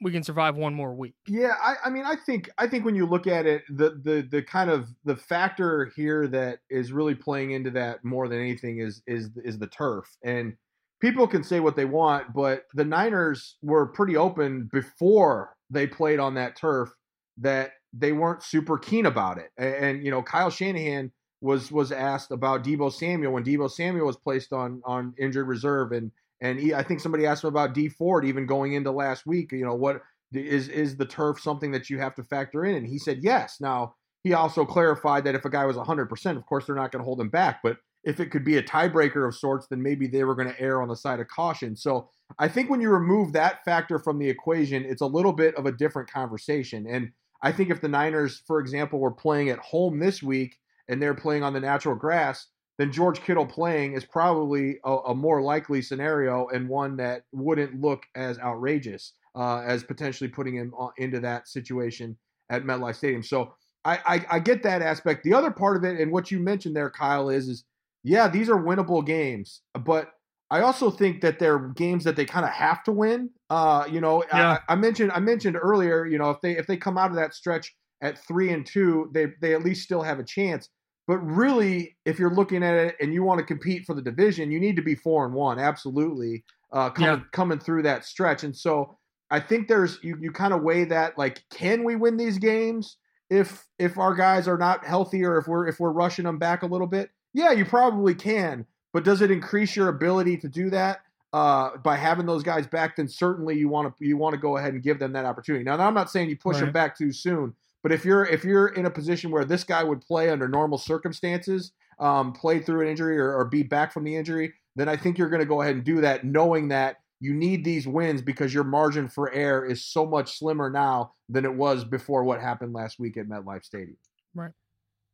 we 0.00 0.12
can 0.12 0.22
survive 0.22 0.56
one 0.56 0.74
more 0.74 0.94
week. 0.94 1.14
Yeah, 1.26 1.54
I, 1.60 1.74
I, 1.86 1.90
mean, 1.90 2.04
I 2.04 2.14
think 2.14 2.48
I 2.58 2.68
think 2.68 2.84
when 2.84 2.94
you 2.94 3.06
look 3.06 3.26
at 3.26 3.44
it, 3.44 3.64
the 3.68 4.00
the 4.04 4.28
the 4.30 4.42
kind 4.42 4.70
of 4.70 4.88
the 5.04 5.16
factor 5.16 5.90
here 5.96 6.28
that 6.28 6.60
is 6.70 6.92
really 6.92 7.16
playing 7.16 7.50
into 7.50 7.72
that 7.72 8.04
more 8.04 8.28
than 8.28 8.38
anything 8.38 8.78
is 8.78 9.02
is 9.08 9.30
is 9.42 9.58
the 9.58 9.66
turf. 9.66 10.16
And 10.22 10.56
people 11.00 11.26
can 11.26 11.42
say 11.42 11.60
what 11.60 11.76
they 11.76 11.84
want, 11.84 12.32
but 12.34 12.64
the 12.74 12.84
Niners 12.84 13.56
were 13.62 13.86
pretty 13.86 14.16
open 14.16 14.68
before 14.72 15.54
they 15.70 15.86
played 15.86 16.18
on 16.18 16.34
that 16.34 16.56
turf 16.56 16.90
that 17.38 17.72
they 17.92 18.12
weren't 18.12 18.42
super 18.42 18.78
keen 18.78 19.06
about 19.06 19.38
it. 19.38 19.50
And, 19.56 19.74
and 19.74 20.04
you 20.04 20.10
know, 20.10 20.22
Kyle 20.22 20.50
Shanahan 20.50 21.12
was 21.40 21.70
was 21.70 21.92
asked 21.92 22.30
about 22.30 22.64
Deebo 22.64 22.92
Samuel 22.92 23.32
when 23.32 23.44
Deebo 23.44 23.70
Samuel 23.70 24.06
was 24.06 24.16
placed 24.16 24.52
on 24.52 24.80
on 24.84 25.14
injured 25.18 25.46
reserve 25.46 25.92
and 25.92 26.10
and 26.40 26.58
he, 26.58 26.74
I 26.74 26.82
think 26.82 27.00
somebody 27.00 27.24
asked 27.24 27.44
him 27.44 27.48
about 27.48 27.72
Dee 27.72 27.88
Ford 27.88 28.24
even 28.24 28.46
going 28.46 28.74
into 28.74 28.90
last 28.90 29.26
week. 29.26 29.52
You 29.52 29.64
know, 29.64 29.74
what 29.74 30.02
is 30.32 30.68
is 30.68 30.96
the 30.96 31.06
turf 31.06 31.40
something 31.40 31.72
that 31.72 31.88
you 31.88 31.98
have 31.98 32.14
to 32.16 32.22
factor 32.24 32.64
in? 32.64 32.74
And 32.74 32.86
he 32.86 32.98
said 32.98 33.20
yes. 33.22 33.56
Now 33.60 33.94
he 34.22 34.34
also 34.34 34.64
clarified 34.64 35.24
that 35.24 35.34
if 35.34 35.44
a 35.44 35.50
guy 35.50 35.64
was 35.64 35.76
100%, 35.76 36.36
of 36.36 36.46
course 36.46 36.66
they're 36.66 36.74
not 36.74 36.92
going 36.92 37.00
to 37.00 37.06
hold 37.06 37.20
him 37.20 37.28
back. 37.28 37.60
But 37.62 37.78
if 38.06 38.20
it 38.20 38.30
could 38.30 38.44
be 38.44 38.56
a 38.56 38.62
tiebreaker 38.62 39.26
of 39.26 39.34
sorts, 39.34 39.66
then 39.66 39.82
maybe 39.82 40.06
they 40.06 40.22
were 40.22 40.36
going 40.36 40.48
to 40.48 40.60
err 40.60 40.80
on 40.80 40.88
the 40.88 40.96
side 40.96 41.18
of 41.18 41.26
caution. 41.26 41.74
So 41.74 42.08
I 42.38 42.46
think 42.46 42.70
when 42.70 42.80
you 42.80 42.88
remove 42.88 43.32
that 43.32 43.64
factor 43.64 43.98
from 43.98 44.18
the 44.18 44.28
equation, 44.28 44.84
it's 44.84 45.02
a 45.02 45.06
little 45.06 45.32
bit 45.32 45.56
of 45.56 45.66
a 45.66 45.72
different 45.72 46.10
conversation. 46.10 46.86
And 46.88 47.10
I 47.42 47.50
think 47.50 47.68
if 47.68 47.80
the 47.80 47.88
Niners, 47.88 48.42
for 48.46 48.60
example, 48.60 49.00
were 49.00 49.10
playing 49.10 49.50
at 49.50 49.58
home 49.58 49.98
this 49.98 50.22
week 50.22 50.56
and 50.88 51.02
they're 51.02 51.14
playing 51.14 51.42
on 51.42 51.52
the 51.52 51.60
natural 51.60 51.96
grass, 51.96 52.46
then 52.78 52.92
George 52.92 53.20
Kittle 53.22 53.44
playing 53.46 53.94
is 53.94 54.04
probably 54.04 54.78
a, 54.84 54.96
a, 55.08 55.14
more 55.14 55.42
likely 55.42 55.82
scenario 55.82 56.46
and 56.48 56.68
one 56.68 56.96
that 56.98 57.22
wouldn't 57.32 57.80
look 57.80 58.04
as 58.14 58.38
outrageous 58.38 59.14
uh, 59.34 59.62
as 59.66 59.82
potentially 59.82 60.28
putting 60.28 60.54
him 60.54 60.72
into 60.98 61.18
that 61.20 61.48
situation 61.48 62.16
at 62.50 62.64
MetLife 62.64 62.96
Stadium. 62.96 63.22
So 63.22 63.54
I, 63.84 63.98
I, 64.06 64.26
I, 64.32 64.38
get 64.40 64.62
that 64.64 64.82
aspect. 64.82 65.24
The 65.24 65.32
other 65.32 65.50
part 65.50 65.76
of 65.76 65.84
it, 65.84 66.00
and 66.00 66.12
what 66.12 66.30
you 66.30 66.38
mentioned 66.38 66.76
there, 66.76 66.90
Kyle, 66.90 67.30
is 67.30 67.48
is 67.48 67.64
yeah, 68.06 68.28
these 68.28 68.48
are 68.48 68.56
winnable 68.56 69.04
games, 69.04 69.62
but 69.84 70.10
I 70.48 70.60
also 70.60 70.90
think 70.90 71.22
that 71.22 71.40
they're 71.40 71.58
games 71.58 72.04
that 72.04 72.14
they 72.14 72.24
kind 72.24 72.44
of 72.44 72.52
have 72.52 72.84
to 72.84 72.92
win. 72.92 73.30
Uh, 73.50 73.84
you 73.90 74.00
know, 74.00 74.22
yeah. 74.32 74.58
I, 74.68 74.74
I 74.74 74.76
mentioned 74.76 75.10
I 75.12 75.18
mentioned 75.18 75.56
earlier, 75.60 76.06
you 76.06 76.18
know, 76.18 76.30
if 76.30 76.40
they 76.40 76.56
if 76.56 76.66
they 76.68 76.76
come 76.76 76.96
out 76.96 77.10
of 77.10 77.16
that 77.16 77.34
stretch 77.34 77.74
at 78.02 78.18
three 78.18 78.52
and 78.52 78.64
two, 78.64 79.10
they 79.12 79.26
they 79.40 79.54
at 79.54 79.64
least 79.64 79.82
still 79.82 80.02
have 80.02 80.20
a 80.20 80.24
chance. 80.24 80.68
But 81.08 81.18
really, 81.18 81.96
if 82.04 82.18
you're 82.18 82.34
looking 82.34 82.62
at 82.62 82.74
it 82.74 82.96
and 83.00 83.12
you 83.12 83.24
want 83.24 83.38
to 83.40 83.44
compete 83.44 83.84
for 83.86 83.94
the 83.94 84.02
division, 84.02 84.52
you 84.52 84.60
need 84.60 84.76
to 84.76 84.82
be 84.82 84.94
four 84.94 85.24
and 85.24 85.34
one, 85.34 85.58
absolutely, 85.58 86.44
uh, 86.72 86.90
coming 86.90 87.10
yeah. 87.10 87.24
coming 87.32 87.58
through 87.58 87.82
that 87.82 88.04
stretch. 88.04 88.44
And 88.44 88.56
so 88.56 88.96
I 89.32 89.40
think 89.40 89.66
there's 89.66 89.98
you 90.04 90.16
you 90.20 90.30
kind 90.30 90.54
of 90.54 90.62
weigh 90.62 90.84
that 90.84 91.18
like, 91.18 91.42
can 91.50 91.82
we 91.82 91.96
win 91.96 92.16
these 92.16 92.38
games 92.38 92.98
if 93.30 93.66
if 93.80 93.98
our 93.98 94.14
guys 94.14 94.46
are 94.46 94.58
not 94.58 94.86
healthy 94.86 95.24
or 95.24 95.38
if 95.38 95.48
we're 95.48 95.66
if 95.66 95.80
we're 95.80 95.90
rushing 95.90 96.24
them 96.24 96.38
back 96.38 96.62
a 96.62 96.66
little 96.66 96.86
bit? 96.86 97.10
Yeah, 97.36 97.52
you 97.52 97.66
probably 97.66 98.14
can. 98.14 98.64
But 98.94 99.04
does 99.04 99.20
it 99.20 99.30
increase 99.30 99.76
your 99.76 99.88
ability 99.88 100.38
to 100.38 100.48
do 100.48 100.70
that? 100.70 101.02
Uh, 101.34 101.76
by 101.76 101.94
having 101.94 102.24
those 102.24 102.42
guys 102.42 102.66
back, 102.66 102.96
then 102.96 103.06
certainly 103.06 103.58
you 103.58 103.68
want 103.68 103.94
to 103.94 104.06
you 104.06 104.16
want 104.16 104.32
to 104.32 104.40
go 104.40 104.56
ahead 104.56 104.72
and 104.72 104.82
give 104.82 104.98
them 104.98 105.12
that 105.12 105.26
opportunity. 105.26 105.62
Now, 105.62 105.76
I'm 105.76 105.92
not 105.92 106.10
saying 106.10 106.30
you 106.30 106.36
push 106.38 106.54
right. 106.54 106.64
them 106.64 106.72
back 106.72 106.96
too 106.96 107.12
soon, 107.12 107.54
but 107.82 107.92
if 107.92 108.06
you're 108.06 108.24
if 108.24 108.42
you're 108.42 108.68
in 108.68 108.86
a 108.86 108.90
position 108.90 109.30
where 109.30 109.44
this 109.44 109.64
guy 109.64 109.84
would 109.84 110.00
play 110.00 110.30
under 110.30 110.48
normal 110.48 110.78
circumstances, 110.78 111.72
um, 111.98 112.32
play 112.32 112.60
through 112.60 112.82
an 112.82 112.88
injury 112.88 113.18
or, 113.18 113.36
or 113.36 113.44
be 113.44 113.62
back 113.62 113.92
from 113.92 114.04
the 114.04 114.16
injury, 114.16 114.54
then 114.76 114.88
I 114.88 114.96
think 114.96 115.18
you're 115.18 115.28
going 115.28 115.40
to 115.40 115.46
go 115.46 115.60
ahead 115.60 115.74
and 115.74 115.84
do 115.84 116.00
that, 116.00 116.24
knowing 116.24 116.68
that 116.68 116.96
you 117.20 117.34
need 117.34 117.64
these 117.64 117.86
wins 117.86 118.22
because 118.22 118.54
your 118.54 118.64
margin 118.64 119.08
for 119.08 119.30
error 119.32 119.66
is 119.66 119.84
so 119.84 120.06
much 120.06 120.38
slimmer 120.38 120.70
now 120.70 121.12
than 121.28 121.44
it 121.44 121.54
was 121.54 121.84
before 121.84 122.24
what 122.24 122.40
happened 122.40 122.72
last 122.72 122.98
week 122.98 123.18
at 123.18 123.26
MetLife 123.26 123.64
Stadium. 123.64 123.98
Right. 124.34 124.52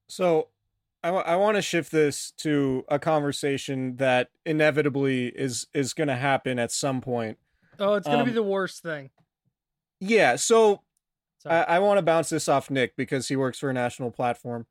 So 0.09 0.49
I, 1.05 1.09
w- 1.09 1.25
I 1.27 1.37
want 1.37 1.57
to 1.57 1.62
shift 1.62 1.91
this 1.91 2.31
to 2.38 2.85
a 2.88 2.99
conversation 2.99 3.97
that 3.97 4.31
inevitably 4.47 5.29
is 5.29 5.67
is 5.75 5.95
going 5.95 6.09
to 6.09 6.17
happen 6.17 6.59
at 6.59 6.71
some 6.71 7.01
point. 7.01 7.38
Oh, 7.79 7.95
it's 7.95 8.07
going 8.07 8.19
to 8.19 8.23
Um, 8.23 8.29
be 8.29 8.35
the 8.35 8.43
worst 8.43 8.83
thing. 8.83 9.11
Yeah, 10.01 10.37
so 10.37 10.83
Sorry. 11.38 11.57
I, 11.57 11.77
I 11.77 11.79
want 11.81 11.99
to 11.99 12.03
bounce 12.03 12.29
this 12.29 12.49
off 12.49 12.71
Nick 12.71 12.97
because 12.97 13.29
he 13.29 13.37
works 13.37 13.59
for 13.59 13.71
a 13.71 13.73
national 13.73 14.11
platform. 14.11 14.67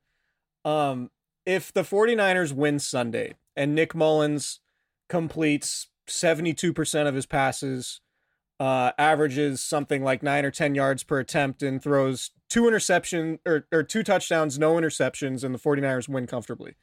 Um, 0.64 1.10
if 1.44 1.72
the 1.72 1.82
49ers 1.82 2.52
win 2.52 2.78
Sunday 2.78 3.34
and 3.56 3.74
Nick 3.74 3.94
Mullens 3.94 4.60
completes 5.08 5.88
72% 6.06 7.06
of 7.08 7.14
his 7.14 7.26
passes, 7.26 8.00
uh, 8.60 8.92
averages 8.96 9.60
something 9.62 10.02
like 10.04 10.22
nine 10.22 10.44
or 10.44 10.50
10 10.50 10.74
yards 10.74 11.02
per 11.02 11.18
attempt, 11.18 11.62
and 11.62 11.82
throws 11.82 12.30
two 12.52 12.68
interception 12.68 13.38
or, 13.46 13.66
or 13.72 13.82
two 13.82 14.02
touchdowns, 14.02 14.58
no 14.58 14.74
interceptions, 14.74 15.42
and 15.42 15.54
the 15.54 15.58
49ers 15.58 16.06
win 16.06 16.26
comfortably. 16.26 16.74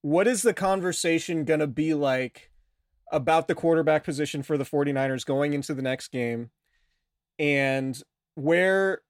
What 0.00 0.26
is 0.26 0.42
the 0.42 0.52
conversation 0.52 1.44
going 1.44 1.60
to 1.60 1.68
be 1.68 1.94
like 1.94 2.50
about 3.12 3.46
the 3.46 3.54
quarterback 3.54 4.02
position 4.02 4.42
for 4.42 4.58
the 4.58 4.64
49ers 4.64 5.24
going 5.24 5.52
into 5.52 5.74
the 5.74 5.82
next 5.82 6.08
game? 6.08 6.50
And 7.38 8.02
where 8.34 9.02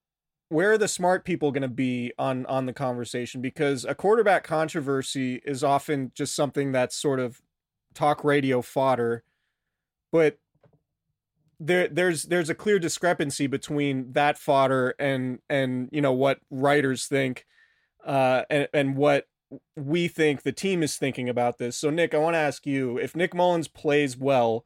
where 0.50 0.72
are 0.72 0.78
the 0.78 0.86
smart 0.86 1.24
people 1.24 1.50
going 1.50 1.62
to 1.62 1.68
be 1.68 2.12
on 2.18 2.44
on 2.44 2.66
the 2.66 2.74
conversation 2.74 3.40
because 3.40 3.86
a 3.86 3.94
quarterback 3.94 4.44
controversy 4.44 5.40
is 5.46 5.64
often 5.64 6.12
just 6.14 6.36
something 6.36 6.72
that's 6.72 6.94
sort 6.94 7.20
of 7.20 7.40
talk 7.94 8.22
radio 8.22 8.60
fodder 8.60 9.24
but 10.10 10.38
there 11.64 11.88
there's 11.88 12.24
there's 12.24 12.50
a 12.50 12.54
clear 12.54 12.78
discrepancy 12.78 13.46
between 13.46 14.12
that 14.12 14.36
fodder 14.38 14.94
and 14.98 15.38
and 15.48 15.88
you 15.92 16.00
know 16.00 16.12
what 16.12 16.38
writers 16.50 17.06
think 17.06 17.46
uh 18.04 18.42
and 18.50 18.68
and 18.74 18.96
what 18.96 19.26
we 19.76 20.08
think 20.08 20.42
the 20.42 20.52
team 20.52 20.82
is 20.82 20.96
thinking 20.96 21.28
about 21.28 21.58
this. 21.58 21.76
So 21.76 21.90
nick 21.90 22.14
i 22.14 22.18
want 22.18 22.34
to 22.34 22.38
ask 22.38 22.66
you 22.66 22.98
if 22.98 23.14
nick 23.14 23.34
mullens 23.34 23.68
plays 23.68 24.16
well 24.16 24.64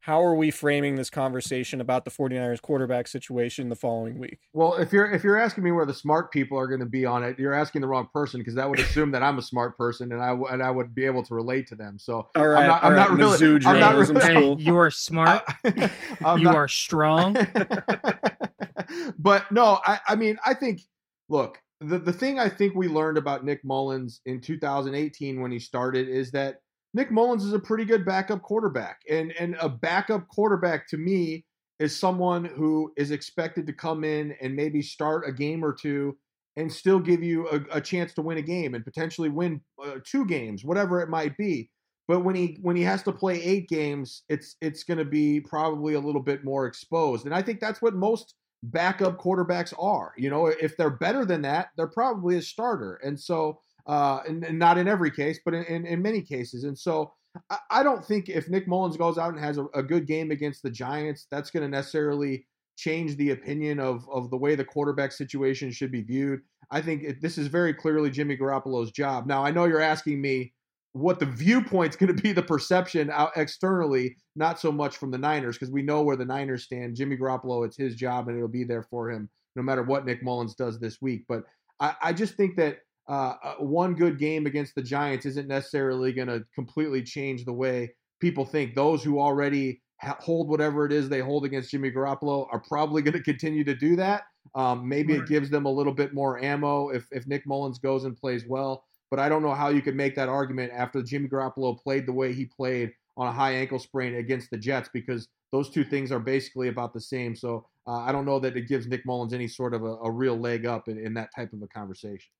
how 0.00 0.22
are 0.22 0.34
we 0.34 0.50
framing 0.50 0.94
this 0.96 1.10
conversation 1.10 1.80
about 1.80 2.04
the 2.04 2.10
49ers 2.10 2.62
quarterback 2.62 3.06
situation 3.08 3.68
the 3.68 3.76
following 3.76 4.18
week 4.18 4.38
Well, 4.52 4.74
if 4.76 4.92
you're 4.92 5.10
if 5.10 5.22
you're 5.24 5.38
asking 5.38 5.64
me 5.64 5.72
where 5.72 5.84
the 5.86 5.92
smart 5.94 6.32
people 6.32 6.58
are 6.58 6.66
going 6.66 6.80
to 6.80 6.86
be 6.86 7.04
on 7.04 7.22
it, 7.24 7.38
you're 7.38 7.52
asking 7.54 7.80
the 7.82 7.88
wrong 7.88 8.08
person 8.14 8.40
because 8.40 8.54
that 8.54 8.68
would 8.68 8.78
assume 8.78 9.10
that 9.12 9.22
I'm 9.22 9.38
a 9.38 9.42
smart 9.42 9.76
person 9.76 10.12
and 10.12 10.22
I 10.22 10.28
w- 10.28 10.46
and 10.46 10.62
I 10.62 10.70
would 10.70 10.94
be 10.94 11.04
able 11.04 11.22
to 11.24 11.34
relate 11.34 11.66
to 11.68 11.74
them. 11.74 11.98
So 11.98 12.28
all 12.36 12.46
right 12.48 12.62
I'm 12.62 12.68
not, 12.68 12.82
all 12.82 12.90
I'm 12.90 12.96
right, 12.96 13.08
not 13.10 13.18
really. 13.18 13.38
Mizzou 13.38 13.66
I'm 13.66 13.80
not 13.80 13.94
really. 13.96 14.20
school. 14.20 14.60
You 14.60 14.76
are 14.76 14.90
smart. 14.90 15.42
I'm 16.24 16.38
you 16.38 16.44
not- 16.44 16.54
are 16.54 16.68
strong. 16.68 17.34
but 19.18 19.50
no, 19.52 19.80
I, 19.84 19.98
I 20.08 20.14
mean, 20.16 20.38
I 20.44 20.54
think, 20.54 20.82
look, 21.28 21.58
the, 21.80 21.98
the 21.98 22.12
thing 22.12 22.38
I 22.38 22.48
think 22.48 22.74
we 22.74 22.88
learned 22.88 23.18
about 23.18 23.44
Nick 23.44 23.64
Mullens 23.64 24.20
in 24.26 24.40
2018 24.40 25.40
when 25.40 25.50
he 25.50 25.58
started 25.58 26.08
is 26.08 26.30
that 26.32 26.60
Nick 26.94 27.10
Mullens 27.10 27.44
is 27.44 27.52
a 27.52 27.58
pretty 27.58 27.84
good 27.84 28.04
backup 28.04 28.42
quarterback. 28.42 29.00
And, 29.10 29.32
and 29.38 29.56
a 29.60 29.68
backup 29.68 30.26
quarterback 30.28 30.88
to 30.88 30.96
me 30.96 31.44
is 31.78 31.98
someone 31.98 32.44
who 32.44 32.92
is 32.96 33.10
expected 33.10 33.66
to 33.66 33.72
come 33.72 34.04
in 34.04 34.34
and 34.40 34.56
maybe 34.56 34.82
start 34.82 35.28
a 35.28 35.32
game 35.32 35.64
or 35.64 35.72
two 35.72 36.16
and 36.56 36.72
still 36.72 36.98
give 36.98 37.22
you 37.22 37.48
a, 37.48 37.76
a 37.76 37.80
chance 37.80 38.12
to 38.14 38.22
win 38.22 38.38
a 38.38 38.42
game 38.42 38.74
and 38.74 38.84
potentially 38.84 39.28
win 39.28 39.60
uh, 39.84 39.96
two 40.04 40.26
games, 40.26 40.64
whatever 40.64 41.00
it 41.00 41.08
might 41.08 41.36
be. 41.36 41.70
But 42.08 42.20
when 42.20 42.34
he 42.34 42.58
when 42.62 42.74
he 42.74 42.82
has 42.82 43.02
to 43.02 43.12
play 43.12 43.40
eight 43.42 43.68
games, 43.68 44.22
it's 44.30 44.56
it's 44.62 44.82
going 44.82 44.98
to 44.98 45.04
be 45.04 45.40
probably 45.40 45.94
a 45.94 46.00
little 46.00 46.22
bit 46.22 46.42
more 46.42 46.66
exposed. 46.66 47.26
And 47.26 47.34
I 47.34 47.42
think 47.42 47.60
that's 47.60 47.82
what 47.82 47.94
most 47.94 48.34
backup 48.62 49.20
quarterbacks 49.20 49.74
are. 49.78 50.14
You 50.16 50.30
know, 50.30 50.46
if 50.46 50.76
they're 50.76 50.90
better 50.90 51.26
than 51.26 51.42
that, 51.42 51.68
they're 51.76 51.86
probably 51.86 52.36
a 52.36 52.42
starter. 52.42 52.94
And 53.04 53.20
so, 53.20 53.60
uh, 53.86 54.20
and, 54.26 54.44
and 54.44 54.58
not 54.58 54.78
in 54.78 54.88
every 54.88 55.10
case, 55.10 55.40
but 55.44 55.54
in, 55.54 55.64
in, 55.64 55.86
in 55.86 56.02
many 56.02 56.22
cases. 56.22 56.64
And 56.64 56.78
so, 56.78 57.12
I, 57.50 57.58
I 57.70 57.82
don't 57.82 58.04
think 58.04 58.28
if 58.28 58.48
Nick 58.48 58.66
Mullens 58.66 58.96
goes 58.96 59.18
out 59.18 59.34
and 59.34 59.42
has 59.42 59.58
a, 59.58 59.66
a 59.74 59.82
good 59.82 60.06
game 60.06 60.30
against 60.30 60.62
the 60.62 60.70
Giants, 60.70 61.26
that's 61.30 61.50
going 61.50 61.62
to 61.62 61.68
necessarily 61.68 62.46
change 62.76 63.16
the 63.16 63.30
opinion 63.30 63.80
of 63.80 64.08
of 64.12 64.30
the 64.30 64.36
way 64.36 64.54
the 64.54 64.64
quarterback 64.64 65.12
situation 65.12 65.70
should 65.70 65.90
be 65.90 66.02
viewed. 66.02 66.40
I 66.70 66.80
think 66.80 67.02
it, 67.02 67.20
this 67.20 67.38
is 67.38 67.48
very 67.48 67.74
clearly 67.74 68.10
Jimmy 68.10 68.36
Garoppolo's 68.36 68.92
job. 68.92 69.26
Now, 69.26 69.44
I 69.44 69.50
know 69.50 69.64
you're 69.64 69.80
asking 69.80 70.20
me 70.20 70.52
what 70.92 71.20
the 71.20 71.26
viewpoint's 71.26 71.96
going 71.96 72.14
to 72.14 72.22
be 72.22 72.32
the 72.32 72.42
perception 72.42 73.10
out 73.10 73.30
externally, 73.36 74.16
not 74.36 74.58
so 74.58 74.72
much 74.72 74.96
from 74.96 75.10
the 75.10 75.18
Niners, 75.18 75.56
because 75.56 75.72
we 75.72 75.82
know 75.82 76.02
where 76.02 76.16
the 76.16 76.24
Niners 76.24 76.64
stand. 76.64 76.96
Jimmy 76.96 77.16
Garoppolo, 77.16 77.64
it's 77.64 77.76
his 77.76 77.94
job, 77.94 78.28
and 78.28 78.36
it'll 78.36 78.48
be 78.48 78.64
there 78.64 78.82
for 78.82 79.10
him 79.10 79.28
no 79.56 79.62
matter 79.62 79.82
what 79.82 80.06
Nick 80.06 80.22
Mullens 80.22 80.54
does 80.54 80.78
this 80.78 81.02
week. 81.02 81.24
But 81.28 81.42
I, 81.80 81.94
I 82.02 82.12
just 82.12 82.34
think 82.36 82.56
that 82.56 82.78
uh, 83.08 83.34
uh, 83.42 83.54
one 83.54 83.94
good 83.94 84.18
game 84.18 84.46
against 84.46 84.74
the 84.74 84.82
Giants 84.82 85.24
isn't 85.24 85.48
necessarily 85.48 86.12
going 86.12 86.28
to 86.28 86.44
completely 86.54 87.02
change 87.02 87.44
the 87.44 87.52
way 87.52 87.94
people 88.20 88.44
think. 88.44 88.74
Those 88.74 89.02
who 89.02 89.18
already 89.18 89.80
ha- 90.00 90.18
hold 90.20 90.48
whatever 90.48 90.84
it 90.84 90.92
is 90.92 91.08
they 91.08 91.20
hold 91.20 91.44
against 91.44 91.70
Jimmy 91.70 91.90
Garoppolo 91.90 92.46
are 92.52 92.60
probably 92.60 93.02
going 93.02 93.14
to 93.14 93.22
continue 93.22 93.64
to 93.64 93.74
do 93.74 93.96
that. 93.96 94.24
Um, 94.54 94.88
maybe 94.88 95.14
it 95.14 95.26
gives 95.26 95.50
them 95.50 95.66
a 95.66 95.70
little 95.70 95.92
bit 95.92 96.14
more 96.14 96.42
ammo 96.42 96.88
if, 96.88 97.06
if 97.10 97.26
Nick 97.26 97.46
Mullens 97.46 97.78
goes 97.78 98.04
and 98.04 98.16
plays 98.16 98.44
well. 98.46 98.84
But 99.10 99.20
I 99.20 99.28
don't 99.28 99.42
know 99.42 99.54
how 99.54 99.68
you 99.68 99.80
could 99.80 99.96
make 99.96 100.14
that 100.16 100.28
argument 100.28 100.72
after 100.74 101.02
Jimmy 101.02 101.28
Garoppolo 101.28 101.78
played 101.78 102.06
the 102.06 102.12
way 102.12 102.32
he 102.32 102.44
played 102.44 102.92
on 103.16 103.26
a 103.26 103.32
high 103.32 103.52
ankle 103.52 103.78
sprain 103.78 104.16
against 104.16 104.50
the 104.50 104.58
Jets 104.58 104.90
because 104.92 105.28
those 105.50 105.70
two 105.70 105.84
things 105.84 106.12
are 106.12 106.20
basically 106.20 106.68
about 106.68 106.92
the 106.92 107.00
same. 107.00 107.34
So 107.34 107.66
uh, 107.86 108.00
I 108.00 108.12
don't 108.12 108.26
know 108.26 108.38
that 108.38 108.56
it 108.56 108.68
gives 108.68 108.86
Nick 108.86 109.06
Mullens 109.06 109.32
any 109.32 109.48
sort 109.48 109.72
of 109.72 109.82
a, 109.82 109.96
a 109.96 110.10
real 110.10 110.36
leg 110.36 110.66
up 110.66 110.88
in, 110.88 110.98
in 110.98 111.14
that 111.14 111.30
type 111.34 111.54
of 111.54 111.62
a 111.62 111.66
conversation. 111.68 112.30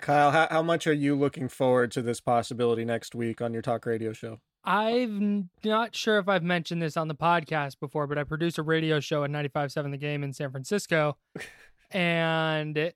Kyle, 0.00 0.30
how, 0.30 0.48
how 0.50 0.62
much 0.62 0.86
are 0.86 0.92
you 0.92 1.14
looking 1.14 1.48
forward 1.48 1.90
to 1.92 2.02
this 2.02 2.20
possibility 2.20 2.84
next 2.84 3.14
week 3.14 3.40
on 3.40 3.52
your 3.52 3.62
talk 3.62 3.86
radio 3.86 4.12
show? 4.12 4.40
I'm 4.64 5.50
not 5.64 5.94
sure 5.94 6.18
if 6.18 6.28
I've 6.28 6.42
mentioned 6.42 6.82
this 6.82 6.96
on 6.96 7.08
the 7.08 7.14
podcast 7.14 7.80
before, 7.80 8.06
but 8.06 8.18
I 8.18 8.24
produce 8.24 8.58
a 8.58 8.62
radio 8.62 9.00
show 9.00 9.24
at 9.24 9.30
95.7 9.30 9.90
The 9.90 9.96
Game 9.96 10.22
in 10.22 10.32
San 10.32 10.50
Francisco. 10.50 11.16
and 11.90 12.92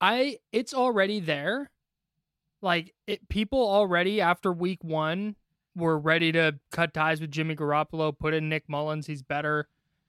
I 0.00 0.38
it's 0.52 0.72
already 0.72 1.20
there. 1.20 1.70
Like 2.62 2.94
it 3.06 3.28
people 3.28 3.60
already 3.60 4.20
after 4.20 4.52
week 4.52 4.82
1 4.82 5.36
were 5.76 5.98
ready 5.98 6.32
to 6.32 6.58
cut 6.72 6.94
ties 6.94 7.20
with 7.20 7.30
Jimmy 7.30 7.54
Garoppolo, 7.54 8.16
put 8.16 8.34
in 8.34 8.48
Nick 8.48 8.68
Mullens, 8.68 9.06
he's 9.06 9.22
better 9.22 9.68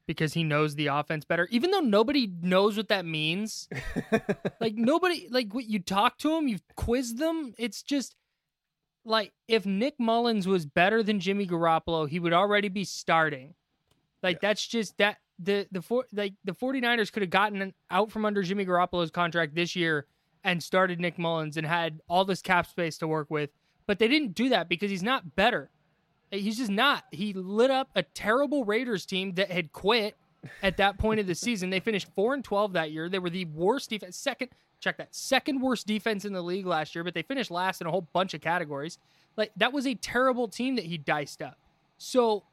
because 0.10 0.34
he 0.34 0.44
knows 0.44 0.74
the 0.74 0.88
offense 0.88 1.24
better. 1.24 1.48
Even 1.52 1.70
though 1.70 1.82
nobody 1.82 2.34
knows 2.42 2.76
what 2.76 2.88
that 2.88 3.06
means. 3.06 3.70
like 4.60 4.74
nobody 4.74 5.28
like 5.30 5.54
what 5.54 5.66
you 5.66 5.78
talk 5.78 6.18
to 6.18 6.36
him, 6.36 6.48
you've 6.48 6.64
quizzed 6.76 7.20
them, 7.20 7.54
it's 7.60 7.84
just 7.84 8.16
like 9.06 9.34
if 9.48 9.68
Nick 9.68 10.00
Mullens 10.00 10.48
was 10.48 10.66
better 10.66 11.04
than 11.04 11.20
Jimmy 11.20 11.46
Garoppolo, 11.46 12.10
he 12.10 12.20
would 12.20 12.34
already 12.34 12.70
be 12.70 12.86
starting. 12.86 13.54
Like 14.24 14.42
that's 14.42 14.66
just 14.66 14.98
that 14.98 15.18
the 15.38 15.68
the 15.72 15.84
four 15.84 16.06
like 16.12 16.34
the 16.44 16.54
49ers 16.54 17.14
could 17.14 17.22
have 17.22 17.30
gotten 17.30 17.72
out 17.92 18.12
from 18.12 18.26
under 18.26 18.42
Jimmy 18.42 18.66
Garoppolo's 18.66 19.12
contract 19.12 19.54
this 19.54 19.76
year 19.76 20.08
and 20.44 20.64
started 20.64 21.00
Nick 21.00 21.20
Mullens 21.20 21.56
and 21.56 21.68
had 21.68 22.02
all 22.10 22.26
this 22.26 22.42
cap 22.42 22.66
space 22.66 22.98
to 22.98 23.08
work 23.08 23.30
with, 23.30 23.52
but 23.86 24.00
they 24.00 24.08
didn't 24.08 24.34
do 24.34 24.50
that 24.50 24.70
because 24.70 24.90
he's 24.90 25.04
not 25.04 25.36
better. 25.36 25.70
He's 26.32 26.58
just 26.58 26.72
not. 26.72 27.06
He 27.12 27.34
lit 27.34 27.72
up 27.72 27.90
a 27.96 28.04
terrible 28.04 28.66
Raiders 28.66 29.06
team 29.06 29.34
that 29.34 29.50
had 29.50 29.72
quit 29.72 30.16
at 30.62 30.78
that 30.78 30.98
point 30.98 31.20
of 31.20 31.28
the 31.28 31.36
season. 31.36 31.70
They 31.70 31.80
finished 31.80 32.08
4 32.16 32.36
and 32.36 32.44
12 32.44 32.74
that 32.74 32.92
year. 32.92 33.10
They 33.10 33.20
were 33.20 33.30
the 33.30 33.46
worst 33.46 33.90
defense 33.90 34.18
second 34.18 34.50
check 34.80 34.98
that 34.98 35.14
second 35.14 35.62
worst 35.62 35.88
defense 35.88 36.26
in 36.26 36.34
the 36.34 36.42
league 36.42 36.66
last 36.66 36.96
year, 36.96 37.04
but 37.04 37.14
they 37.14 37.22
finished 37.22 37.52
last 37.52 37.82
in 37.82 37.88
a 37.88 37.92
whole 37.92 38.08
bunch 38.14 38.34
of 38.34 38.42
categories. 38.42 38.98
Like 39.38 39.52
that 39.58 39.74
was 39.74 39.86
a 39.86 39.96
terrible 39.96 40.48
team 40.48 40.76
that 40.78 40.86
he 40.86 40.98
diced 40.98 41.42
up. 41.42 41.58
So 41.98 42.44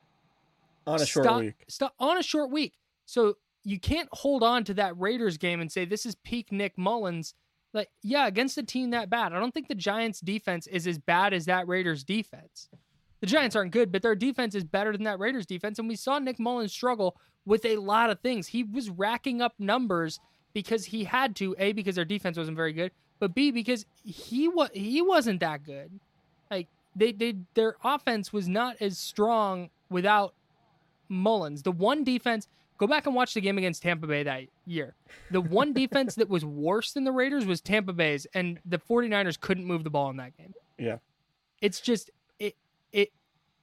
on 0.86 1.00
a 1.00 1.06
short 1.06 1.24
stop, 1.24 1.40
week. 1.40 1.64
Stop 1.68 1.94
on 1.98 2.18
a 2.18 2.22
short 2.22 2.50
week. 2.50 2.74
So 3.06 3.36
you 3.64 3.78
can't 3.78 4.08
hold 4.12 4.42
on 4.42 4.64
to 4.64 4.74
that 4.74 4.98
Raiders 4.98 5.38
game 5.38 5.60
and 5.60 5.70
say 5.70 5.84
this 5.84 6.06
is 6.06 6.14
peak 6.16 6.52
Nick 6.52 6.76
Mullens. 6.76 7.34
Like, 7.72 7.90
yeah, 8.02 8.26
against 8.26 8.56
a 8.58 8.62
team 8.62 8.90
that 8.90 9.10
bad. 9.10 9.32
I 9.32 9.40
don't 9.40 9.52
think 9.52 9.68
the 9.68 9.74
Giants 9.74 10.20
defense 10.20 10.66
is 10.66 10.86
as 10.86 10.98
bad 10.98 11.34
as 11.34 11.44
that 11.46 11.68
Raiders 11.68 12.04
defense. 12.04 12.68
The 13.20 13.26
Giants 13.26 13.56
aren't 13.56 13.72
good, 13.72 13.90
but 13.90 14.02
their 14.02 14.14
defense 14.14 14.54
is 14.54 14.64
better 14.64 14.92
than 14.92 15.04
that 15.04 15.18
Raiders 15.18 15.46
defense. 15.46 15.78
And 15.78 15.88
we 15.88 15.96
saw 15.96 16.18
Nick 16.18 16.38
Mullens 16.38 16.72
struggle 16.72 17.16
with 17.44 17.64
a 17.64 17.76
lot 17.76 18.10
of 18.10 18.20
things. 18.20 18.48
He 18.48 18.62
was 18.62 18.90
racking 18.90 19.40
up 19.40 19.54
numbers 19.58 20.20
because 20.52 20.86
he 20.86 21.04
had 21.04 21.36
to, 21.36 21.54
A, 21.58 21.72
because 21.72 21.96
their 21.96 22.04
defense 22.04 22.36
wasn't 22.36 22.56
very 22.56 22.72
good, 22.72 22.90
but 23.18 23.34
B, 23.34 23.50
because 23.50 23.86
he 24.04 24.48
was 24.48 24.70
he 24.72 25.00
wasn't 25.02 25.40
that 25.40 25.62
good. 25.62 26.00
Like 26.50 26.68
they, 26.94 27.12
they 27.12 27.36
their 27.54 27.76
offense 27.82 28.32
was 28.32 28.48
not 28.48 28.76
as 28.80 28.98
strong 28.98 29.70
without 29.90 30.34
Mullens. 31.08 31.62
The 31.62 31.72
one 31.72 32.04
defense, 32.04 32.48
go 32.78 32.86
back 32.86 33.06
and 33.06 33.14
watch 33.14 33.34
the 33.34 33.40
game 33.40 33.58
against 33.58 33.82
Tampa 33.82 34.06
Bay 34.06 34.22
that 34.22 34.44
year. 34.66 34.94
The 35.30 35.40
one 35.40 35.72
defense 35.72 36.14
that 36.16 36.28
was 36.28 36.44
worse 36.44 36.92
than 36.92 37.04
the 37.04 37.12
Raiders 37.12 37.46
was 37.46 37.60
Tampa 37.60 37.92
Bay's, 37.92 38.26
and 38.34 38.58
the 38.64 38.78
49ers 38.78 39.38
couldn't 39.38 39.64
move 39.64 39.84
the 39.84 39.90
ball 39.90 40.10
in 40.10 40.16
that 40.16 40.36
game. 40.36 40.54
Yeah. 40.78 40.98
It's 41.62 41.80
just 41.80 42.10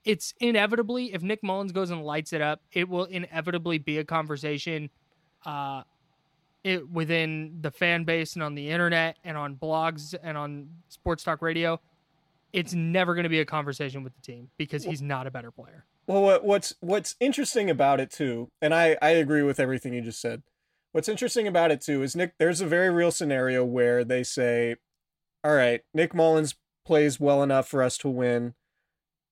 it's 0.06 0.34
inevitably 0.40 1.14
if 1.14 1.22
Nick 1.22 1.44
Mullens 1.44 1.72
goes 1.72 1.90
and 1.90 2.04
lights 2.04 2.34
it 2.34 2.42
up, 2.42 2.62
it 2.72 2.90
will 2.90 3.06
inevitably 3.06 3.78
be 3.78 3.98
a 3.98 4.04
conversation 4.04 4.90
uh 5.46 5.84
it 6.64 6.90
within 6.90 7.58
the 7.62 7.72
fan 7.72 8.06
base 8.06 8.36
and 8.36 8.44
on 8.44 8.56
the 8.56 8.70
internet 8.70 9.18
and 9.24 9.38
on 9.38 9.56
blogs 9.56 10.16
and 10.24 10.38
on 10.38 10.70
sports 10.88 11.24
talk 11.24 11.42
radio. 11.42 11.80
It's 12.54 12.74
never 12.74 13.16
going 13.16 13.24
to 13.24 13.30
be 13.30 13.40
a 13.40 13.46
conversation 13.46 14.04
with 14.04 14.14
the 14.16 14.22
team 14.22 14.50
because 14.58 14.84
he's 14.84 15.02
not 15.02 15.28
a 15.28 15.32
better 15.32 15.52
player. 15.52 15.86
Well, 16.06 16.22
what, 16.22 16.44
what's 16.44 16.76
what's 16.82 17.16
interesting 17.20 17.70
about 17.70 18.00
it 18.00 18.12
too, 18.12 18.50
and 18.62 18.74
I 18.74 18.98
I 19.02 19.12
agree 19.12 19.42
with 19.42 19.60
everything 19.60 19.94
you 19.94 20.02
just 20.02 20.22
said. 20.22 20.44
What's 20.92 21.10
interesting 21.10 21.48
about 21.48 21.72
it 21.72 21.82
too 21.82 22.04
is 22.04 22.16
Nick. 22.16 22.34
There's 22.38 22.62
a 22.62 22.68
very 22.68 22.90
real 22.90 23.12
scenario 23.12 23.66
where 23.66 24.04
they 24.04 24.24
say, 24.24 24.76
"All 25.44 25.56
right, 25.56 25.82
Nick 25.94 26.14
Mullens 26.14 26.56
plays 26.86 27.20
well 27.20 27.42
enough 27.42 27.68
for 27.68 27.82
us 27.82 27.98
to 28.00 28.10
win 28.10 28.54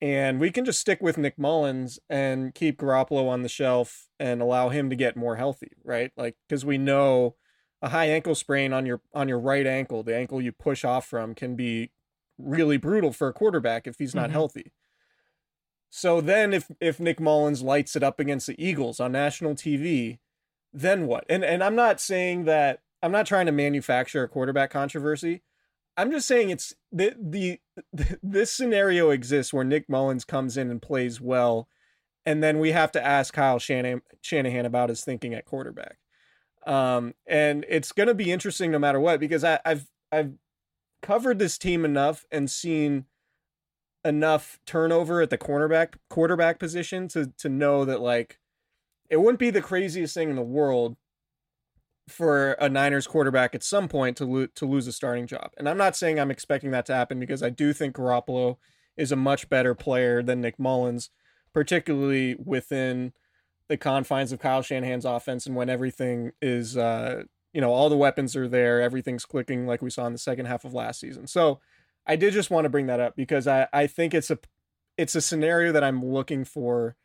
and 0.01 0.39
we 0.39 0.49
can 0.49 0.65
just 0.65 0.79
stick 0.79 1.01
with 1.01 1.17
Nick 1.17 1.37
Mullens 1.37 1.99
and 2.09 2.55
keep 2.55 2.79
Garoppolo 2.79 3.29
on 3.29 3.43
the 3.43 3.49
shelf 3.49 4.07
and 4.19 4.41
allow 4.41 4.69
him 4.69 4.89
to 4.89 4.95
get 4.95 5.15
more 5.15 5.35
healthy, 5.35 5.71
right? 5.83 6.11
Like 6.17 6.35
because 6.47 6.65
we 6.65 6.77
know 6.77 7.35
a 7.81 7.89
high 7.89 8.07
ankle 8.07 8.35
sprain 8.35 8.73
on 8.73 8.85
your 8.85 9.01
on 9.13 9.27
your 9.27 9.39
right 9.39 9.65
ankle, 9.65 10.03
the 10.03 10.15
ankle 10.15 10.41
you 10.41 10.51
push 10.51 10.83
off 10.83 11.05
from, 11.05 11.35
can 11.35 11.55
be 11.55 11.91
really 12.37 12.77
brutal 12.77 13.11
for 13.11 13.27
a 13.27 13.33
quarterback 13.33 13.85
if 13.85 13.97
he's 13.99 14.15
not 14.15 14.25
mm-hmm. 14.25 14.33
healthy. 14.33 14.71
So 15.89 16.21
then, 16.21 16.53
if 16.53 16.71
if 16.79 16.99
Nick 16.99 17.19
Mullens 17.19 17.61
lights 17.61 17.95
it 17.95 18.03
up 18.03 18.19
against 18.19 18.47
the 18.47 18.63
Eagles 18.63 18.99
on 18.99 19.11
national 19.11 19.53
TV, 19.53 20.19
then 20.73 21.05
what? 21.05 21.25
And 21.29 21.43
and 21.43 21.63
I'm 21.63 21.75
not 21.75 21.99
saying 21.99 22.45
that 22.45 22.79
I'm 23.03 23.11
not 23.11 23.27
trying 23.27 23.45
to 23.47 23.51
manufacture 23.51 24.23
a 24.23 24.27
quarterback 24.27 24.71
controversy. 24.71 25.41
I'm 25.97 26.11
just 26.11 26.27
saying 26.27 26.49
it's 26.49 26.73
the, 26.91 27.15
the, 27.19 27.59
the 27.70 27.70
this 28.23 28.51
scenario 28.51 29.09
exists 29.09 29.53
where 29.53 29.63
Nick 29.63 29.87
Mullens 29.87 30.25
comes 30.25 30.57
in 30.57 30.69
and 30.69 30.81
plays 30.81 31.19
well, 31.19 31.67
and 32.25 32.43
then 32.43 32.59
we 32.59 32.71
have 32.71 32.91
to 32.93 33.05
ask 33.05 33.33
Kyle 33.33 33.59
Shanahan, 33.59 34.65
about 34.65 34.89
his 34.89 35.03
thinking 35.03 35.33
at 35.33 35.45
quarterback. 35.45 35.97
Um, 36.65 37.15
and 37.27 37.65
it's 37.67 37.91
going 37.91 38.07
to 38.07 38.13
be 38.13 38.31
interesting 38.31 38.71
no 38.71 38.79
matter 38.79 38.99
what 38.99 39.19
because 39.19 39.43
I, 39.43 39.59
I've 39.65 39.87
I've 40.11 40.33
covered 41.01 41.39
this 41.39 41.57
team 41.57 41.83
enough 41.83 42.25
and 42.31 42.49
seen 42.51 43.05
enough 44.05 44.59
turnover 44.65 45.21
at 45.21 45.29
the 45.29 45.37
cornerback 45.37 45.95
quarterback 46.09 46.59
position 46.59 47.07
to 47.07 47.31
to 47.37 47.49
know 47.49 47.85
that 47.85 48.01
like 48.01 48.39
it 49.09 49.17
wouldn't 49.17 49.39
be 49.39 49.49
the 49.49 49.61
craziest 49.61 50.13
thing 50.13 50.29
in 50.29 50.35
the 50.35 50.41
world 50.41 50.97
for 52.07 52.53
a 52.53 52.67
Niners 52.67 53.07
quarterback 53.07 53.55
at 53.55 53.63
some 53.63 53.87
point 53.87 54.17
to 54.17 54.25
lo- 54.25 54.47
to 54.55 54.65
lose 54.65 54.87
a 54.87 54.91
starting 54.91 55.27
job. 55.27 55.51
And 55.57 55.69
I'm 55.69 55.77
not 55.77 55.95
saying 55.95 56.19
I'm 56.19 56.31
expecting 56.31 56.71
that 56.71 56.85
to 56.87 56.95
happen 56.95 57.19
because 57.19 57.43
I 57.43 57.49
do 57.49 57.73
think 57.73 57.95
Garoppolo 57.95 58.57
is 58.97 59.11
a 59.11 59.15
much 59.15 59.49
better 59.49 59.73
player 59.73 60.21
than 60.21 60.41
Nick 60.41 60.57
Mullens, 60.57 61.09
particularly 61.53 62.35
within 62.35 63.13
the 63.67 63.77
confines 63.77 64.31
of 64.31 64.39
Kyle 64.39 64.61
Shanahan's 64.61 65.05
offense 65.05 65.45
and 65.45 65.55
when 65.55 65.69
everything 65.69 66.31
is 66.41 66.75
uh, 66.75 67.23
you 67.53 67.61
know, 67.61 67.71
all 67.71 67.89
the 67.89 67.97
weapons 67.97 68.35
are 68.35 68.47
there, 68.47 68.81
everything's 68.81 69.25
clicking 69.25 69.67
like 69.67 69.81
we 69.81 69.89
saw 69.89 70.05
in 70.05 70.13
the 70.13 70.19
second 70.19 70.45
half 70.45 70.65
of 70.65 70.73
last 70.73 70.99
season. 70.99 71.27
So 71.27 71.59
I 72.05 72.15
did 72.15 72.33
just 72.33 72.49
want 72.49 72.65
to 72.65 72.69
bring 72.69 72.87
that 72.87 72.99
up 72.99 73.15
because 73.15 73.47
I, 73.47 73.67
I 73.73 73.87
think 73.87 74.13
it's 74.13 74.31
a 74.31 74.39
it's 74.97 75.15
a 75.15 75.21
scenario 75.21 75.71
that 75.71 75.83
I'm 75.83 76.03
looking 76.03 76.45
for 76.45 76.95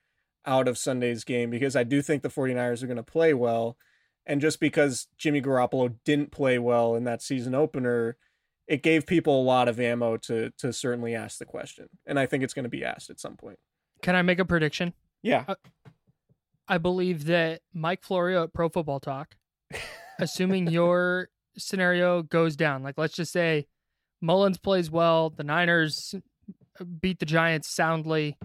out 0.45 0.69
of 0.69 0.79
Sunday's 0.79 1.25
game 1.25 1.51
because 1.51 1.75
I 1.75 1.85
do 1.85 2.03
think 2.03 2.23
the 2.23 2.29
49ers 2.29 2.83
are 2.83 2.87
going 2.87 2.97
to 2.97 3.03
play 3.03 3.35
well 3.35 3.77
and 4.27 4.41
just 4.41 4.61
because 4.61 5.07
Jimmy 5.17 5.41
Garoppolo 5.41 5.95
didn't 6.05 6.33
play 6.33 6.59
well 6.59 6.95
in 6.95 7.05
that 7.05 7.23
season 7.23 7.55
opener, 7.55 8.17
it 8.67 8.83
gave 8.83 9.07
people 9.07 9.41
a 9.41 9.45
lot 9.45 9.69
of 9.69 9.79
ammo 9.79 10.17
to 10.19 10.51
to 10.59 10.73
certainly 10.73 11.15
ask 11.15 11.39
the 11.39 11.45
question. 11.45 11.89
And 12.07 12.19
I 12.19 12.27
think 12.27 12.43
it's 12.43 12.55
going 12.55 12.65
to 12.65 12.69
be 12.69 12.85
asked 12.85 13.11
at 13.11 13.21
some 13.21 13.37
point. 13.37 13.59
Can 14.03 14.17
I 14.17 14.23
make 14.23 14.39
a 14.39 14.45
prediction? 14.45 14.93
Yeah. 15.23 15.45
Uh, 15.47 15.55
I 16.69 16.79
believe 16.79 17.27
that 17.27 17.61
Mike 17.73 18.03
Florio 18.03 18.45
at 18.45 18.53
Pro 18.53 18.69
Football 18.69 19.01
Talk, 19.01 19.37
assuming 20.19 20.67
your 20.67 21.29
scenario 21.57 22.23
goes 22.23 22.57
down, 22.57 22.83
like 22.83 22.99
let's 22.99 23.15
just 23.15 23.33
say 23.33 23.67
Mullens 24.21 24.59
plays 24.59 24.91
well, 24.91 25.31
the 25.31 25.45
Niners 25.45 26.15
beat 27.01 27.21
the 27.21 27.27
Giants 27.27 27.69
soundly, 27.69 28.37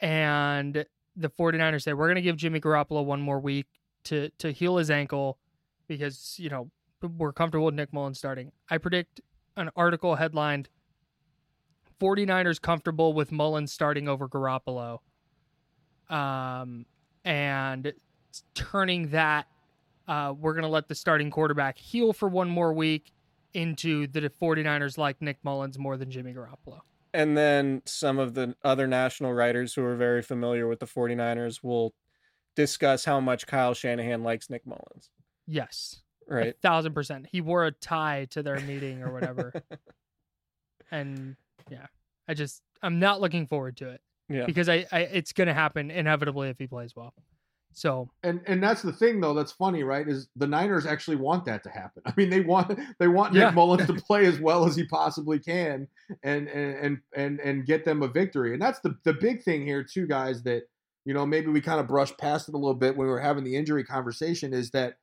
and 0.00 0.84
the 1.16 1.30
49ers 1.30 1.82
say, 1.82 1.92
we're 1.92 2.06
going 2.06 2.16
to 2.16 2.22
give 2.22 2.36
Jimmy 2.36 2.60
Garoppolo 2.60 3.04
one 3.04 3.20
more 3.20 3.40
week 3.40 3.66
to 4.04 4.30
to 4.38 4.52
heal 4.52 4.76
his 4.76 4.90
ankle 4.90 5.38
because 5.86 6.36
you 6.38 6.50
know 6.50 6.70
we're 7.02 7.32
comfortable 7.32 7.66
with 7.66 7.74
Nick 7.74 7.92
Mullens 7.92 8.18
starting. 8.18 8.52
I 8.70 8.78
predict 8.78 9.20
an 9.56 9.70
article 9.76 10.14
headlined 10.14 10.68
49ers 12.00 12.60
comfortable 12.60 13.12
with 13.12 13.30
Mullens 13.30 13.72
starting 13.72 14.08
over 14.08 14.28
Garoppolo. 14.28 15.00
Um 16.08 16.86
and 17.24 17.92
turning 18.54 19.08
that 19.08 19.46
uh, 20.06 20.34
we're 20.38 20.52
going 20.52 20.64
to 20.64 20.68
let 20.68 20.88
the 20.88 20.94
starting 20.94 21.30
quarterback 21.30 21.78
heal 21.78 22.12
for 22.12 22.28
one 22.28 22.48
more 22.48 22.72
week 22.72 23.12
into 23.54 24.06
the 24.08 24.20
49ers 24.20 24.98
like 24.98 25.20
Nick 25.22 25.38
Mullens 25.44 25.78
more 25.78 25.96
than 25.96 26.10
Jimmy 26.10 26.34
Garoppolo. 26.34 26.80
And 27.12 27.36
then 27.36 27.82
some 27.86 28.18
of 28.18 28.34
the 28.34 28.56
other 28.64 28.86
national 28.86 29.32
writers 29.32 29.74
who 29.74 29.84
are 29.84 29.94
very 29.94 30.20
familiar 30.20 30.66
with 30.66 30.80
the 30.80 30.86
49ers 30.86 31.62
will 31.62 31.94
discuss 32.54 33.04
how 33.04 33.20
much 33.20 33.46
Kyle 33.46 33.74
Shanahan 33.74 34.22
likes 34.22 34.50
Nick 34.50 34.66
Mullens. 34.66 35.10
Yes. 35.46 36.00
Right. 36.28 36.48
A 36.48 36.52
thousand 36.62 36.94
percent. 36.94 37.26
He 37.30 37.40
wore 37.40 37.66
a 37.66 37.72
tie 37.72 38.26
to 38.30 38.42
their 38.42 38.58
meeting 38.60 39.02
or 39.02 39.12
whatever. 39.12 39.52
and 40.90 41.36
yeah, 41.70 41.86
I 42.26 42.34
just, 42.34 42.62
I'm 42.82 42.98
not 42.98 43.20
looking 43.20 43.46
forward 43.46 43.76
to 43.78 43.90
it. 43.90 44.00
Yeah. 44.28 44.46
Because 44.46 44.68
I, 44.68 44.86
I 44.90 45.00
it's 45.00 45.32
going 45.32 45.48
to 45.48 45.54
happen 45.54 45.90
inevitably 45.90 46.48
if 46.48 46.58
he 46.58 46.66
plays 46.66 46.96
well. 46.96 47.12
So 47.74 48.08
and 48.22 48.40
and 48.46 48.62
that's 48.62 48.82
the 48.82 48.92
thing 48.92 49.20
though 49.20 49.34
that's 49.34 49.50
funny 49.50 49.82
right 49.82 50.06
is 50.06 50.28
the 50.36 50.46
Niners 50.46 50.86
actually 50.86 51.16
want 51.16 51.44
that 51.46 51.64
to 51.64 51.70
happen. 51.70 52.02
I 52.06 52.12
mean 52.16 52.30
they 52.30 52.40
want 52.40 52.78
they 52.98 53.08
want 53.08 53.34
yeah. 53.34 53.46
Nick 53.46 53.54
Mullens 53.54 53.86
to 53.86 53.94
play 54.06 54.26
as 54.26 54.38
well 54.38 54.64
as 54.64 54.76
he 54.76 54.84
possibly 54.86 55.38
can 55.40 55.88
and 56.22 56.48
and 56.48 56.76
and 56.76 56.98
and 57.16 57.40
and 57.40 57.66
get 57.66 57.84
them 57.84 58.02
a 58.02 58.08
victory. 58.08 58.52
And 58.52 58.62
that's 58.62 58.78
the 58.80 58.96
the 59.04 59.12
big 59.12 59.42
thing 59.42 59.66
here 59.66 59.82
too 59.82 60.06
guys 60.06 60.42
that 60.44 60.62
you 61.04 61.14
know, 61.14 61.26
maybe 61.26 61.48
we 61.48 61.60
kind 61.60 61.80
of 61.80 61.86
brushed 61.86 62.18
past 62.18 62.48
it 62.48 62.54
a 62.54 62.58
little 62.58 62.74
bit 62.74 62.96
when 62.96 63.06
we 63.06 63.12
were 63.12 63.20
having 63.20 63.44
the 63.44 63.56
injury 63.56 63.84
conversation 63.84 64.52
is 64.52 64.70
that, 64.70 64.94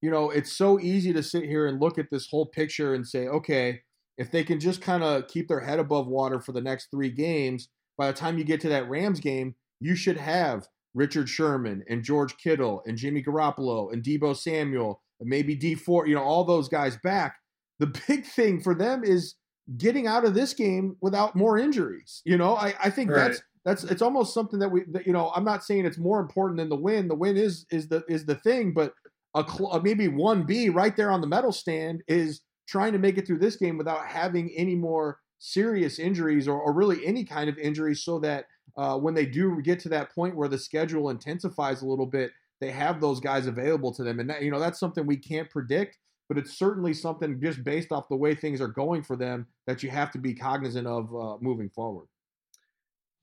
you 0.00 0.10
know, 0.10 0.30
it's 0.30 0.52
so 0.52 0.78
easy 0.78 1.12
to 1.12 1.22
sit 1.22 1.44
here 1.44 1.66
and 1.66 1.80
look 1.80 1.98
at 1.98 2.10
this 2.10 2.28
whole 2.30 2.46
picture 2.46 2.94
and 2.94 3.06
say, 3.06 3.26
okay, 3.26 3.80
if 4.16 4.30
they 4.30 4.44
can 4.44 4.60
just 4.60 4.80
kind 4.80 5.02
of 5.02 5.26
keep 5.28 5.48
their 5.48 5.60
head 5.60 5.78
above 5.78 6.06
water 6.06 6.40
for 6.40 6.52
the 6.52 6.60
next 6.60 6.88
three 6.90 7.10
games, 7.10 7.68
by 7.96 8.06
the 8.06 8.16
time 8.16 8.38
you 8.38 8.44
get 8.44 8.60
to 8.60 8.68
that 8.68 8.88
Rams 8.88 9.20
game, 9.20 9.54
you 9.80 9.96
should 9.96 10.16
have 10.16 10.68
Richard 10.94 11.28
Sherman 11.28 11.84
and 11.88 12.02
George 12.02 12.36
Kittle 12.38 12.82
and 12.86 12.96
Jimmy 12.96 13.22
Garoppolo 13.22 13.92
and 13.92 14.02
Deebo 14.02 14.36
Samuel 14.36 15.00
and 15.20 15.28
maybe 15.28 15.54
Dee 15.54 15.74
Ford, 15.74 16.08
you 16.08 16.14
know, 16.14 16.22
all 16.22 16.44
those 16.44 16.68
guys 16.68 16.96
back. 17.02 17.36
The 17.78 17.86
big 18.08 18.26
thing 18.26 18.60
for 18.60 18.74
them 18.74 19.04
is 19.04 19.34
getting 19.76 20.06
out 20.06 20.24
of 20.24 20.34
this 20.34 20.54
game 20.54 20.96
without 21.00 21.36
more 21.36 21.58
injuries. 21.58 22.22
You 22.24 22.38
know, 22.38 22.56
I, 22.56 22.74
I 22.82 22.90
think 22.90 23.10
right. 23.10 23.28
that's 23.28 23.42
that's 23.64 23.84
it's 23.84 24.02
almost 24.02 24.34
something 24.34 24.58
that 24.58 24.70
we 24.70 24.84
that, 24.90 25.06
you 25.06 25.12
know 25.12 25.30
i'm 25.34 25.44
not 25.44 25.64
saying 25.64 25.84
it's 25.84 25.98
more 25.98 26.20
important 26.20 26.58
than 26.58 26.68
the 26.68 26.76
win. 26.76 27.08
The 27.08 27.14
win 27.14 27.36
is 27.36 27.66
is 27.70 27.88
the 27.88 28.04
is 28.08 28.24
the 28.24 28.34
thing 28.36 28.72
but 28.72 28.94
a 29.34 29.44
cl- 29.48 29.80
maybe 29.82 30.08
1b 30.08 30.74
right 30.74 30.96
there 30.96 31.10
on 31.10 31.20
the 31.20 31.26
medal 31.26 31.52
stand 31.52 32.02
is 32.08 32.40
trying 32.66 32.92
to 32.92 32.98
make 32.98 33.18
it 33.18 33.26
through 33.26 33.38
this 33.38 33.56
game 33.56 33.78
without 33.78 34.06
having 34.06 34.50
any 34.56 34.74
more 34.74 35.18
serious 35.38 35.98
injuries 35.98 36.48
or, 36.48 36.60
or 36.60 36.72
really 36.72 37.04
any 37.06 37.24
kind 37.24 37.48
of 37.48 37.58
injuries 37.58 38.02
so 38.02 38.18
that 38.18 38.46
uh, 38.76 38.96
when 38.98 39.14
they 39.14 39.26
do 39.26 39.60
get 39.62 39.78
to 39.80 39.88
that 39.88 40.14
point 40.14 40.36
where 40.36 40.48
the 40.48 40.58
schedule 40.58 41.10
intensifies 41.10 41.82
a 41.82 41.86
little 41.86 42.06
bit 42.06 42.32
they 42.60 42.70
have 42.72 43.00
those 43.00 43.20
guys 43.20 43.46
available 43.46 43.94
to 43.94 44.02
them. 44.02 44.18
And 44.18 44.28
that, 44.30 44.42
you 44.42 44.50
know 44.50 44.58
that's 44.58 44.80
something 44.80 45.06
we 45.06 45.16
can't 45.16 45.48
predict 45.50 45.98
but 46.28 46.36
it's 46.36 46.58
certainly 46.58 46.92
something 46.92 47.40
just 47.40 47.64
based 47.64 47.90
off 47.90 48.08
the 48.08 48.16
way 48.16 48.34
things 48.34 48.60
are 48.60 48.68
going 48.68 49.02
for 49.02 49.16
them 49.16 49.46
that 49.66 49.82
you 49.82 49.90
have 49.90 50.10
to 50.10 50.18
be 50.18 50.34
cognizant 50.34 50.86
of 50.86 51.14
uh, 51.14 51.36
moving 51.40 51.70
forward 51.70 52.06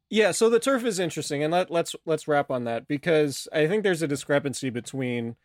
yeah, 0.10 0.32
so 0.32 0.50
the 0.50 0.60
turf 0.60 0.86
is 0.86 1.00
interesting, 1.00 1.44
and 1.44 1.52
let, 1.52 1.72
let's 1.72 1.96
let's 2.06 2.28
wrap 2.28 2.52
on 2.52 2.64
that 2.66 2.88
because 2.88 3.48
I 3.52 3.68
think 3.68 3.84
there's 3.84 4.02
a 4.02 4.08
discrepancy 4.08 4.70
between 4.70 5.36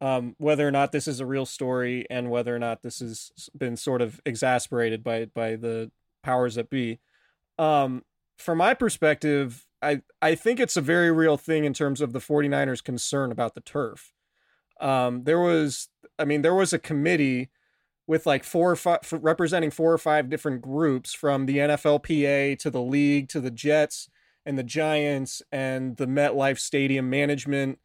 um, 0.00 0.34
whether 0.38 0.66
or 0.66 0.70
not 0.70 0.92
this 0.92 1.06
is 1.06 1.20
a 1.20 1.26
real 1.26 1.46
story 1.46 2.06
and 2.10 2.30
whether 2.30 2.54
or 2.54 2.58
not 2.58 2.82
this 2.82 3.00
has 3.00 3.30
been 3.56 3.76
sort 3.76 4.02
of 4.02 4.20
exasperated 4.26 5.04
by 5.04 5.26
by 5.26 5.56
the 5.56 5.90
powers 6.22 6.56
that 6.56 6.70
be. 6.70 6.98
Um, 7.58 8.04
from 8.38 8.58
my 8.58 8.74
perspective, 8.74 9.66
I 9.82 10.02
I 10.20 10.34
think 10.34 10.58
it's 10.58 10.76
a 10.76 10.82
very 10.82 11.12
real 11.12 11.36
thing 11.36 11.64
in 11.64 11.74
terms 11.74 12.00
of 12.00 12.12
the 12.12 12.18
49ers 12.18 12.82
concern 12.82 13.30
about 13.30 13.54
the 13.54 13.60
turf. 13.60 14.12
Um, 14.80 15.24
there 15.24 15.40
was 15.40 15.88
I 16.18 16.24
mean 16.24 16.42
there 16.42 16.54
was 16.54 16.72
a 16.72 16.78
committee 16.78 17.50
with 18.10 18.26
like 18.26 18.42
four 18.42 18.72
or 18.72 18.74
five 18.74 18.98
representing 19.12 19.70
four 19.70 19.92
or 19.92 19.98
five 19.98 20.28
different 20.28 20.60
groups 20.60 21.14
from 21.14 21.46
the 21.46 21.58
NFLPA 21.58 22.58
to 22.58 22.68
the 22.68 22.82
league 22.82 23.28
to 23.28 23.40
the 23.40 23.52
Jets 23.52 24.08
and 24.44 24.58
the 24.58 24.64
Giants 24.64 25.42
and 25.52 25.96
the 25.96 26.08
MetLife 26.08 26.58
Stadium 26.58 27.08
management 27.08 27.78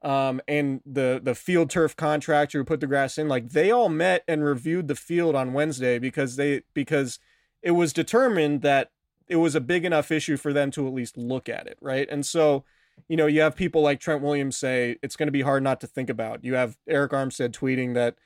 um, 0.00 0.40
and 0.48 0.80
the 0.86 1.20
the 1.22 1.34
field 1.34 1.68
turf 1.68 1.94
contractor 1.94 2.56
who 2.56 2.64
put 2.64 2.80
the 2.80 2.86
grass 2.86 3.18
in 3.18 3.28
like 3.28 3.50
they 3.50 3.70
all 3.70 3.90
met 3.90 4.24
and 4.26 4.42
reviewed 4.42 4.88
the 4.88 4.94
field 4.94 5.36
on 5.36 5.52
Wednesday 5.52 5.98
because 5.98 6.36
they 6.36 6.62
because 6.72 7.18
it 7.60 7.72
was 7.72 7.92
determined 7.92 8.62
that 8.62 8.92
it 9.28 9.36
was 9.36 9.54
a 9.54 9.60
big 9.60 9.84
enough 9.84 10.10
issue 10.10 10.38
for 10.38 10.54
them 10.54 10.70
to 10.70 10.86
at 10.86 10.94
least 10.94 11.18
look 11.18 11.50
at 11.50 11.66
it, 11.66 11.76
right? 11.82 12.08
And 12.10 12.24
so, 12.24 12.64
you 13.08 13.16
know, 13.18 13.26
you 13.26 13.42
have 13.42 13.54
people 13.54 13.82
like 13.82 14.00
Trent 14.00 14.22
Williams 14.22 14.56
say 14.56 14.96
it's 15.02 15.16
going 15.16 15.26
to 15.26 15.32
be 15.32 15.42
hard 15.42 15.62
not 15.62 15.82
to 15.82 15.86
think 15.86 16.08
about. 16.08 16.44
You 16.44 16.54
have 16.54 16.78
Arik 16.88 17.10
Armstead 17.10 17.50
tweeting 17.50 17.92
that 17.92 18.16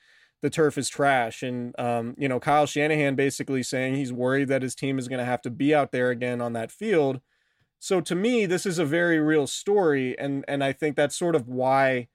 the 0.43 0.51
turf 0.51 0.79
is 0.79 0.89
trash, 0.89 1.43
and 1.43 1.79
um, 1.79 2.15
you 2.19 2.29
know, 2.29 2.41
Kyle 2.41 2.67
Shanahan 2.67 3.15
basically 3.15 3.63
saying 3.63 3.95
he's 3.95 4.13
worried 4.13 4.49
that 4.49 4.63
his 4.63 4.75
team 4.75 4.99
is 4.99 5.09
going 5.09 5.19
to 5.19 5.25
have 5.25 5.43
to 5.43 5.51
be 5.51 5.75
out 5.75 5.93
there 5.93 6.11
again 6.11 6.41
on 6.41 6.53
that 6.55 6.71
field. 6.71 7.21
So 7.79 8.01
to 8.03 8.15
me, 8.15 8.47
this 8.47 8.67
is 8.67 8.79
a 8.79 8.85
very 8.85 9.19
real 9.19 9.47
story, 9.47 10.19
and 10.19 10.45
and 10.49 10.63
I 10.63 10.73
think 10.73 10.97
that's 10.97 11.17
sort 11.17 11.35
of 11.35 11.49
why 11.49 12.09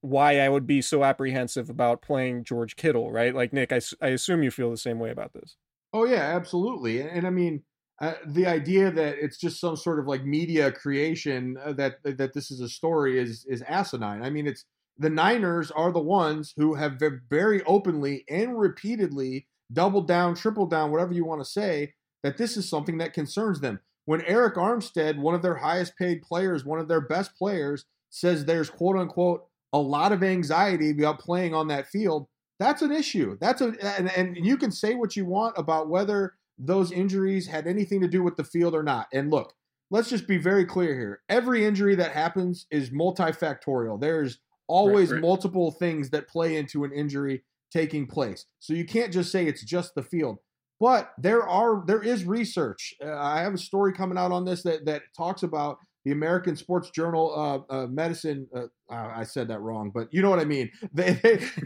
why 0.00 0.40
I 0.40 0.48
would 0.48 0.66
be 0.66 0.82
so 0.82 1.04
apprehensive 1.04 1.70
about 1.70 2.02
playing 2.02 2.44
George 2.44 2.76
Kittle, 2.76 3.12
right? 3.12 3.34
Like 3.34 3.52
Nick, 3.52 3.72
I, 3.72 3.80
I 4.00 4.08
assume 4.08 4.42
you 4.42 4.50
feel 4.50 4.70
the 4.70 4.76
same 4.76 4.98
way 4.98 5.10
about 5.10 5.32
this. 5.32 5.56
Oh 5.92 6.04
yeah, 6.04 6.34
absolutely. 6.34 7.00
And, 7.00 7.10
and 7.10 7.26
I 7.26 7.30
mean, 7.30 7.62
uh, 8.00 8.14
the 8.26 8.46
idea 8.46 8.90
that 8.90 9.18
it's 9.20 9.38
just 9.38 9.60
some 9.60 9.76
sort 9.76 10.00
of 10.00 10.06
like 10.06 10.24
media 10.24 10.72
creation 10.72 11.56
uh, 11.64 11.72
that 11.74 12.02
that 12.02 12.34
this 12.34 12.50
is 12.50 12.60
a 12.60 12.68
story 12.68 13.18
is 13.18 13.44
is 13.48 13.62
asinine. 13.62 14.22
I 14.22 14.30
mean, 14.30 14.46
it's 14.46 14.64
the 14.98 15.10
Niners 15.10 15.70
are 15.70 15.92
the 15.92 16.00
ones 16.00 16.54
who 16.56 16.74
have 16.74 17.00
very 17.28 17.62
openly 17.64 18.24
and 18.28 18.58
repeatedly 18.58 19.46
doubled 19.72 20.06
down, 20.06 20.34
tripled 20.34 20.70
down, 20.70 20.90
whatever 20.90 21.12
you 21.12 21.24
want 21.24 21.40
to 21.40 21.50
say, 21.50 21.94
that 22.22 22.36
this 22.36 22.56
is 22.56 22.68
something 22.68 22.98
that 22.98 23.14
concerns 23.14 23.60
them. 23.60 23.80
When 24.04 24.20
Arik 24.22 24.54
Armstead, 24.54 25.18
one 25.18 25.34
of 25.34 25.42
their 25.42 25.56
highest 25.56 25.96
paid 25.96 26.22
players, 26.22 26.64
one 26.64 26.78
of 26.78 26.88
their 26.88 27.00
best 27.00 27.36
players, 27.36 27.84
says 28.10 28.44
there's 28.44 28.70
quote 28.70 28.96
unquote 28.96 29.46
a 29.72 29.78
lot 29.78 30.12
of 30.12 30.22
anxiety 30.22 30.90
about 30.90 31.18
playing 31.18 31.54
on 31.54 31.68
that 31.68 31.86
field, 31.86 32.28
that's 32.58 32.82
an 32.82 32.92
issue. 32.92 33.38
That's 33.40 33.60
a 33.60 33.74
and, 33.98 34.10
and 34.12 34.36
you 34.36 34.56
can 34.56 34.70
say 34.70 34.94
what 34.94 35.16
you 35.16 35.24
want 35.24 35.54
about 35.56 35.88
whether 35.88 36.34
those 36.58 36.92
injuries 36.92 37.46
had 37.46 37.66
anything 37.66 38.00
to 38.02 38.08
do 38.08 38.22
with 38.22 38.36
the 38.36 38.44
field 38.44 38.74
or 38.74 38.82
not. 38.82 39.08
And 39.12 39.30
look, 39.30 39.54
let's 39.90 40.10
just 40.10 40.28
be 40.28 40.38
very 40.38 40.64
clear 40.64 40.94
here. 40.94 41.22
Every 41.28 41.64
injury 41.64 41.94
that 41.96 42.12
happens 42.12 42.66
is 42.70 42.90
multifactorial. 42.90 44.00
There's 44.00 44.38
always 44.72 45.10
right, 45.10 45.16
right. 45.16 45.22
multiple 45.22 45.70
things 45.70 46.10
that 46.10 46.28
play 46.28 46.56
into 46.56 46.84
an 46.84 46.92
injury 46.92 47.44
taking 47.70 48.06
place. 48.06 48.46
So 48.58 48.72
you 48.72 48.84
can't 48.84 49.12
just 49.12 49.30
say 49.30 49.46
it's 49.46 49.64
just 49.64 49.94
the 49.94 50.02
field. 50.02 50.38
But 50.80 51.12
there 51.16 51.48
are 51.48 51.84
there 51.86 52.02
is 52.02 52.24
research. 52.24 52.94
Uh, 53.04 53.16
I 53.16 53.40
have 53.40 53.54
a 53.54 53.58
story 53.58 53.92
coming 53.92 54.18
out 54.18 54.32
on 54.32 54.44
this 54.44 54.62
that 54.64 54.84
that 54.86 55.02
talks 55.16 55.42
about 55.44 55.78
the 56.04 56.10
American 56.10 56.56
Sports 56.56 56.90
Journal 56.90 57.32
uh, 57.70 57.72
uh, 57.72 57.86
Medicine. 57.86 58.48
Uh, 58.54 58.66
I 58.90 59.22
said 59.22 59.46
that 59.48 59.60
wrong, 59.60 59.92
but 59.94 60.08
you 60.10 60.22
know 60.22 60.30
what 60.30 60.40
I 60.40 60.44
mean. 60.44 60.70
They, 60.92 61.12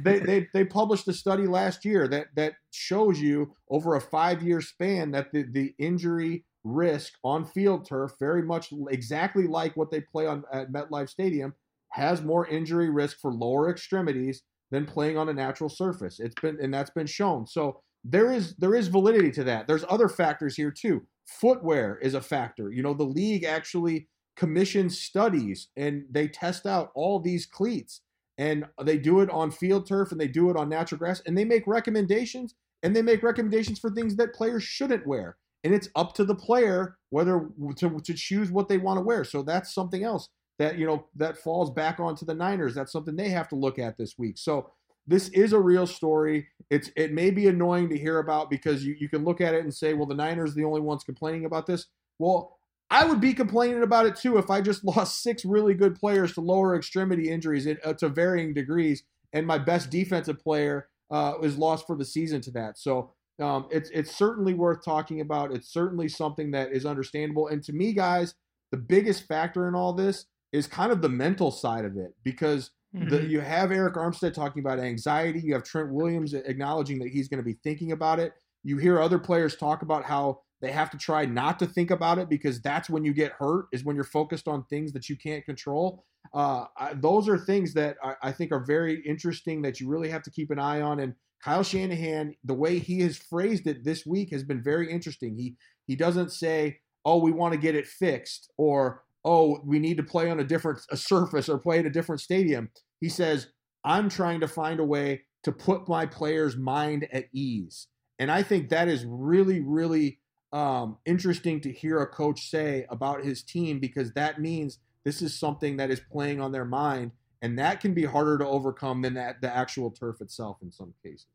they, 0.04 0.18
they, 0.18 0.46
they, 0.52 0.64
published 0.64 1.08
a 1.08 1.12
study 1.12 1.46
last 1.46 1.84
year 1.84 2.06
that, 2.08 2.26
that 2.36 2.52
shows 2.70 3.18
you 3.18 3.54
over 3.70 3.96
a 3.96 4.00
five 4.00 4.42
year 4.42 4.60
span 4.60 5.10
that 5.12 5.32
the, 5.32 5.44
the 5.50 5.74
injury 5.78 6.44
risk 6.62 7.14
on 7.24 7.44
field 7.44 7.88
turf, 7.88 8.12
very 8.20 8.42
much 8.42 8.72
exactly 8.90 9.46
like 9.46 9.76
what 9.76 9.90
they 9.90 10.00
play 10.00 10.26
on 10.26 10.44
at 10.52 10.70
MetLife 10.70 11.08
Stadium, 11.08 11.54
has 11.90 12.22
more 12.22 12.46
injury 12.46 12.90
risk 12.90 13.18
for 13.20 13.32
lower 13.32 13.70
extremities 13.70 14.42
than 14.70 14.84
playing 14.84 15.16
on 15.16 15.28
a 15.28 15.34
natural 15.34 15.70
surface. 15.70 16.18
It's 16.20 16.34
been 16.40 16.58
and 16.60 16.72
that's 16.72 16.90
been 16.90 17.06
shown. 17.06 17.46
So 17.46 17.80
there 18.04 18.32
is 18.32 18.54
there 18.56 18.74
is 18.74 18.88
validity 18.88 19.30
to 19.32 19.44
that. 19.44 19.66
There's 19.66 19.84
other 19.88 20.08
factors 20.08 20.56
here 20.56 20.70
too. 20.70 21.02
Footwear 21.26 21.98
is 22.02 22.14
a 22.14 22.20
factor. 22.20 22.70
You 22.70 22.82
know, 22.82 22.94
the 22.94 23.04
league 23.04 23.44
actually 23.44 24.08
commission 24.36 24.90
studies 24.90 25.68
and 25.76 26.04
they 26.10 26.28
test 26.28 26.66
out 26.66 26.90
all 26.94 27.18
these 27.18 27.46
cleats 27.46 28.02
and 28.38 28.66
they 28.84 28.98
do 28.98 29.20
it 29.20 29.30
on 29.30 29.50
field 29.50 29.86
turf 29.86 30.12
and 30.12 30.20
they 30.20 30.28
do 30.28 30.50
it 30.50 30.56
on 30.56 30.68
natural 30.68 30.98
grass 30.98 31.22
and 31.26 31.36
they 31.36 31.44
make 31.44 31.66
recommendations 31.66 32.54
and 32.82 32.94
they 32.94 33.02
make 33.02 33.22
recommendations 33.22 33.78
for 33.78 33.90
things 33.90 34.14
that 34.16 34.34
players 34.34 34.62
shouldn't 34.62 35.06
wear 35.06 35.36
and 35.64 35.74
it's 35.74 35.88
up 35.96 36.14
to 36.14 36.24
the 36.24 36.34
player 36.34 36.96
whether 37.10 37.48
to, 37.76 37.98
to 38.00 38.12
choose 38.12 38.50
what 38.50 38.68
they 38.68 38.76
want 38.76 38.98
to 38.98 39.04
wear 39.04 39.24
so 39.24 39.42
that's 39.42 39.72
something 39.72 40.04
else 40.04 40.28
that 40.58 40.78
you 40.78 40.86
know 40.86 41.06
that 41.14 41.36
falls 41.36 41.70
back 41.70 42.00
onto 42.00 42.24
the 42.24 42.34
niners 42.34 42.74
that's 42.74 42.92
something 42.92 43.16
they 43.16 43.28
have 43.28 43.48
to 43.48 43.56
look 43.56 43.78
at 43.78 43.96
this 43.96 44.18
week 44.18 44.38
so 44.38 44.70
this 45.06 45.28
is 45.28 45.52
a 45.52 45.60
real 45.60 45.86
story 45.86 46.46
it's 46.70 46.90
it 46.96 47.12
may 47.12 47.30
be 47.30 47.46
annoying 47.46 47.88
to 47.88 47.98
hear 47.98 48.18
about 48.18 48.50
because 48.50 48.84
you, 48.84 48.96
you 48.98 49.08
can 49.08 49.24
look 49.24 49.40
at 49.40 49.54
it 49.54 49.62
and 49.62 49.74
say 49.74 49.94
well 49.94 50.06
the 50.06 50.14
niners 50.14 50.52
are 50.52 50.56
the 50.56 50.64
only 50.64 50.80
ones 50.80 51.04
complaining 51.04 51.44
about 51.44 51.66
this 51.66 51.86
well 52.18 52.56
I 52.90 53.04
would 53.04 53.20
be 53.20 53.34
complaining 53.34 53.82
about 53.82 54.06
it 54.06 54.16
too 54.16 54.38
if 54.38 54.50
I 54.50 54.60
just 54.60 54.84
lost 54.96 55.22
six 55.22 55.44
really 55.44 55.74
good 55.74 55.96
players 55.96 56.34
to 56.34 56.40
lower 56.40 56.76
extremity 56.76 57.30
injuries 57.30 57.66
uh, 57.66 57.92
to 57.94 58.08
varying 58.08 58.54
degrees, 58.54 59.02
and 59.32 59.46
my 59.46 59.58
best 59.58 59.90
defensive 59.90 60.38
player 60.38 60.88
uh, 61.10 61.34
is 61.42 61.58
lost 61.58 61.86
for 61.86 61.96
the 61.96 62.04
season 62.04 62.40
to 62.42 62.50
that. 62.52 62.78
So 62.78 63.12
um, 63.40 63.66
it's 63.70 63.90
it's 63.90 64.16
certainly 64.16 64.54
worth 64.54 64.84
talking 64.84 65.20
about. 65.20 65.52
It's 65.52 65.68
certainly 65.68 66.08
something 66.08 66.52
that 66.52 66.72
is 66.72 66.86
understandable. 66.86 67.48
And 67.48 67.62
to 67.64 67.72
me, 67.72 67.92
guys, 67.92 68.34
the 68.70 68.78
biggest 68.78 69.26
factor 69.26 69.68
in 69.68 69.74
all 69.74 69.92
this 69.92 70.26
is 70.52 70.66
kind 70.66 70.92
of 70.92 71.02
the 71.02 71.08
mental 71.08 71.50
side 71.50 71.84
of 71.84 71.96
it 71.96 72.14
because 72.22 72.70
mm-hmm. 72.94 73.08
the, 73.08 73.24
you 73.24 73.40
have 73.40 73.70
Arik 73.70 73.94
Armstead 73.94 74.34
talking 74.34 74.60
about 74.60 74.78
anxiety. 74.78 75.40
You 75.40 75.54
have 75.54 75.64
Trent 75.64 75.92
Williams 75.92 76.34
acknowledging 76.34 76.98
that 77.00 77.08
he's 77.08 77.28
going 77.28 77.38
to 77.38 77.44
be 77.44 77.58
thinking 77.64 77.92
about 77.92 78.18
it. 78.18 78.32
You 78.62 78.78
hear 78.78 79.00
other 79.00 79.18
players 79.18 79.56
talk 79.56 79.82
about 79.82 80.04
how 80.04 80.40
they 80.60 80.72
have 80.72 80.90
to 80.90 80.98
try 80.98 81.26
not 81.26 81.58
to 81.58 81.66
think 81.66 81.90
about 81.90 82.18
it 82.18 82.28
because 82.28 82.60
that's 82.60 82.88
when 82.88 83.04
you 83.04 83.12
get 83.12 83.32
hurt, 83.32 83.66
is 83.72 83.84
when 83.84 83.94
you're 83.94 84.04
focused 84.04 84.48
on 84.48 84.64
things 84.64 84.92
that 84.92 85.08
you 85.08 85.16
can't 85.16 85.44
control. 85.44 86.04
Uh, 86.34 86.64
I, 86.76 86.94
those 86.94 87.28
are 87.28 87.38
things 87.38 87.74
that 87.74 87.96
I, 88.02 88.14
I, 88.22 88.32
think 88.32 88.50
are 88.52 88.64
very 88.64 89.00
interesting 89.06 89.62
that 89.62 89.80
you 89.80 89.88
really 89.88 90.08
have 90.08 90.22
to 90.22 90.30
keep 90.30 90.50
an 90.50 90.58
eye 90.58 90.80
on. 90.80 91.00
And 91.00 91.14
Kyle 91.42 91.62
Shanahan, 91.62 92.34
the 92.44 92.54
way 92.54 92.78
he 92.78 93.00
has 93.00 93.16
phrased 93.16 93.66
it 93.66 93.84
this 93.84 94.04
week 94.04 94.32
has 94.32 94.42
been 94.42 94.62
very 94.62 94.90
interesting. 94.90 95.36
He 95.36 95.56
he 95.86 95.94
doesn't 95.94 96.32
say, 96.32 96.80
"Oh, 97.04 97.18
we 97.18 97.30
want 97.30 97.52
to 97.52 97.60
get 97.60 97.76
it 97.76 97.86
fixed," 97.86 98.50
or 98.56 99.04
"Oh, 99.26 99.60
we 99.64 99.78
need 99.78 99.98
to 99.98 100.02
play 100.02 100.30
on 100.30 100.40
a 100.40 100.44
different 100.44 100.80
a 100.90 100.96
surface 100.96 101.48
or 101.48 101.58
play 101.58 101.80
at 101.80 101.86
a 101.86 101.90
different 101.90 102.22
stadium." 102.22 102.70
He 103.00 103.10
says, 103.10 103.48
"I'm 103.84 104.08
trying 104.08 104.40
to 104.40 104.48
find 104.48 104.80
a 104.80 104.84
way 104.84 105.24
to 105.42 105.52
put 105.52 105.88
my 105.88 106.06
players' 106.06 106.56
mind 106.56 107.06
at 107.12 107.26
ease." 107.34 107.88
And 108.18 108.30
I 108.30 108.42
think 108.42 108.70
that 108.70 108.88
is 108.88 109.04
really, 109.04 109.60
really 109.60 110.20
um, 110.52 110.96
interesting 111.04 111.60
to 111.62 111.72
hear 111.72 112.00
a 112.00 112.06
coach 112.06 112.48
say 112.48 112.86
about 112.88 113.24
his 113.24 113.42
team 113.42 113.78
because 113.78 114.12
that 114.12 114.40
means 114.40 114.78
this 115.04 115.20
is 115.22 115.38
something 115.38 115.76
that 115.76 115.90
is 115.90 116.00
playing 116.00 116.40
on 116.40 116.52
their 116.52 116.64
mind, 116.64 117.12
and 117.42 117.58
that 117.58 117.80
can 117.80 117.94
be 117.94 118.04
harder 118.04 118.38
to 118.38 118.46
overcome 118.46 119.02
than 119.02 119.14
that, 119.14 119.40
the 119.40 119.54
actual 119.54 119.90
turf 119.90 120.20
itself 120.20 120.58
in 120.62 120.72
some 120.72 120.94
cases. 121.04 121.26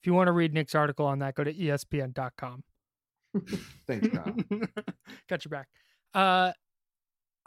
If 0.00 0.06
you 0.06 0.14
want 0.14 0.28
to 0.28 0.32
read 0.32 0.54
Nick's 0.54 0.74
article 0.74 1.04
on 1.04 1.18
that, 1.18 1.34
go 1.34 1.44
to 1.44 1.52
ESPN.com. 1.52 2.62
Thanks, 3.86 4.08
Kyle. 4.08 4.36
Got 5.28 5.44
your 5.44 5.50
back. 5.50 5.68
Uh, 6.14 6.52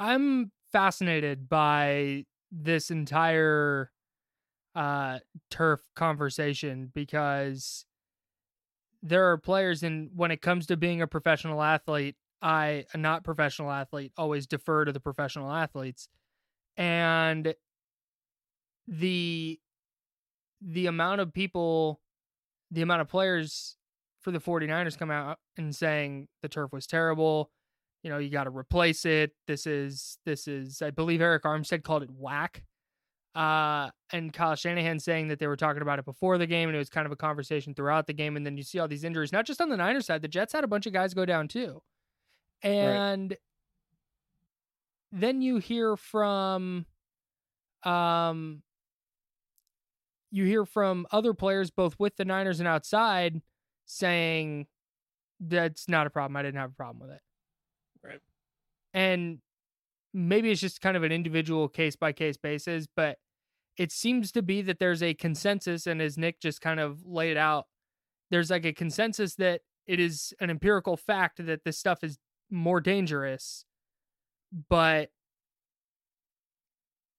I'm 0.01 0.51
fascinated 0.71 1.47
by 1.47 2.25
this 2.51 2.89
entire 2.89 3.91
uh, 4.73 5.19
turf 5.51 5.83
conversation 5.95 6.89
because 6.91 7.85
there 9.03 9.29
are 9.29 9.37
players 9.37 9.83
and 9.83 10.09
when 10.15 10.31
it 10.31 10.41
comes 10.41 10.65
to 10.67 10.77
being 10.77 11.03
a 11.03 11.07
professional 11.07 11.61
athlete 11.61 12.15
i 12.41 12.85
a 12.93 12.97
not 12.97 13.23
professional 13.23 13.69
athlete 13.69 14.11
always 14.17 14.47
defer 14.47 14.85
to 14.85 14.91
the 14.91 14.99
professional 14.99 15.51
athletes. 15.51 16.09
And 16.77 17.53
the 18.87 19.59
the 20.61 20.87
amount 20.87 21.21
of 21.21 21.31
people 21.31 22.01
the 22.71 22.81
amount 22.81 23.01
of 23.01 23.07
players 23.07 23.77
for 24.19 24.31
the 24.31 24.39
49ers 24.39 24.97
come 24.97 25.11
out 25.11 25.37
and 25.57 25.75
saying 25.75 26.27
the 26.41 26.49
turf 26.49 26.71
was 26.73 26.87
terrible 26.87 27.51
you 28.03 28.09
know 28.09 28.17
you 28.17 28.29
got 28.29 28.45
to 28.45 28.49
replace 28.49 29.05
it 29.05 29.31
this 29.47 29.67
is 29.67 30.17
this 30.25 30.47
is 30.47 30.81
i 30.81 30.89
believe 30.89 31.19
Arik 31.19 31.41
armstead 31.41 31.83
called 31.83 32.03
it 32.03 32.09
whack 32.11 32.63
uh, 33.33 33.89
and 34.11 34.33
Kyle 34.33 34.55
Shanahan 34.55 34.99
saying 34.99 35.29
that 35.29 35.39
they 35.39 35.47
were 35.47 35.55
talking 35.55 35.81
about 35.81 35.99
it 35.99 36.05
before 36.05 36.37
the 36.37 36.47
game 36.47 36.67
and 36.67 36.75
it 36.75 36.79
was 36.79 36.89
kind 36.89 37.05
of 37.05 37.11
a 37.11 37.15
conversation 37.15 37.73
throughout 37.73 38.07
the 38.07 38.13
game. 38.13 38.35
And 38.35 38.45
then 38.45 38.57
you 38.57 38.63
see 38.63 38.79
all 38.79 38.87
these 38.87 39.03
injuries, 39.03 39.31
not 39.31 39.45
just 39.45 39.61
on 39.61 39.69
the 39.69 39.77
Niners 39.77 40.05
side, 40.05 40.21
the 40.21 40.27
Jets 40.27 40.51
had 40.53 40.63
a 40.63 40.67
bunch 40.67 40.85
of 40.85 40.93
guys 40.93 41.13
go 41.13 41.25
down 41.25 41.47
too. 41.47 41.81
And 42.61 43.31
right. 43.31 43.39
then 45.13 45.41
you 45.41 45.57
hear 45.57 45.95
from, 45.95 46.85
um, 47.83 48.63
you 50.29 50.45
hear 50.45 50.65
from 50.65 51.07
other 51.11 51.33
players, 51.33 51.71
both 51.71 51.95
with 51.99 52.17
the 52.17 52.25
Niners 52.25 52.59
and 52.59 52.67
outside, 52.67 53.41
saying 53.85 54.67
that's 55.39 55.87
not 55.87 56.05
a 56.05 56.09
problem. 56.09 56.35
I 56.35 56.43
didn't 56.43 56.59
have 56.59 56.71
a 56.71 56.75
problem 56.75 56.99
with 56.99 57.15
it. 57.15 57.21
And 58.93 59.39
maybe 60.13 60.51
it's 60.51 60.61
just 60.61 60.81
kind 60.81 60.97
of 60.97 61.03
an 61.03 61.11
individual 61.11 61.67
case 61.67 61.95
by 61.95 62.11
case 62.11 62.37
basis, 62.37 62.87
but 62.95 63.17
it 63.77 63.91
seems 63.91 64.31
to 64.33 64.41
be 64.41 64.61
that 64.61 64.79
there's 64.79 65.01
a 65.01 65.13
consensus, 65.13 65.87
and 65.87 66.01
as 66.01 66.17
Nick 66.17 66.41
just 66.41 66.61
kind 66.61 66.79
of 66.79 67.05
laid 67.05 67.37
out, 67.37 67.67
there's 68.29 68.49
like 68.49 68.65
a 68.65 68.73
consensus 68.73 69.35
that 69.35 69.61
it 69.87 69.99
is 69.99 70.33
an 70.39 70.49
empirical 70.49 70.97
fact 70.97 71.45
that 71.45 71.63
this 71.63 71.77
stuff 71.77 72.03
is 72.03 72.17
more 72.49 72.81
dangerous, 72.81 73.65
but 74.69 75.09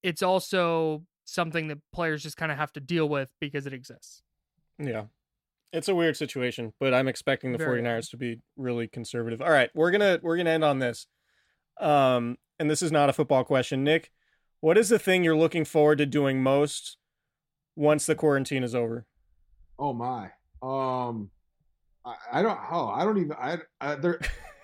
it's 0.02 0.22
also 0.22 1.04
something 1.24 1.68
that 1.68 1.78
players 1.92 2.22
just 2.22 2.36
kind 2.36 2.52
of 2.52 2.58
have 2.58 2.72
to 2.72 2.80
deal 2.80 3.08
with 3.08 3.30
because 3.40 3.66
it 3.66 3.72
exists. 3.72 4.22
Yeah. 4.78 5.04
It's 5.72 5.88
a 5.88 5.94
weird 5.94 6.16
situation, 6.16 6.74
but 6.78 6.92
I'm 6.92 7.08
expecting 7.08 7.52
the 7.52 7.58
Very 7.58 7.80
49ers 7.80 8.10
to 8.10 8.18
be 8.18 8.40
really 8.58 8.88
conservative. 8.88 9.40
All 9.40 9.50
right, 9.50 9.70
we're 9.74 9.90
going 9.90 10.00
to 10.00 10.20
we're 10.22 10.36
going 10.36 10.46
to 10.46 10.52
end 10.52 10.64
on 10.64 10.80
this. 10.80 11.06
Um 11.80 12.38
and 12.58 12.70
this 12.70 12.82
is 12.82 12.92
not 12.92 13.08
a 13.08 13.12
football 13.12 13.44
question. 13.44 13.82
Nick, 13.82 14.10
what 14.60 14.78
is 14.78 14.88
the 14.88 14.98
thing 14.98 15.24
you're 15.24 15.36
looking 15.36 15.64
forward 15.64 15.98
to 15.98 16.06
doing 16.06 16.42
most 16.42 16.96
once 17.74 18.06
the 18.06 18.14
quarantine 18.14 18.62
is 18.62 18.74
over? 18.74 19.06
Oh 19.78 19.92
my. 19.92 20.30
Um, 20.62 21.30
I, 22.06 22.14
I 22.34 22.42
don't. 22.42 22.58
Oh, 22.70 22.86
I 22.86 23.04
don't 23.04 23.18
even. 23.18 23.32
I. 23.32 23.58
I 23.80 23.96
there. 23.96 24.20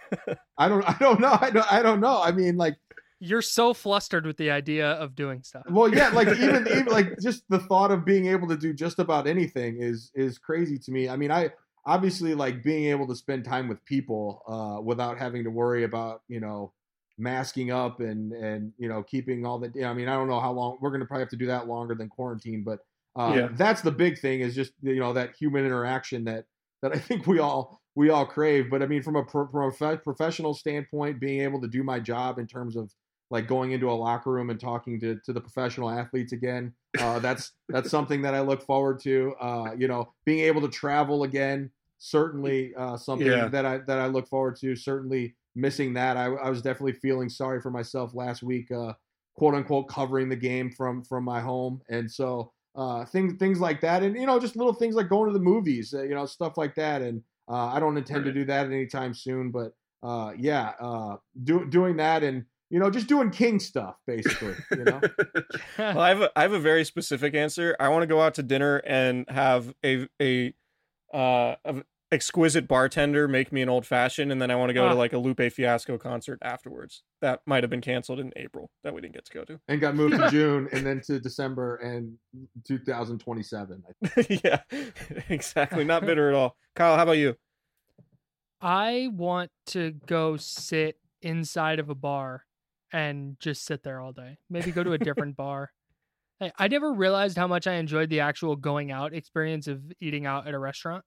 I 0.58 0.68
don't. 0.68 0.84
I 0.88 0.96
don't 1.00 1.20
know. 1.20 1.36
I 1.40 1.50
don't. 1.50 1.72
I 1.72 1.82
don't 1.82 2.00
know. 2.00 2.22
I 2.22 2.30
mean, 2.30 2.56
like. 2.56 2.76
You're 3.20 3.42
so 3.42 3.74
flustered 3.74 4.24
with 4.24 4.36
the 4.36 4.52
idea 4.52 4.92
of 4.92 5.16
doing 5.16 5.42
stuff. 5.42 5.64
Well, 5.68 5.92
yeah, 5.92 6.10
like 6.10 6.28
even 6.38 6.68
even 6.68 6.86
like 6.86 7.18
just 7.20 7.42
the 7.48 7.58
thought 7.58 7.90
of 7.90 8.04
being 8.04 8.26
able 8.26 8.46
to 8.46 8.56
do 8.56 8.72
just 8.72 9.00
about 9.00 9.26
anything 9.26 9.82
is 9.82 10.12
is 10.14 10.38
crazy 10.38 10.78
to 10.78 10.92
me. 10.92 11.08
I 11.08 11.16
mean, 11.16 11.32
I 11.32 11.50
obviously 11.84 12.36
like 12.36 12.62
being 12.62 12.84
able 12.84 13.08
to 13.08 13.16
spend 13.16 13.44
time 13.44 13.66
with 13.66 13.84
people 13.84 14.42
uh, 14.46 14.80
without 14.80 15.18
having 15.18 15.42
to 15.42 15.50
worry 15.50 15.82
about 15.82 16.22
you 16.28 16.38
know 16.38 16.72
masking 17.18 17.70
up 17.70 18.00
and 18.00 18.32
and 18.32 18.72
you 18.78 18.88
know 18.88 19.02
keeping 19.02 19.44
all 19.44 19.58
the. 19.58 19.84
I 19.84 19.92
mean, 19.92 20.08
I 20.08 20.14
don't 20.14 20.28
know 20.28 20.40
how 20.40 20.52
long 20.52 20.78
we're 20.80 20.90
going 20.90 21.00
to 21.00 21.06
probably 21.06 21.22
have 21.22 21.30
to 21.30 21.36
do 21.36 21.46
that 21.46 21.66
longer 21.68 21.94
than 21.94 22.08
quarantine, 22.08 22.62
but 22.64 22.80
uh, 23.16 23.34
Yeah. 23.36 23.48
that's 23.52 23.82
the 23.82 23.90
big 23.90 24.18
thing 24.18 24.40
is 24.40 24.54
just 24.54 24.72
you 24.82 25.00
know 25.00 25.12
that 25.14 25.34
human 25.36 25.66
interaction 25.66 26.24
that 26.24 26.44
that 26.82 26.92
I 26.94 26.98
think 26.98 27.26
we 27.26 27.38
all 27.40 27.80
we 27.96 28.10
all 28.10 28.24
crave. 28.24 28.70
But 28.70 28.82
I 28.82 28.86
mean, 28.86 29.02
from 29.02 29.16
a 29.16 29.24
pro, 29.24 29.48
from 29.48 29.68
a 29.68 29.72
prof- 29.72 30.04
professional 30.04 30.54
standpoint, 30.54 31.18
being 31.20 31.40
able 31.42 31.60
to 31.60 31.68
do 31.68 31.82
my 31.82 31.98
job 31.98 32.38
in 32.38 32.46
terms 32.46 32.76
of 32.76 32.92
like 33.30 33.46
going 33.46 33.72
into 33.72 33.90
a 33.90 33.92
locker 33.92 34.30
room 34.30 34.48
and 34.50 34.58
talking 34.60 34.98
to 35.00 35.18
to 35.24 35.32
the 35.32 35.40
professional 35.40 35.90
athletes 35.90 36.32
again, 36.32 36.72
uh, 37.00 37.18
that's 37.18 37.52
that's 37.68 37.90
something 37.90 38.22
that 38.22 38.34
I 38.34 38.40
look 38.40 38.62
forward 38.62 39.00
to. 39.00 39.34
Uh, 39.40 39.74
you 39.76 39.88
know, 39.88 40.12
being 40.24 40.40
able 40.44 40.60
to 40.62 40.68
travel 40.68 41.24
again, 41.24 41.70
certainly 41.98 42.74
uh, 42.76 42.96
something 42.96 43.26
Yeah. 43.26 43.48
that 43.48 43.66
I 43.66 43.78
that 43.78 43.98
I 43.98 44.06
look 44.06 44.28
forward 44.28 44.56
to. 44.60 44.74
Certainly 44.76 45.34
missing 45.58 45.94
that. 45.94 46.16
I, 46.16 46.26
I 46.26 46.50
was 46.50 46.62
definitely 46.62 46.92
feeling 46.92 47.28
sorry 47.28 47.60
for 47.60 47.70
myself 47.70 48.14
last 48.14 48.42
week, 48.42 48.70
uh, 48.70 48.92
quote 49.36 49.54
unquote, 49.54 49.88
covering 49.88 50.28
the 50.28 50.36
game 50.36 50.70
from 50.70 51.02
from 51.02 51.24
my 51.24 51.40
home, 51.40 51.82
and 51.88 52.10
so 52.10 52.52
uh, 52.74 53.04
things 53.04 53.34
things 53.38 53.60
like 53.60 53.80
that, 53.80 54.02
and 54.02 54.16
you 54.16 54.26
know, 54.26 54.38
just 54.38 54.56
little 54.56 54.72
things 54.72 54.94
like 54.94 55.08
going 55.08 55.28
to 55.28 55.32
the 55.32 55.44
movies, 55.44 55.92
uh, 55.92 56.02
you 56.02 56.14
know, 56.14 56.26
stuff 56.26 56.56
like 56.56 56.74
that. 56.76 57.02
And 57.02 57.22
uh, 57.48 57.66
I 57.66 57.80
don't 57.80 57.96
intend 57.96 58.24
to 58.24 58.32
do 58.32 58.44
that 58.44 58.66
anytime 58.66 59.14
soon, 59.14 59.50
but 59.50 59.72
uh, 60.02 60.32
yeah, 60.38 60.72
uh, 60.80 61.16
do, 61.42 61.66
doing 61.68 61.96
that 61.96 62.22
and 62.22 62.44
you 62.70 62.78
know, 62.78 62.90
just 62.90 63.06
doing 63.06 63.30
king 63.30 63.58
stuff, 63.58 63.96
basically. 64.06 64.54
You 64.70 64.84
know, 64.84 65.00
well, 65.78 66.00
I 66.00 66.08
have 66.10 66.20
a, 66.20 66.30
I 66.36 66.42
have 66.42 66.52
a 66.52 66.60
very 66.60 66.84
specific 66.84 67.34
answer. 67.34 67.74
I 67.80 67.88
want 67.88 68.02
to 68.02 68.06
go 68.06 68.20
out 68.20 68.34
to 68.34 68.42
dinner 68.42 68.76
and 68.78 69.24
have 69.28 69.74
a 69.84 70.06
a 70.20 70.54
uh 71.12 71.56
a 71.64 71.82
exquisite 72.10 72.66
bartender 72.66 73.28
make 73.28 73.52
me 73.52 73.60
an 73.62 73.68
old 73.68 73.84
fashioned, 73.84 74.32
and 74.32 74.40
then 74.40 74.50
I 74.50 74.54
want 74.56 74.70
to 74.70 74.74
go 74.74 74.86
Ah. 74.86 74.90
to 74.90 74.94
like 74.94 75.12
a 75.12 75.18
Lupe 75.18 75.52
Fiasco 75.52 75.98
concert 75.98 76.38
afterwards. 76.42 77.02
That 77.20 77.40
might 77.46 77.62
have 77.62 77.70
been 77.70 77.80
canceled 77.82 78.18
in 78.20 78.32
April 78.36 78.70
that 78.82 78.94
we 78.94 79.00
didn't 79.00 79.14
get 79.14 79.24
to 79.26 79.32
go 79.32 79.44
to. 79.44 79.60
and 79.68 79.80
got 79.80 79.94
moved 79.94 80.16
to 80.16 80.28
June 80.30 80.68
and 80.72 80.86
then 80.86 81.00
to 81.02 81.20
December 81.20 81.76
and 81.76 82.16
2027. 82.66 83.82
yeah, 84.44 84.60
exactly. 85.28 85.84
Not 85.84 86.06
bitter 86.06 86.28
at 86.28 86.34
all. 86.34 86.56
Kyle, 86.74 86.96
how 86.96 87.02
about 87.02 87.12
you? 87.18 87.36
I 88.60 89.08
want 89.12 89.50
to 89.66 89.92
go 90.06 90.36
sit 90.36 90.98
inside 91.22 91.78
of 91.78 91.90
a 91.90 91.94
bar 91.94 92.44
and 92.92 93.38
just 93.38 93.64
sit 93.64 93.82
there 93.82 94.00
all 94.00 94.12
day. 94.12 94.38
Maybe 94.50 94.70
go 94.72 94.82
to 94.82 94.92
a 94.92 94.98
different 94.98 95.36
bar. 95.36 95.70
Hey, 96.40 96.52
I 96.58 96.68
never 96.68 96.92
realized 96.92 97.36
how 97.36 97.46
much 97.46 97.66
I 97.66 97.74
enjoyed 97.74 98.08
the 98.10 98.20
actual 98.20 98.56
going 98.56 98.90
out 98.90 99.12
experience 99.12 99.66
of 99.68 99.82
eating 100.00 100.24
out 100.26 100.46
at 100.46 100.54
a 100.54 100.58
restaurant, 100.58 101.04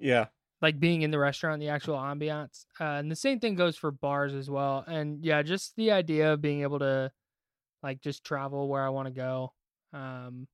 Yeah, 0.00 0.26
like 0.62 0.78
being 0.78 1.02
in 1.02 1.10
the 1.10 1.18
restaurant, 1.18 1.60
the 1.60 1.68
actual 1.68 1.96
ambiance. 1.96 2.64
Uh, 2.78 2.84
and 2.84 3.10
the 3.10 3.16
same 3.16 3.40
thing 3.40 3.54
goes 3.54 3.76
for 3.76 3.90
bars 3.90 4.34
as 4.34 4.50
well. 4.50 4.84
And 4.86 5.24
yeah, 5.24 5.42
just 5.42 5.74
the 5.76 5.92
idea 5.92 6.32
of 6.32 6.42
being 6.42 6.62
able 6.62 6.80
to 6.80 7.10
like 7.82 8.00
just 8.00 8.24
travel 8.24 8.68
where 8.68 8.84
I 8.84 8.90
want 8.90 9.08
to 9.08 9.14
go. 9.14 9.52
Um, 9.92 10.46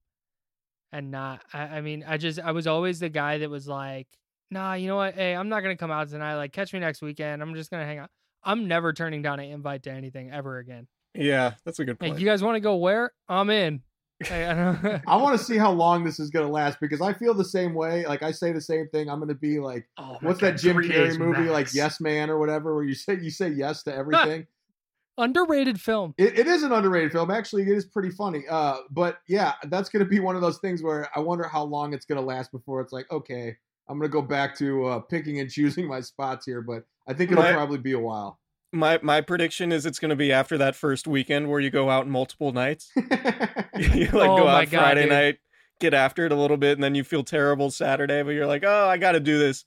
and 0.93 1.11
not, 1.11 1.43
I, 1.53 1.59
I 1.59 1.81
mean, 1.81 2.05
I 2.07 2.17
just, 2.17 2.39
I 2.39 2.51
was 2.51 2.67
always 2.67 2.99
the 2.99 3.09
guy 3.09 3.39
that 3.39 3.49
was 3.49 3.67
like, 3.67 4.07
nah, 4.49 4.73
you 4.73 4.87
know 4.87 4.95
what? 4.95 5.15
Hey, 5.15 5.35
I'm 5.35 5.49
not 5.49 5.61
going 5.61 5.75
to 5.75 5.79
come 5.79 5.91
out 5.91 6.09
tonight. 6.09 6.35
Like, 6.35 6.53
catch 6.53 6.71
me 6.71 6.79
next 6.79 7.01
weekend. 7.01 7.41
I'm 7.41 7.53
just 7.53 7.69
going 7.69 7.81
to 7.81 7.87
hang 7.87 7.99
out. 7.99 8.09
I'm 8.43 8.69
never 8.69 8.93
turning 8.93 9.21
down 9.21 9.41
an 9.41 9.49
invite 9.49 9.83
to 9.83 9.91
anything 9.91 10.31
ever 10.31 10.59
again. 10.59 10.87
yeah, 11.13 11.53
that's 11.65 11.79
a 11.79 11.85
good 11.85 11.99
point. 11.99 12.19
you 12.19 12.25
guys 12.25 12.41
want 12.41 12.55
to 12.55 12.61
go 12.61 12.77
where? 12.77 13.11
I'm 13.27 13.49
in. 13.49 13.81
Hey, 14.25 14.47
I 14.47 15.01
I 15.05 15.15
want 15.17 15.37
to 15.37 15.45
see 15.45 15.57
how 15.57 15.71
long 15.71 16.03
this 16.03 16.19
is 16.19 16.31
going 16.31 16.45
to 16.45 16.51
last 16.51 16.79
because 16.79 17.01
I 17.01 17.13
feel 17.13 17.35
the 17.35 17.45
same 17.45 17.75
way. 17.75 18.03
Like 18.05 18.23
I 18.23 18.31
say 18.31 18.51
the 18.51 18.59
same 18.59 18.87
thing. 18.89 19.09
I'm 19.09 19.19
going 19.19 19.29
to 19.29 19.35
be 19.35 19.59
like, 19.59 19.87
oh 19.97 20.17
what's 20.21 20.39
God, 20.39 20.53
that 20.53 20.59
Jim 20.59 20.77
Carrey 20.77 20.89
days 20.91 21.19
movie, 21.19 21.49
like. 21.49 21.71
Yes 21.73 22.01
Man 22.01 22.31
or 22.31 22.39
whatever, 22.39 22.73
where 22.73 22.83
you 22.83 22.95
say 22.95 23.19
you 23.19 23.29
say 23.29 23.49
yes 23.49 23.83
to 23.83 23.93
everything. 23.93 24.47
Underrated 25.19 25.81
film. 25.81 26.13
It, 26.17 26.37
it 26.37 26.47
is 26.47 26.61
an 26.61 26.71
underrated 26.71 27.11
film. 27.11 27.31
Actually, 27.31 27.63
it 27.63 27.69
is 27.69 27.85
pretty 27.85 28.11
funny. 28.11 28.43
Uh, 28.47 28.77
but 28.91 29.17
yeah, 29.27 29.53
that's 29.65 29.89
going 29.89 30.03
to 30.03 30.09
be 30.09 30.19
one 30.19 30.35
of 30.35 30.43
those 30.43 30.59
things 30.59 30.83
where 30.83 31.09
I 31.15 31.19
wonder 31.19 31.47
how 31.47 31.63
long 31.63 31.93
it's 31.93 32.05
going 32.05 32.19
to 32.19 32.25
last 32.25 32.51
before 32.51 32.81
it's 32.81 32.93
like, 32.93 33.11
okay, 33.11 33.55
I'm 33.87 33.97
going 33.97 34.09
to 34.09 34.13
go 34.13 34.21
back 34.21 34.55
to 34.59 34.85
uh, 34.85 34.99
picking 34.99 35.39
and 35.39 35.49
choosing 35.51 35.87
my 35.87 36.01
spots 36.01 36.45
here. 36.45 36.61
But 36.61 36.83
I 37.07 37.13
think 37.13 37.31
it'll 37.31 37.43
My- 37.43 37.51
probably 37.51 37.79
be 37.79 37.93
a 37.93 37.99
while. 37.99 38.39
My 38.71 38.99
my 39.01 39.21
prediction 39.21 39.71
is 39.71 39.85
it's 39.85 39.99
going 39.99 40.09
to 40.09 40.15
be 40.15 40.31
after 40.31 40.57
that 40.57 40.75
first 40.75 41.07
weekend 41.07 41.49
where 41.49 41.59
you 41.59 41.69
go 41.69 41.89
out 41.89 42.07
multiple 42.07 42.51
nights. 42.51 42.93
you 43.75 44.09
like 44.13 44.33
Oh 44.33 44.35
go 44.35 44.47
out 44.47 44.69
God, 44.69 44.69
Friday 44.69 45.07
dude. 45.07 45.09
night, 45.09 45.37
get 45.79 45.93
after 45.93 46.25
it 46.25 46.31
a 46.31 46.35
little 46.35 46.57
bit, 46.57 46.73
and 46.77 46.83
then 46.83 46.95
you 46.95 47.03
feel 47.03 47.23
terrible 47.23 47.71
Saturday, 47.71 48.23
but 48.23 48.31
you're 48.31 48.47
like, 48.47 48.63
oh, 48.65 48.87
I 48.87 48.97
got 48.97 49.13
to 49.13 49.19
do 49.19 49.37
this. 49.39 49.65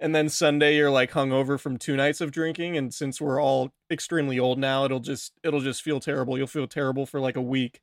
And 0.00 0.14
then 0.14 0.28
Sunday 0.30 0.76
you're 0.76 0.90
like 0.90 1.10
hungover 1.12 1.60
from 1.60 1.76
two 1.76 1.96
nights 1.96 2.20
of 2.20 2.32
drinking, 2.32 2.76
and 2.76 2.92
since 2.94 3.20
we're 3.20 3.40
all 3.42 3.72
extremely 3.90 4.38
old 4.38 4.58
now, 4.58 4.84
it'll 4.84 5.00
just 5.00 5.32
it'll 5.44 5.60
just 5.60 5.82
feel 5.82 6.00
terrible. 6.00 6.38
You'll 6.38 6.46
feel 6.46 6.66
terrible 6.66 7.06
for 7.06 7.20
like 7.20 7.36
a 7.36 7.42
week, 7.42 7.80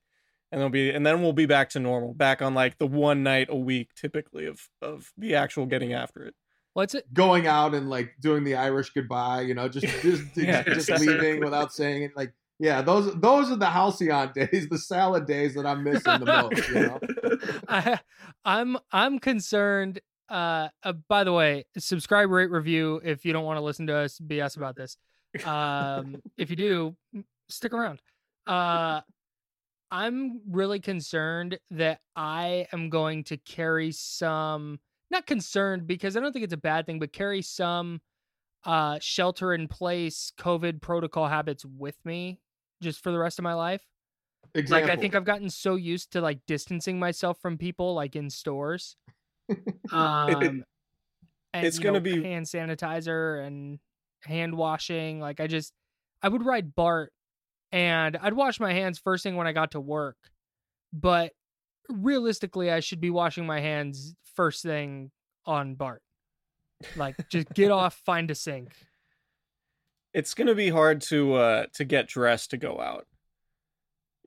and 0.52 0.60
it'll 0.60 0.72
be 0.72 0.90
and 0.90 1.06
then 1.06 1.22
we'll 1.22 1.34
be 1.34 1.46
back 1.46 1.70
to 1.72 1.80
normal, 1.80 2.14
back 2.14 2.42
on 2.42 2.54
like 2.56 2.78
the 2.80 2.88
one 2.88 3.24
night 3.24 3.48
a 3.52 3.56
week 3.56 3.94
typically 3.96 4.46
of 4.48 4.68
of 4.82 5.12
the 5.18 5.36
actual 5.36 5.66
getting 5.68 5.94
after 5.94 6.24
it. 6.26 6.36
What's 6.78 6.94
it? 6.94 7.12
Going 7.12 7.48
out 7.48 7.74
and 7.74 7.90
like 7.90 8.14
doing 8.22 8.44
the 8.44 8.54
Irish 8.54 8.92
goodbye, 8.92 9.42
you 9.42 9.56
know, 9.56 9.68
just 9.68 9.88
just, 10.04 10.38
Yeah, 10.38 10.62
just 10.62 10.90
exactly. 10.90 11.08
leaving 11.08 11.44
without 11.44 11.74
saying 11.74 12.04
it. 12.04 12.12
Like, 12.16 12.34
yeah, 12.60 12.84
those 12.84 13.16
those 13.16 13.50
are 13.50 13.56
the 13.56 13.66
halcyon 13.66 14.32
days, 14.36 14.70
the 14.70 14.78
salad 14.78 15.26
days 15.26 15.56
that 15.56 15.66
I'm 15.66 15.84
missing 15.84 16.20
the 16.20 16.26
most. 16.54 16.70
You 16.70 16.80
know, 16.82 17.00
I, 17.68 18.00
I'm 18.46 18.78
I'm 18.92 19.18
concerned. 19.18 20.02
Uh, 20.30 20.68
uh, 20.84 20.94
by 21.10 21.24
the 21.24 21.34
way, 21.34 21.66
subscribe, 21.80 22.30
rate, 22.30 22.52
review 22.52 23.02
if 23.04 23.26
you 23.26 23.34
don't 23.34 23.46
want 23.46 23.58
to 23.58 23.64
listen 23.64 23.88
to 23.88 23.96
us 23.96 24.20
BS 24.20 24.56
about 24.58 24.76
this. 24.76 24.98
Um, 25.46 26.22
if 26.38 26.52
you 26.52 26.56
do, 26.56 26.96
stick 27.50 27.74
around. 27.74 28.04
Uh, 28.46 29.02
I'm 29.90 30.42
really 30.48 30.80
concerned 30.80 31.58
that 31.72 32.02
I 32.16 32.68
am 32.72 32.92
going 32.92 33.24
to 33.24 33.38
carry 33.38 33.92
some. 33.94 34.80
Not 35.10 35.26
concerned 35.26 35.88
because 35.88 36.18
I 36.18 36.20
don't 36.20 36.34
think 36.34 36.44
it's 36.44 36.54
a 36.54 36.58
bad 36.58 36.86
thing, 36.86 37.00
but 37.00 37.14
carry 37.14 37.42
some 37.42 38.02
uh 38.66 38.98
shelter 39.00 39.54
in 39.54 39.68
place 39.68 40.32
COVID 40.40 40.82
protocol 40.82 41.28
habits 41.28 41.64
with 41.64 41.96
me 42.04 42.40
just 42.82 43.02
for 43.04 43.12
the 43.12 43.20
rest 43.20 43.40
of 43.40 43.44
my 43.44 43.54
life. 43.54 43.84
example. 44.56 44.88
Like 44.88 44.98
I 44.98 45.00
think 45.00 45.16
I've 45.16 45.26
gotten 45.26 45.50
so 45.50 45.76
used 45.76 46.12
to 46.14 46.22
like 46.22 46.40
distancing 46.48 47.00
myself 47.00 47.40
from 47.42 47.58
people 47.58 47.94
like 47.94 48.16
in 48.16 48.30
stores. 48.30 48.96
Um 49.92 50.66
and, 51.54 51.66
it's 51.66 51.80
gonna 51.80 52.02
be- 52.02 52.22
hand 52.24 52.46
sanitizer 52.46 53.46
and 53.46 53.80
hand 54.24 54.56
washing. 54.56 55.20
Like 55.22 55.40
I 55.40 55.48
just 55.48 55.72
I 56.22 56.30
would 56.30 56.46
ride 56.46 56.76
BART 56.76 57.14
and 57.72 58.18
I'd 58.18 58.34
wash 58.34 58.60
my 58.60 58.74
hands 58.74 59.00
first 59.00 59.24
thing 59.24 59.36
when 59.36 59.48
I 59.48 59.54
got 59.54 59.72
to 59.72 59.80
work. 59.80 60.18
But 60.94 61.34
realistically 61.90 62.72
I 62.72 62.80
should 62.80 63.02
be 63.02 63.10
washing 63.10 63.46
my 63.46 63.60
hands 63.60 64.16
first 64.36 64.64
thing 64.64 65.12
on 65.46 65.76
BART. 65.76 66.02
Like 66.96 67.16
just 67.30 67.54
get 67.54 67.72
off, 67.80 67.96
find 68.06 68.30
a 68.32 68.36
sink. 68.36 68.72
it's 70.14 70.34
gonna 70.34 70.56
be 70.56 70.70
hard 70.70 71.02
to 71.02 71.34
uh 71.36 71.66
to 71.74 71.86
get 71.86 72.08
dressed 72.08 72.52
to 72.52 72.58
go 72.58 72.80
out 72.80 73.06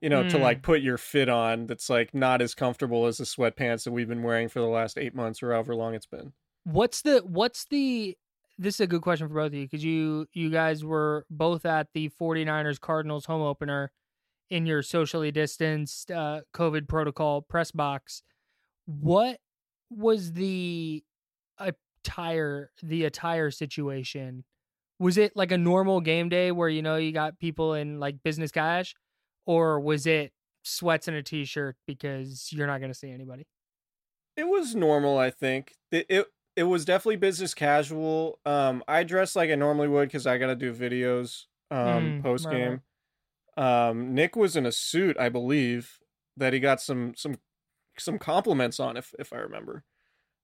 you 0.01 0.09
know 0.09 0.27
to 0.27 0.37
Hmm. 0.37 0.43
like 0.43 0.61
put 0.61 0.81
your 0.81 0.97
fit 0.97 1.27
on 1.29 1.67
that's 1.67 1.89
like 1.89 2.13
not 2.13 2.41
as 2.41 2.53
comfortable 2.55 3.05
as 3.07 3.17
the 3.17 3.23
sweatpants 3.23 3.83
that 3.83 3.91
we've 3.91 4.07
been 4.07 4.23
wearing 4.23 4.47
for 4.49 4.59
the 4.59 4.67
last 4.67 4.97
eight 4.97 5.13
months 5.15 5.41
or 5.43 5.51
however 5.51 5.75
long 5.75 5.93
it's 5.93 6.05
been 6.05 6.33
What's 6.63 7.01
the 7.01 7.19
what's 7.25 7.65
the 7.65 8.15
this 8.59 8.75
is 8.75 8.81
a 8.81 8.87
good 8.87 9.01
question 9.01 9.27
for 9.27 9.33
both 9.33 9.47
of 9.47 9.53
you 9.55 9.65
because 9.65 9.83
you 9.83 10.27
you 10.33 10.49
guys 10.51 10.83
were 10.85 11.25
both 11.29 11.65
at 11.65 11.87
the 11.93 12.09
49ers 12.09 12.79
Cardinals 12.79 13.25
home 13.25 13.41
opener 13.41 13.91
in 14.51 14.67
your 14.67 14.83
socially 14.83 15.31
distanced 15.31 16.11
uh 16.11 16.43
COVID 16.55 16.89
protocol 16.89 17.43
press 17.43 17.71
box. 17.71 18.23
What 18.85 19.39
was 19.89 20.33
the 20.33 21.03
attire 21.59 22.71
the 22.83 23.05
attire 23.05 23.51
situation? 23.51 24.45
Was 24.99 25.17
it 25.17 25.35
like 25.35 25.51
a 25.51 25.57
normal 25.59 26.01
game 26.01 26.29
day 26.29 26.51
where 26.51 26.69
you 26.69 26.81
know 26.81 26.97
you 26.97 27.11
got 27.11 27.39
people 27.39 27.75
in 27.75 27.99
like 27.99 28.23
business 28.23 28.51
cash 28.51 28.95
or 29.47 29.79
was 29.81 30.07
it 30.07 30.33
sweats 30.63 31.07
and 31.07 31.17
a 31.17 31.23
t-shirt 31.23 31.77
because 31.87 32.51
you're 32.53 32.67
not 32.67 32.79
going 32.79 32.91
to 32.91 32.97
see 32.99 33.11
anybody? 33.11 33.45
it 34.35 34.45
was 34.47 34.75
normal 34.75 35.17
i 35.17 35.29
think 35.29 35.73
it, 35.91 36.05
it 36.09 36.27
it 36.57 36.63
was 36.63 36.83
definitely 36.83 37.15
business 37.15 37.53
casual. 37.53 38.37
Um, 38.45 38.83
I 38.85 39.05
dressed 39.05 39.37
like 39.37 39.49
I 39.49 39.55
normally 39.55 39.87
would 39.87 40.09
because 40.09 40.27
I 40.27 40.37
got 40.37 40.47
to 40.47 40.55
do 40.55 40.73
videos 40.73 41.45
um 41.71 42.13
Mm, 42.13 42.21
post 42.21 42.49
right, 42.49 42.49
game. 42.49 42.81
Um, 43.57 44.13
Nick 44.13 44.35
was 44.35 44.55
in 44.55 44.65
a 44.65 44.71
suit, 44.71 45.17
I 45.19 45.29
believe, 45.29 45.99
that 46.37 46.53
he 46.53 46.59
got 46.59 46.81
some 46.81 47.13
some 47.15 47.35
some 47.97 48.17
compliments 48.17 48.79
on, 48.79 48.97
if 48.97 49.13
if 49.19 49.33
I 49.33 49.37
remember. 49.37 49.83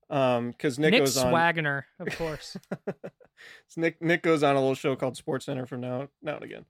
Um, 0.10 0.52
because 0.52 0.80
Nick 0.80 0.92
Nick 0.92 1.02
goes 1.02 1.18
on. 1.18 1.34
Swagner, 1.34 1.84
of 2.00 2.18
course. 2.18 2.58
Nick 3.78 4.02
Nick 4.02 4.24
goes 4.24 4.44
on 4.44 4.56
a 4.56 4.60
little 4.60 4.76
show 4.76 4.96
called 4.96 5.18
Sports 5.18 5.46
Center 5.46 5.66
from 5.66 5.82
now 5.82 6.08
now 6.22 6.36
and 6.36 6.44
again. 6.44 6.66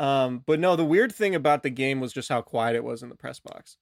Um, 0.00 0.42
but 0.46 0.58
no, 0.58 0.74
the 0.74 0.84
weird 0.84 1.12
thing 1.12 1.34
about 1.34 1.62
the 1.62 1.70
game 1.70 2.00
was 2.00 2.12
just 2.12 2.28
how 2.28 2.42
quiet 2.42 2.76
it 2.76 2.84
was 2.84 3.02
in 3.02 3.08
the 3.08 3.14
press 3.14 3.38
box. 3.40 3.76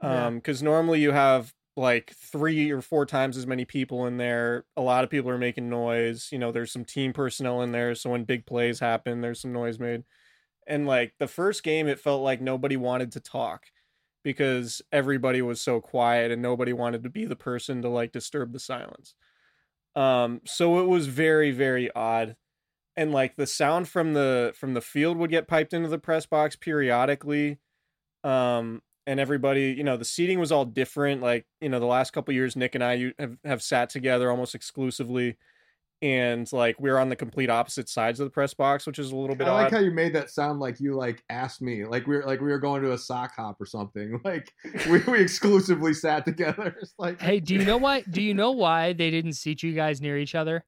Um, 0.00 0.36
because 0.36 0.62
normally 0.62 1.00
you 1.00 1.12
have 1.12 1.52
like 1.76 2.12
three 2.12 2.70
or 2.70 2.80
four 2.80 3.06
times 3.06 3.36
as 3.36 3.46
many 3.46 3.64
people 3.64 4.06
in 4.06 4.16
there. 4.16 4.64
A 4.76 4.82
lot 4.82 5.04
of 5.04 5.10
people 5.10 5.30
are 5.30 5.38
making 5.38 5.68
noise. 5.68 6.28
You 6.32 6.38
know, 6.38 6.50
there's 6.50 6.72
some 6.72 6.84
team 6.84 7.12
personnel 7.12 7.62
in 7.62 7.72
there, 7.72 7.94
so 7.94 8.10
when 8.10 8.24
big 8.24 8.46
plays 8.46 8.80
happen, 8.80 9.20
there's 9.20 9.40
some 9.40 9.52
noise 9.52 9.78
made. 9.78 10.04
And 10.68 10.86
like 10.86 11.14
the 11.18 11.26
first 11.26 11.62
game, 11.64 11.88
it 11.88 11.98
felt 11.98 12.22
like 12.22 12.40
nobody 12.40 12.76
wanted 12.76 13.10
to 13.12 13.20
talk 13.20 13.64
because 14.22 14.82
everybody 14.92 15.40
was 15.40 15.60
so 15.60 15.80
quiet 15.80 16.30
and 16.30 16.42
nobody 16.42 16.72
wanted 16.72 17.02
to 17.02 17.10
be 17.10 17.24
the 17.24 17.34
person 17.34 17.80
to 17.82 17.88
like 17.88 18.12
disturb 18.12 18.52
the 18.52 18.60
silence. 18.60 19.14
Um, 19.96 20.42
so 20.44 20.80
it 20.80 20.86
was 20.86 21.06
very, 21.06 21.50
very 21.50 21.90
odd. 21.92 22.36
And 22.96 23.12
like 23.12 23.36
the 23.36 23.46
sound 23.46 23.88
from 23.88 24.12
the 24.12 24.52
from 24.54 24.74
the 24.74 24.80
field 24.80 25.16
would 25.16 25.30
get 25.30 25.48
piped 25.48 25.72
into 25.72 25.88
the 25.88 25.98
press 25.98 26.26
box 26.26 26.56
periodically. 26.56 27.58
Um, 28.22 28.82
and 29.06 29.18
everybody, 29.18 29.74
you 29.76 29.84
know, 29.84 29.96
the 29.96 30.04
seating 30.04 30.38
was 30.38 30.52
all 30.52 30.66
different. 30.66 31.22
Like, 31.22 31.46
you 31.62 31.70
know, 31.70 31.80
the 31.80 31.86
last 31.86 32.12
couple 32.12 32.34
years, 32.34 32.56
Nick 32.56 32.74
and 32.74 32.84
I 32.84 33.12
have, 33.18 33.38
have 33.44 33.62
sat 33.62 33.88
together 33.88 34.30
almost 34.30 34.54
exclusively. 34.54 35.38
And 36.00 36.50
like 36.52 36.76
we're 36.78 36.96
on 36.96 37.08
the 37.08 37.16
complete 37.16 37.50
opposite 37.50 37.88
sides 37.88 38.20
of 38.20 38.26
the 38.26 38.30
press 38.30 38.54
box, 38.54 38.86
which 38.86 39.00
is 39.00 39.10
a 39.10 39.16
little 39.16 39.34
bit 39.34 39.48
I 39.48 39.52
like 39.52 39.66
odd. 39.66 39.72
how 39.72 39.78
you 39.80 39.90
made 39.90 40.14
that 40.14 40.30
sound 40.30 40.60
like 40.60 40.78
you 40.78 40.94
like 40.94 41.24
asked 41.28 41.60
me, 41.60 41.84
like 41.84 42.06
we 42.06 42.16
were 42.16 42.22
like 42.24 42.40
we 42.40 42.48
were 42.48 42.60
going 42.60 42.82
to 42.82 42.92
a 42.92 42.98
sock 42.98 43.34
hop 43.34 43.60
or 43.60 43.66
something. 43.66 44.20
Like 44.24 44.52
we, 44.88 44.98
we 45.00 45.20
exclusively 45.20 45.94
sat 45.94 46.24
together. 46.24 46.76
It's 46.82 46.94
like 46.98 47.20
hey, 47.20 47.40
do 47.40 47.54
you 47.54 47.64
know 47.64 47.78
why? 47.78 48.02
Do 48.02 48.22
you 48.22 48.34
know 48.34 48.52
why 48.52 48.92
they 48.92 49.10
didn't 49.10 49.32
seat 49.32 49.62
you 49.62 49.72
guys 49.72 50.00
near 50.00 50.18
each 50.18 50.34
other? 50.34 50.64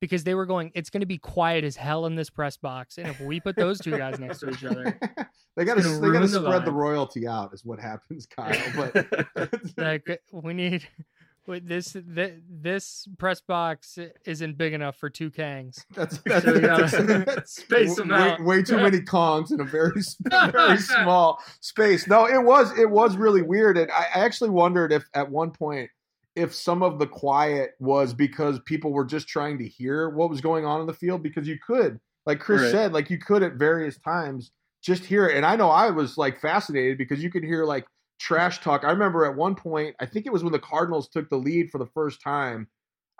Because 0.00 0.22
they 0.24 0.34
were 0.34 0.46
going. 0.46 0.70
It's 0.74 0.90
going 0.90 1.00
to 1.00 1.06
be 1.06 1.18
quiet 1.18 1.64
as 1.64 1.74
hell 1.74 2.06
in 2.06 2.14
this 2.14 2.30
press 2.30 2.56
box, 2.56 2.98
and 2.98 3.08
if 3.08 3.20
we 3.20 3.40
put 3.40 3.56
those 3.56 3.80
two 3.80 3.96
guys 3.96 4.20
next 4.20 4.40
to 4.40 4.50
each 4.50 4.64
other, 4.64 4.96
they 5.56 5.64
got 5.64 5.76
to 5.78 5.82
they 5.82 5.88
got 5.88 6.00
to 6.00 6.00
ruin 6.00 6.22
the 6.22 6.28
spread 6.28 6.64
the 6.64 6.72
royalty 6.72 7.26
out 7.26 7.52
is 7.52 7.64
what 7.64 7.80
happens, 7.80 8.26
Kyle. 8.26 8.56
But 8.76 9.06
like 9.76 10.20
we 10.30 10.54
need 10.54 10.86
wait, 11.48 11.66
this 11.66 11.96
this, 12.06 12.32
this 12.48 13.08
press 13.18 13.40
box 13.40 13.98
isn't 14.24 14.56
big 14.56 14.74
enough 14.74 14.96
for 14.96 15.10
two 15.10 15.30
Kangs. 15.30 15.84
that's, 15.94 16.16
So 16.16 16.22
that's, 16.26 16.46
we 16.46 16.60
gotta 16.60 17.24
that's 17.26 17.56
space 17.56 17.96
them 17.96 18.10
way, 18.10 18.16
out. 18.16 18.44
way 18.44 18.62
too 18.62 18.76
many 18.86 19.00
Kongs 19.00 19.50
in 19.50 19.60
a 19.60 19.64
very 19.64 20.00
very 20.52 20.78
small 20.78 21.42
space. 21.60 22.06
No, 22.06 22.26
it 22.26 22.42
was 22.44 22.76
it 22.78 22.88
was 22.88 23.16
really 23.16 23.42
weird, 23.42 23.76
and 23.78 23.90
I, 23.90 24.06
I 24.14 24.24
actually 24.24 24.50
wondered 24.50 24.92
if 24.92 25.04
at 25.14 25.28
one 25.28 25.50
point 25.50 25.90
if 26.36 26.54
some 26.54 26.84
of 26.84 27.00
the 27.00 27.06
quiet 27.06 27.72
was 27.80 28.14
because 28.14 28.60
people 28.60 28.92
were 28.92 29.04
just 29.04 29.26
trying 29.26 29.58
to 29.58 29.66
hear 29.66 30.08
what 30.10 30.30
was 30.30 30.40
going 30.40 30.64
on 30.64 30.80
in 30.80 30.86
the 30.86 30.92
field 30.94 31.20
because 31.20 31.48
you 31.48 31.58
could, 31.66 31.98
like 32.26 32.38
Chris 32.38 32.62
Right. 32.62 32.70
said, 32.70 32.92
like 32.92 33.10
you 33.10 33.18
could 33.18 33.42
at 33.42 33.54
various 33.54 33.98
times 33.98 34.52
just 34.80 35.04
hear 35.04 35.26
it. 35.26 35.36
And 35.36 35.44
I 35.44 35.56
know 35.56 35.68
I 35.68 35.90
was 35.90 36.16
like 36.16 36.40
fascinated 36.40 36.96
because 36.96 37.20
you 37.24 37.28
could 37.30 37.42
hear 37.42 37.64
like 37.64 37.86
trash 38.18 38.60
talk. 38.60 38.84
I 38.84 38.90
remember 38.90 39.24
at 39.24 39.34
one 39.36 39.54
point, 39.54 39.96
I 40.00 40.06
think 40.06 40.26
it 40.26 40.32
was 40.32 40.42
when 40.44 40.52
the 40.52 40.58
Cardinals 40.58 41.08
took 41.08 41.28
the 41.30 41.36
lead 41.36 41.70
for 41.70 41.78
the 41.78 41.86
first 41.86 42.20
time. 42.20 42.68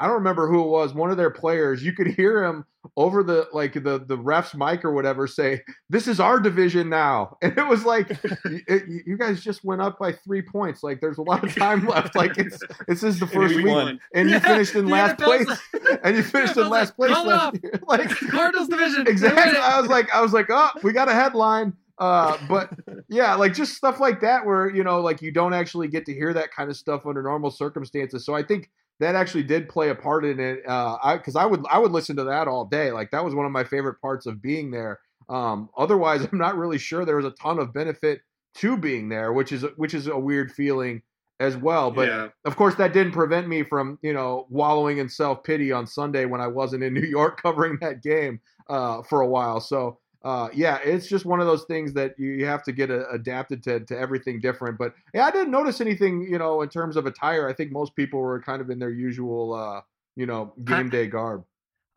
I 0.00 0.06
don't 0.06 0.14
remember 0.14 0.48
who 0.48 0.62
it 0.62 0.68
was, 0.68 0.94
one 0.94 1.10
of 1.10 1.16
their 1.16 1.30
players. 1.30 1.82
You 1.82 1.92
could 1.92 2.06
hear 2.06 2.44
him 2.44 2.64
over 2.96 3.24
the 3.24 3.48
like 3.52 3.72
the 3.74 3.98
the 4.06 4.16
ref's 4.16 4.54
mic 4.54 4.84
or 4.84 4.92
whatever 4.92 5.26
say, 5.26 5.60
"This 5.90 6.06
is 6.06 6.20
our 6.20 6.38
division 6.38 6.88
now," 6.88 7.36
and 7.42 7.58
it 7.58 7.66
was 7.66 7.84
like, 7.84 8.10
it- 8.44 8.84
you 9.06 9.16
guys 9.18 9.42
just 9.42 9.64
went 9.64 9.82
up 9.82 9.98
by 9.98 10.12
three 10.12 10.40
points. 10.40 10.84
Like 10.84 11.00
there's 11.00 11.18
a 11.18 11.22
lot 11.22 11.42
of 11.42 11.52
time 11.52 11.84
left. 11.84 12.14
Like 12.14 12.38
it's 12.38 12.60
this 12.86 13.02
is 13.02 13.18
the 13.18 13.26
first 13.26 13.56
we 13.56 13.64
week, 13.64 13.74
won. 13.74 14.00
and 14.14 14.30
you 14.30 14.38
finished 14.38 14.76
in 14.76 14.86
last 14.86 15.18
place, 15.18 15.48
and 16.04 16.16
you 16.16 16.22
finished 16.22 16.56
in 16.56 16.68
last 16.68 16.96
like, 16.96 17.10
place 17.10 17.26
last 17.26 17.56
up. 17.56 17.62
year. 17.62 17.80
Like 17.88 18.08
Cardinals 18.10 18.68
division. 18.68 19.08
exactly. 19.08 19.58
I 19.58 19.80
was 19.80 19.90
like, 19.90 20.14
I 20.14 20.20
was 20.20 20.32
like, 20.32 20.46
oh, 20.48 20.70
we 20.84 20.92
got 20.92 21.08
a 21.08 21.12
headline. 21.14 21.72
Uh, 21.98 22.38
but 22.48 22.70
yeah, 23.08 23.34
like 23.34 23.54
just 23.54 23.74
stuff 23.74 24.00
like 24.00 24.20
that 24.20 24.44
where 24.46 24.74
you 24.74 24.84
know, 24.84 25.00
like 25.00 25.20
you 25.22 25.32
don't 25.32 25.54
actually 25.54 25.88
get 25.88 26.06
to 26.06 26.14
hear 26.14 26.32
that 26.32 26.52
kind 26.52 26.70
of 26.70 26.76
stuff 26.76 27.06
under 27.06 27.22
normal 27.22 27.50
circumstances. 27.50 28.24
So 28.24 28.34
I 28.34 28.42
think 28.42 28.70
that 29.00 29.14
actually 29.14 29.44
did 29.44 29.68
play 29.68 29.90
a 29.90 29.94
part 29.94 30.24
in 30.24 30.40
it. 30.40 30.66
Uh, 30.66 30.98
I 31.02 31.16
because 31.16 31.36
I 31.36 31.44
would 31.44 31.64
I 31.70 31.78
would 31.78 31.92
listen 31.92 32.16
to 32.16 32.24
that 32.24 32.48
all 32.48 32.64
day. 32.64 32.92
Like 32.92 33.10
that 33.10 33.24
was 33.24 33.34
one 33.34 33.46
of 33.46 33.52
my 33.52 33.64
favorite 33.64 34.00
parts 34.00 34.26
of 34.26 34.42
being 34.42 34.70
there. 34.70 35.00
Um, 35.28 35.68
otherwise, 35.76 36.26
I'm 36.32 36.38
not 36.38 36.56
really 36.56 36.78
sure 36.78 37.04
there 37.04 37.16
was 37.16 37.26
a 37.26 37.30
ton 37.30 37.58
of 37.58 37.72
benefit 37.72 38.20
to 38.56 38.76
being 38.76 39.08
there, 39.08 39.32
which 39.32 39.52
is 39.52 39.64
which 39.76 39.94
is 39.94 40.06
a 40.06 40.18
weird 40.18 40.52
feeling 40.52 41.02
as 41.40 41.56
well. 41.56 41.90
But 41.90 42.08
Yeah. 42.08 42.28
of 42.44 42.56
course, 42.56 42.74
that 42.76 42.92
didn't 42.92 43.12
prevent 43.12 43.48
me 43.48 43.62
from 43.62 43.98
you 44.02 44.12
know 44.12 44.46
wallowing 44.50 44.98
in 44.98 45.08
self 45.08 45.44
pity 45.44 45.70
on 45.72 45.86
Sunday 45.86 46.24
when 46.24 46.40
I 46.40 46.46
wasn't 46.48 46.82
in 46.82 46.94
New 46.94 47.06
York 47.06 47.40
covering 47.40 47.78
that 47.80 48.02
game 48.02 48.40
uh, 48.68 49.02
for 49.02 49.20
a 49.20 49.28
while. 49.28 49.60
So 49.60 49.98
uh, 50.28 50.50
yeah, 50.52 50.76
it's 50.84 51.06
just 51.06 51.24
one 51.24 51.40
of 51.40 51.46
those 51.46 51.64
things 51.64 51.94
that 51.94 52.14
you, 52.18 52.28
you 52.32 52.44
have 52.44 52.62
to 52.62 52.70
get 52.70 52.90
a, 52.90 53.08
adapted 53.08 53.62
to, 53.62 53.80
to 53.80 53.98
everything 53.98 54.38
different. 54.38 54.76
But 54.76 54.92
yeah, 55.14 55.24
I 55.24 55.30
didn't 55.30 55.50
notice 55.50 55.80
anything, 55.80 56.20
you 56.30 56.36
know, 56.36 56.60
in 56.60 56.68
terms 56.68 56.96
of 56.96 57.06
attire. 57.06 57.48
I 57.48 57.54
think 57.54 57.72
most 57.72 57.96
people 57.96 58.20
were 58.20 58.38
kind 58.38 58.60
of 58.60 58.68
in 58.68 58.78
their 58.78 58.90
usual, 58.90 59.54
uh, 59.54 59.80
you 60.16 60.26
know, 60.26 60.52
game 60.64 60.90
day 60.90 61.06
garb. 61.06 61.44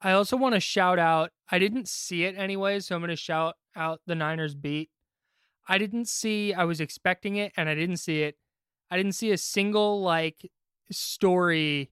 I 0.02 0.14
also 0.14 0.38
want 0.38 0.56
to 0.56 0.62
shout 0.62 0.98
out. 0.98 1.32
I 1.52 1.60
didn't 1.60 1.90
see 1.90 2.24
it 2.24 2.36
anyway, 2.38 2.80
so 2.80 2.96
I'm 2.96 3.02
going 3.02 3.10
to 3.10 3.18
shout 3.18 3.58
out 3.76 4.00
the 4.08 4.16
Niners 4.16 4.56
beat. 4.56 4.90
I 5.68 5.78
didn't 5.78 6.08
see. 6.08 6.54
I 6.54 6.64
was 6.64 6.80
expecting 6.80 7.36
it, 7.36 7.52
and 7.58 7.68
I 7.68 7.76
didn't 7.76 7.98
see 7.98 8.22
it. 8.22 8.38
I 8.90 8.96
didn't 8.96 9.16
see 9.16 9.32
a 9.32 9.38
single 9.38 10.02
like 10.02 10.50
story 10.90 11.92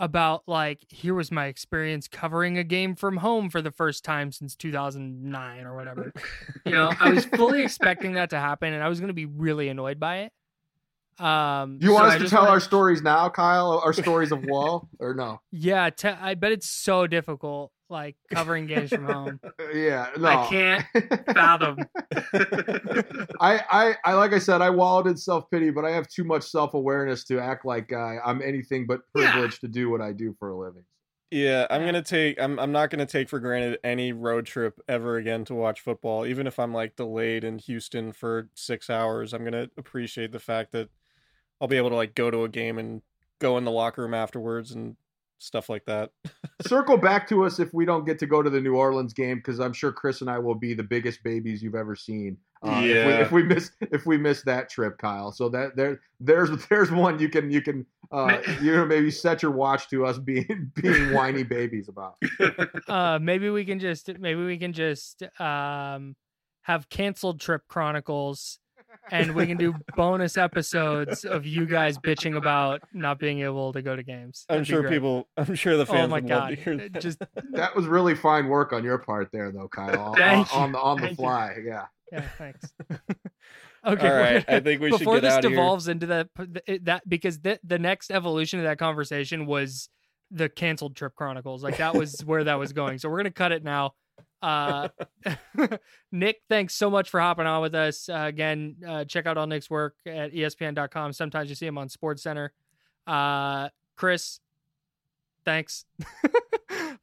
about 0.00 0.42
like 0.48 0.80
here 0.88 1.14
was 1.14 1.30
my 1.30 1.46
experience 1.46 2.08
covering 2.08 2.58
a 2.58 2.64
game 2.64 2.96
from 2.96 3.18
home 3.18 3.50
for 3.50 3.60
the 3.62 3.70
first 3.70 4.02
time 4.02 4.32
since 4.32 4.56
2009 4.56 5.64
or 5.66 5.76
whatever. 5.76 6.12
you 6.64 6.72
know, 6.72 6.90
I 6.98 7.10
was 7.10 7.26
fully 7.26 7.62
expecting 7.64 8.14
that 8.14 8.30
to 8.30 8.38
happen, 8.40 8.72
and 8.72 8.82
I 8.82 8.88
was 8.88 8.98
going 8.98 9.08
to 9.08 9.14
be 9.14 9.26
really 9.26 9.68
annoyed 9.68 10.00
by 10.00 10.20
it. 10.22 10.32
Um, 11.22 11.78
you 11.82 11.92
want 11.92 12.04
so 12.04 12.08
us 12.08 12.14
I 12.14 12.18
to 12.18 12.28
tell 12.30 12.40
wanna- 12.42 12.52
our 12.52 12.60
stories 12.60 13.02
now, 13.02 13.28
Kyle? 13.28 13.80
Our 13.84 13.92
stories 13.92 14.32
of 14.32 14.42
Wall, 14.44 14.88
or 14.98 15.12
no? 15.14 15.40
Yeah, 15.52 15.90
te- 15.90 16.08
I 16.08 16.34
bet 16.34 16.52
it's 16.52 16.68
so 16.70 17.06
difficult, 17.06 17.70
like 17.90 18.16
covering 18.30 18.66
games 18.66 18.90
from 18.90 19.04
home. 19.04 19.40
Yeah, 19.74 20.08
no. 20.18 20.28
I 20.28 20.46
can't 20.48 20.84
fathom. 21.26 21.86
I, 23.40 23.62
I, 23.70 23.94
I, 24.04 24.14
like 24.14 24.32
I 24.32 24.38
said, 24.38 24.62
I 24.62 24.70
wallowed 24.70 25.06
in 25.06 25.16
self 25.16 25.48
pity, 25.50 25.70
but 25.70 25.84
I 25.84 25.90
have 25.90 26.08
too 26.08 26.24
much 26.24 26.42
self 26.44 26.74
awareness 26.74 27.24
to 27.24 27.38
act 27.38 27.64
like 27.64 27.92
I, 27.92 28.18
I'm 28.24 28.42
anything 28.42 28.86
but 28.86 29.00
Yeah. 29.14 29.30
privileged 29.30 29.60
to 29.60 29.68
do 29.68 29.90
what 29.90 30.00
I 30.00 30.12
do 30.12 30.34
for 30.38 30.50
a 30.50 30.58
living. 30.58 30.82
Yeah, 31.30 31.66
I'm 31.70 31.84
gonna 31.84 32.02
take. 32.02 32.40
I'm. 32.40 32.58
I'm 32.58 32.72
not 32.72 32.90
gonna 32.90 33.06
take 33.06 33.28
for 33.28 33.38
granted 33.38 33.78
any 33.84 34.12
road 34.12 34.46
trip 34.46 34.80
ever 34.88 35.16
again 35.16 35.44
to 35.44 35.54
watch 35.54 35.80
football, 35.80 36.26
even 36.26 36.48
if 36.48 36.58
I'm 36.58 36.74
like 36.74 36.96
delayed 36.96 37.44
in 37.44 37.58
Houston 37.58 38.12
for 38.12 38.48
six 38.54 38.90
hours. 38.90 39.32
I'm 39.32 39.44
gonna 39.44 39.68
appreciate 39.76 40.32
the 40.32 40.40
fact 40.40 40.72
that 40.72 40.88
I'll 41.60 41.68
be 41.68 41.76
able 41.76 41.90
to 41.90 41.96
like 41.96 42.16
go 42.16 42.32
to 42.32 42.42
a 42.42 42.48
game 42.48 42.78
and 42.78 43.02
go 43.38 43.56
in 43.58 43.64
the 43.64 43.70
locker 43.70 44.02
room 44.02 44.14
afterwards 44.14 44.72
and 44.72 44.96
stuff 45.40 45.68
like 45.68 45.84
that. 45.86 46.10
Circle 46.66 46.98
back 46.98 47.26
to 47.28 47.44
us 47.44 47.58
if 47.58 47.72
we 47.74 47.84
don't 47.84 48.04
get 48.04 48.18
to 48.20 48.26
go 48.26 48.42
to 48.42 48.50
the 48.50 48.60
New 48.60 48.76
Orleans 48.76 49.12
game, 49.12 49.38
because 49.38 49.58
I'm 49.58 49.72
sure 49.72 49.90
Chris 49.90 50.20
and 50.20 50.30
I 50.30 50.38
will 50.38 50.54
be 50.54 50.74
the 50.74 50.82
biggest 50.82 51.22
babies 51.24 51.62
you've 51.62 51.74
ever 51.74 51.96
seen. 51.96 52.36
Uh, 52.62 52.82
Yeah. 52.84 52.92
if, 52.92 53.06
we, 53.06 53.12
if 53.14 53.32
we 53.32 53.42
miss 53.54 53.70
if 53.80 54.06
we 54.06 54.18
miss 54.18 54.42
that 54.42 54.68
trip, 54.68 54.98
Kyle. 54.98 55.32
So 55.32 55.48
that 55.48 55.74
there 55.76 56.00
there's 56.20 56.50
there's 56.68 56.90
one 56.92 57.18
you 57.18 57.28
can 57.28 57.50
you 57.50 57.62
can 57.62 57.86
uh, 58.12 58.38
you 58.60 58.76
know 58.76 58.84
maybe 58.84 59.10
set 59.10 59.42
your 59.42 59.52
watch 59.52 59.88
to 59.88 60.04
us 60.04 60.18
being 60.18 60.70
being 60.82 61.12
whiny 61.12 61.42
babies 61.42 61.88
about. 61.88 62.16
uh 62.88 63.18
maybe 63.20 63.48
we 63.50 63.64
can 63.64 63.78
just 63.78 64.10
maybe 64.18 64.44
we 64.44 64.58
can 64.58 64.72
just 64.72 65.22
um 65.40 66.14
have 66.62 66.88
canceled 66.90 67.40
trip 67.40 67.62
chronicles 67.68 68.58
and 69.10 69.34
we 69.34 69.46
can 69.46 69.56
do 69.56 69.74
bonus 69.96 70.36
episodes 70.36 71.24
of 71.24 71.46
you 71.46 71.66
guys 71.66 71.98
bitching 71.98 72.36
about 72.36 72.80
not 72.92 73.18
being 73.18 73.40
able 73.40 73.72
to 73.72 73.82
go 73.82 73.96
to 73.96 74.02
games. 74.02 74.44
I'm 74.48 74.56
That'd 74.58 74.66
be 74.66 74.70
sure 74.72 74.88
people. 74.88 75.28
I'm 75.36 75.54
sure 75.54 75.76
the 75.76 75.82
oh 75.82 75.86
fans 75.86 76.04
Oh 76.04 76.08
my 76.08 76.16
would 76.16 76.28
god. 76.28 76.48
to 76.50 76.54
hear 76.56 76.76
that. 76.76 77.00
Just 77.00 77.18
That 77.52 77.74
was 77.74 77.86
really 77.86 78.14
fine 78.14 78.48
work 78.48 78.72
on 78.72 78.84
your 78.84 78.98
part 78.98 79.30
there, 79.32 79.50
though, 79.52 79.68
Kyle. 79.68 80.00
On, 80.10 80.16
Thank 80.16 80.54
on 80.56 80.72
the 80.72 80.78
on 80.78 80.96
the 80.96 81.06
Thank 81.08 81.18
you. 81.18 81.24
fly, 81.24 81.56
yeah. 81.64 81.84
yeah, 82.12 82.28
thanks. 82.38 82.72
Okay, 83.82 84.08
we're 84.10 84.20
right, 84.20 84.46
gonna- 84.46 84.58
I 84.58 84.60
think 84.60 84.82
we 84.82 84.90
should 84.90 84.98
before 84.98 85.14
get 85.14 85.22
this 85.22 85.32
out 85.32 85.38
of 85.44 85.50
here. 85.50 85.56
devolves 85.56 85.88
into 85.88 86.06
that 86.06 86.28
it- 86.66 86.84
that 86.84 87.08
because 87.08 87.38
the 87.40 87.58
the 87.64 87.78
next 87.78 88.10
evolution 88.10 88.58
of 88.58 88.64
that 88.66 88.78
conversation 88.78 89.46
was 89.46 89.88
the 90.30 90.50
canceled 90.50 90.96
trip 90.96 91.14
chronicles. 91.14 91.64
Like 91.64 91.78
that 91.78 91.94
was 91.94 92.20
where 92.26 92.44
that 92.44 92.58
was 92.58 92.74
going. 92.74 92.98
So 92.98 93.08
we're 93.08 93.16
gonna 93.16 93.30
cut 93.30 93.52
it 93.52 93.64
now. 93.64 93.92
Uh, 94.42 94.88
Nick, 96.12 96.42
thanks 96.48 96.74
so 96.74 96.90
much 96.90 97.10
for 97.10 97.20
hopping 97.20 97.46
on 97.46 97.62
with 97.62 97.74
us. 97.74 98.08
Uh, 98.08 98.24
again, 98.26 98.76
uh, 98.86 99.04
check 99.04 99.26
out 99.26 99.36
all 99.38 99.46
Nick's 99.46 99.68
work 99.70 99.96
at 100.06 100.32
ESPN.com. 100.32 101.12
Sometimes 101.12 101.48
you 101.48 101.54
see 101.54 101.66
him 101.66 101.78
on 101.78 101.88
Sports 101.88 102.22
Center. 102.22 102.52
Uh, 103.06 103.68
Chris, 103.96 104.40
thanks. 105.44 105.84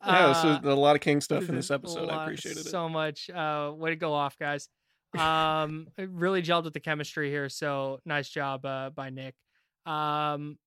Yeah, 0.05 0.27
this 0.27 0.37
Uh, 0.37 0.59
was 0.63 0.73
a 0.73 0.79
lot 0.79 0.95
of 0.95 1.01
King 1.01 1.19
stuff 1.19 1.49
in 1.49 1.55
this 1.55 1.69
episode. 1.71 2.09
I 2.09 2.23
appreciated 2.23 2.65
it. 2.65 2.69
so 2.69 2.87
much. 2.87 3.29
Uh, 3.29 3.73
way 3.75 3.89
to 3.89 3.95
go 3.97 4.13
off, 4.13 4.37
guys. 4.37 4.69
Um, 5.17 5.87
really 5.97 6.41
gelled 6.41 6.63
with 6.63 6.73
the 6.73 6.79
chemistry 6.79 7.29
here. 7.29 7.49
So 7.49 7.99
nice 8.05 8.29
job 8.29 8.65
uh, 8.65 8.91
by 8.91 9.09
Nick. 9.09 9.35
Um, 9.85 10.57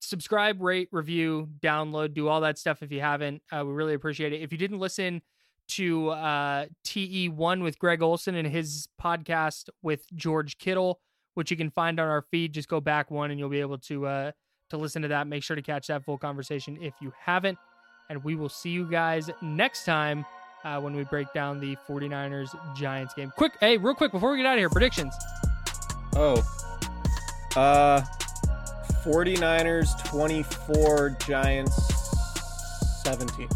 subscribe, 0.00 0.60
rate, 0.60 0.88
review, 0.90 1.48
download, 1.60 2.12
do 2.12 2.28
all 2.28 2.42
that 2.42 2.58
stuff 2.58 2.82
if 2.82 2.92
you 2.92 3.00
haven't. 3.00 3.40
Uh, 3.50 3.64
we 3.64 3.72
really 3.72 3.94
appreciate 3.94 4.32
it. 4.34 4.42
If 4.42 4.52
you 4.52 4.58
didn't 4.58 4.78
listen 4.80 5.22
to 5.68 6.10
uh, 6.10 6.66
TE1 6.84 7.62
with 7.62 7.78
Greg 7.78 8.02
Olsen 8.02 8.34
and 8.34 8.46
his 8.46 8.88
podcast 9.00 9.68
with 9.82 10.04
George 10.14 10.58
Kittle, 10.58 11.00
which 11.34 11.50
you 11.50 11.56
can 11.56 11.70
find 11.70 11.98
on 11.98 12.08
our 12.08 12.22
feed, 12.30 12.52
just 12.52 12.68
go 12.68 12.80
back 12.80 13.10
one 13.10 13.30
and 13.30 13.38
you'll 13.40 13.48
be 13.48 13.60
able 13.60 13.78
to 13.78 14.06
uh, 14.06 14.32
to 14.70 14.76
listen 14.76 15.02
to 15.02 15.08
that. 15.08 15.26
Make 15.26 15.42
sure 15.42 15.56
to 15.56 15.62
catch 15.62 15.86
that 15.88 16.04
full 16.04 16.18
conversation 16.18 16.78
if 16.80 16.94
you 17.00 17.12
haven't. 17.18 17.58
And 18.10 18.22
we 18.24 18.34
will 18.34 18.48
see 18.48 18.70
you 18.70 18.90
guys 18.90 19.30
next 19.40 19.84
time 19.84 20.24
uh, 20.64 20.80
when 20.80 20.94
we 20.94 21.04
break 21.04 21.32
down 21.32 21.60
the 21.60 21.76
49ers 21.88 22.76
Giants 22.76 23.14
game. 23.14 23.32
Quick, 23.36 23.52
hey, 23.60 23.78
real 23.78 23.94
quick 23.94 24.12
before 24.12 24.32
we 24.32 24.36
get 24.38 24.46
out 24.46 24.54
of 24.54 24.58
here, 24.58 24.70
predictions. 24.70 25.14
Oh. 26.14 26.42
Uh 27.56 28.02
49ers 29.04 30.04
24, 30.04 31.16
Giants 31.26 31.74
17. 33.02 33.48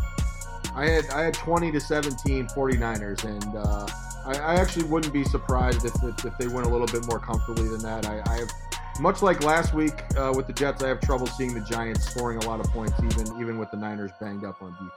I 0.77 0.87
had 0.87 1.09
I 1.11 1.23
had 1.23 1.35
20 1.35 1.73
to 1.73 1.81
17 1.81 2.49
49ers, 2.49 3.25
and 3.25 3.57
uh, 3.57 3.87
I, 4.27 4.55
I 4.55 4.55
actually 4.61 4.85
wouldn't 4.85 5.13
be 5.13 5.25
surprised 5.25 5.87
if, 5.87 5.95
if, 6.05 6.25
if 6.25 6.37
they 6.37 6.49
went 6.49 6.67
a 6.67 6.71
little 6.71 6.87
bit 6.87 7.07
more 7.07 7.19
comfortably 7.19 7.67
than 7.69 7.81
that. 7.81 8.07
I, 8.07 8.23
I 8.27 8.39
have, 8.41 8.51
much 9.01 9.23
like 9.23 9.43
last 9.43 9.73
week 9.73 10.03
uh, 10.19 10.33
with 10.37 10.47
the 10.47 10.53
Jets, 10.53 10.83
I 10.83 10.89
have 10.89 11.01
trouble 11.01 11.27
seeing 11.27 11.55
the 11.55 11.63
Giants 11.63 12.07
scoring 12.07 12.39
a 12.39 12.47
lot 12.47 12.61
of 12.61 12.67
points, 12.67 12.95
even 13.03 13.41
even 13.41 13.59
with 13.59 13.71
the 13.71 13.79
Niners 13.79 14.11
banged 14.21 14.45
up 14.45 14.63
on 14.63 14.73
defense. 14.73 14.93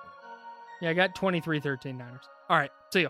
Yeah, 0.82 0.90
I 0.90 0.94
got 0.94 1.16
23 1.16 1.62
13 1.62 1.98
Niners. 1.98 2.24
All 2.50 2.58
right, 2.58 2.72
see 2.92 3.02
you. 3.02 3.10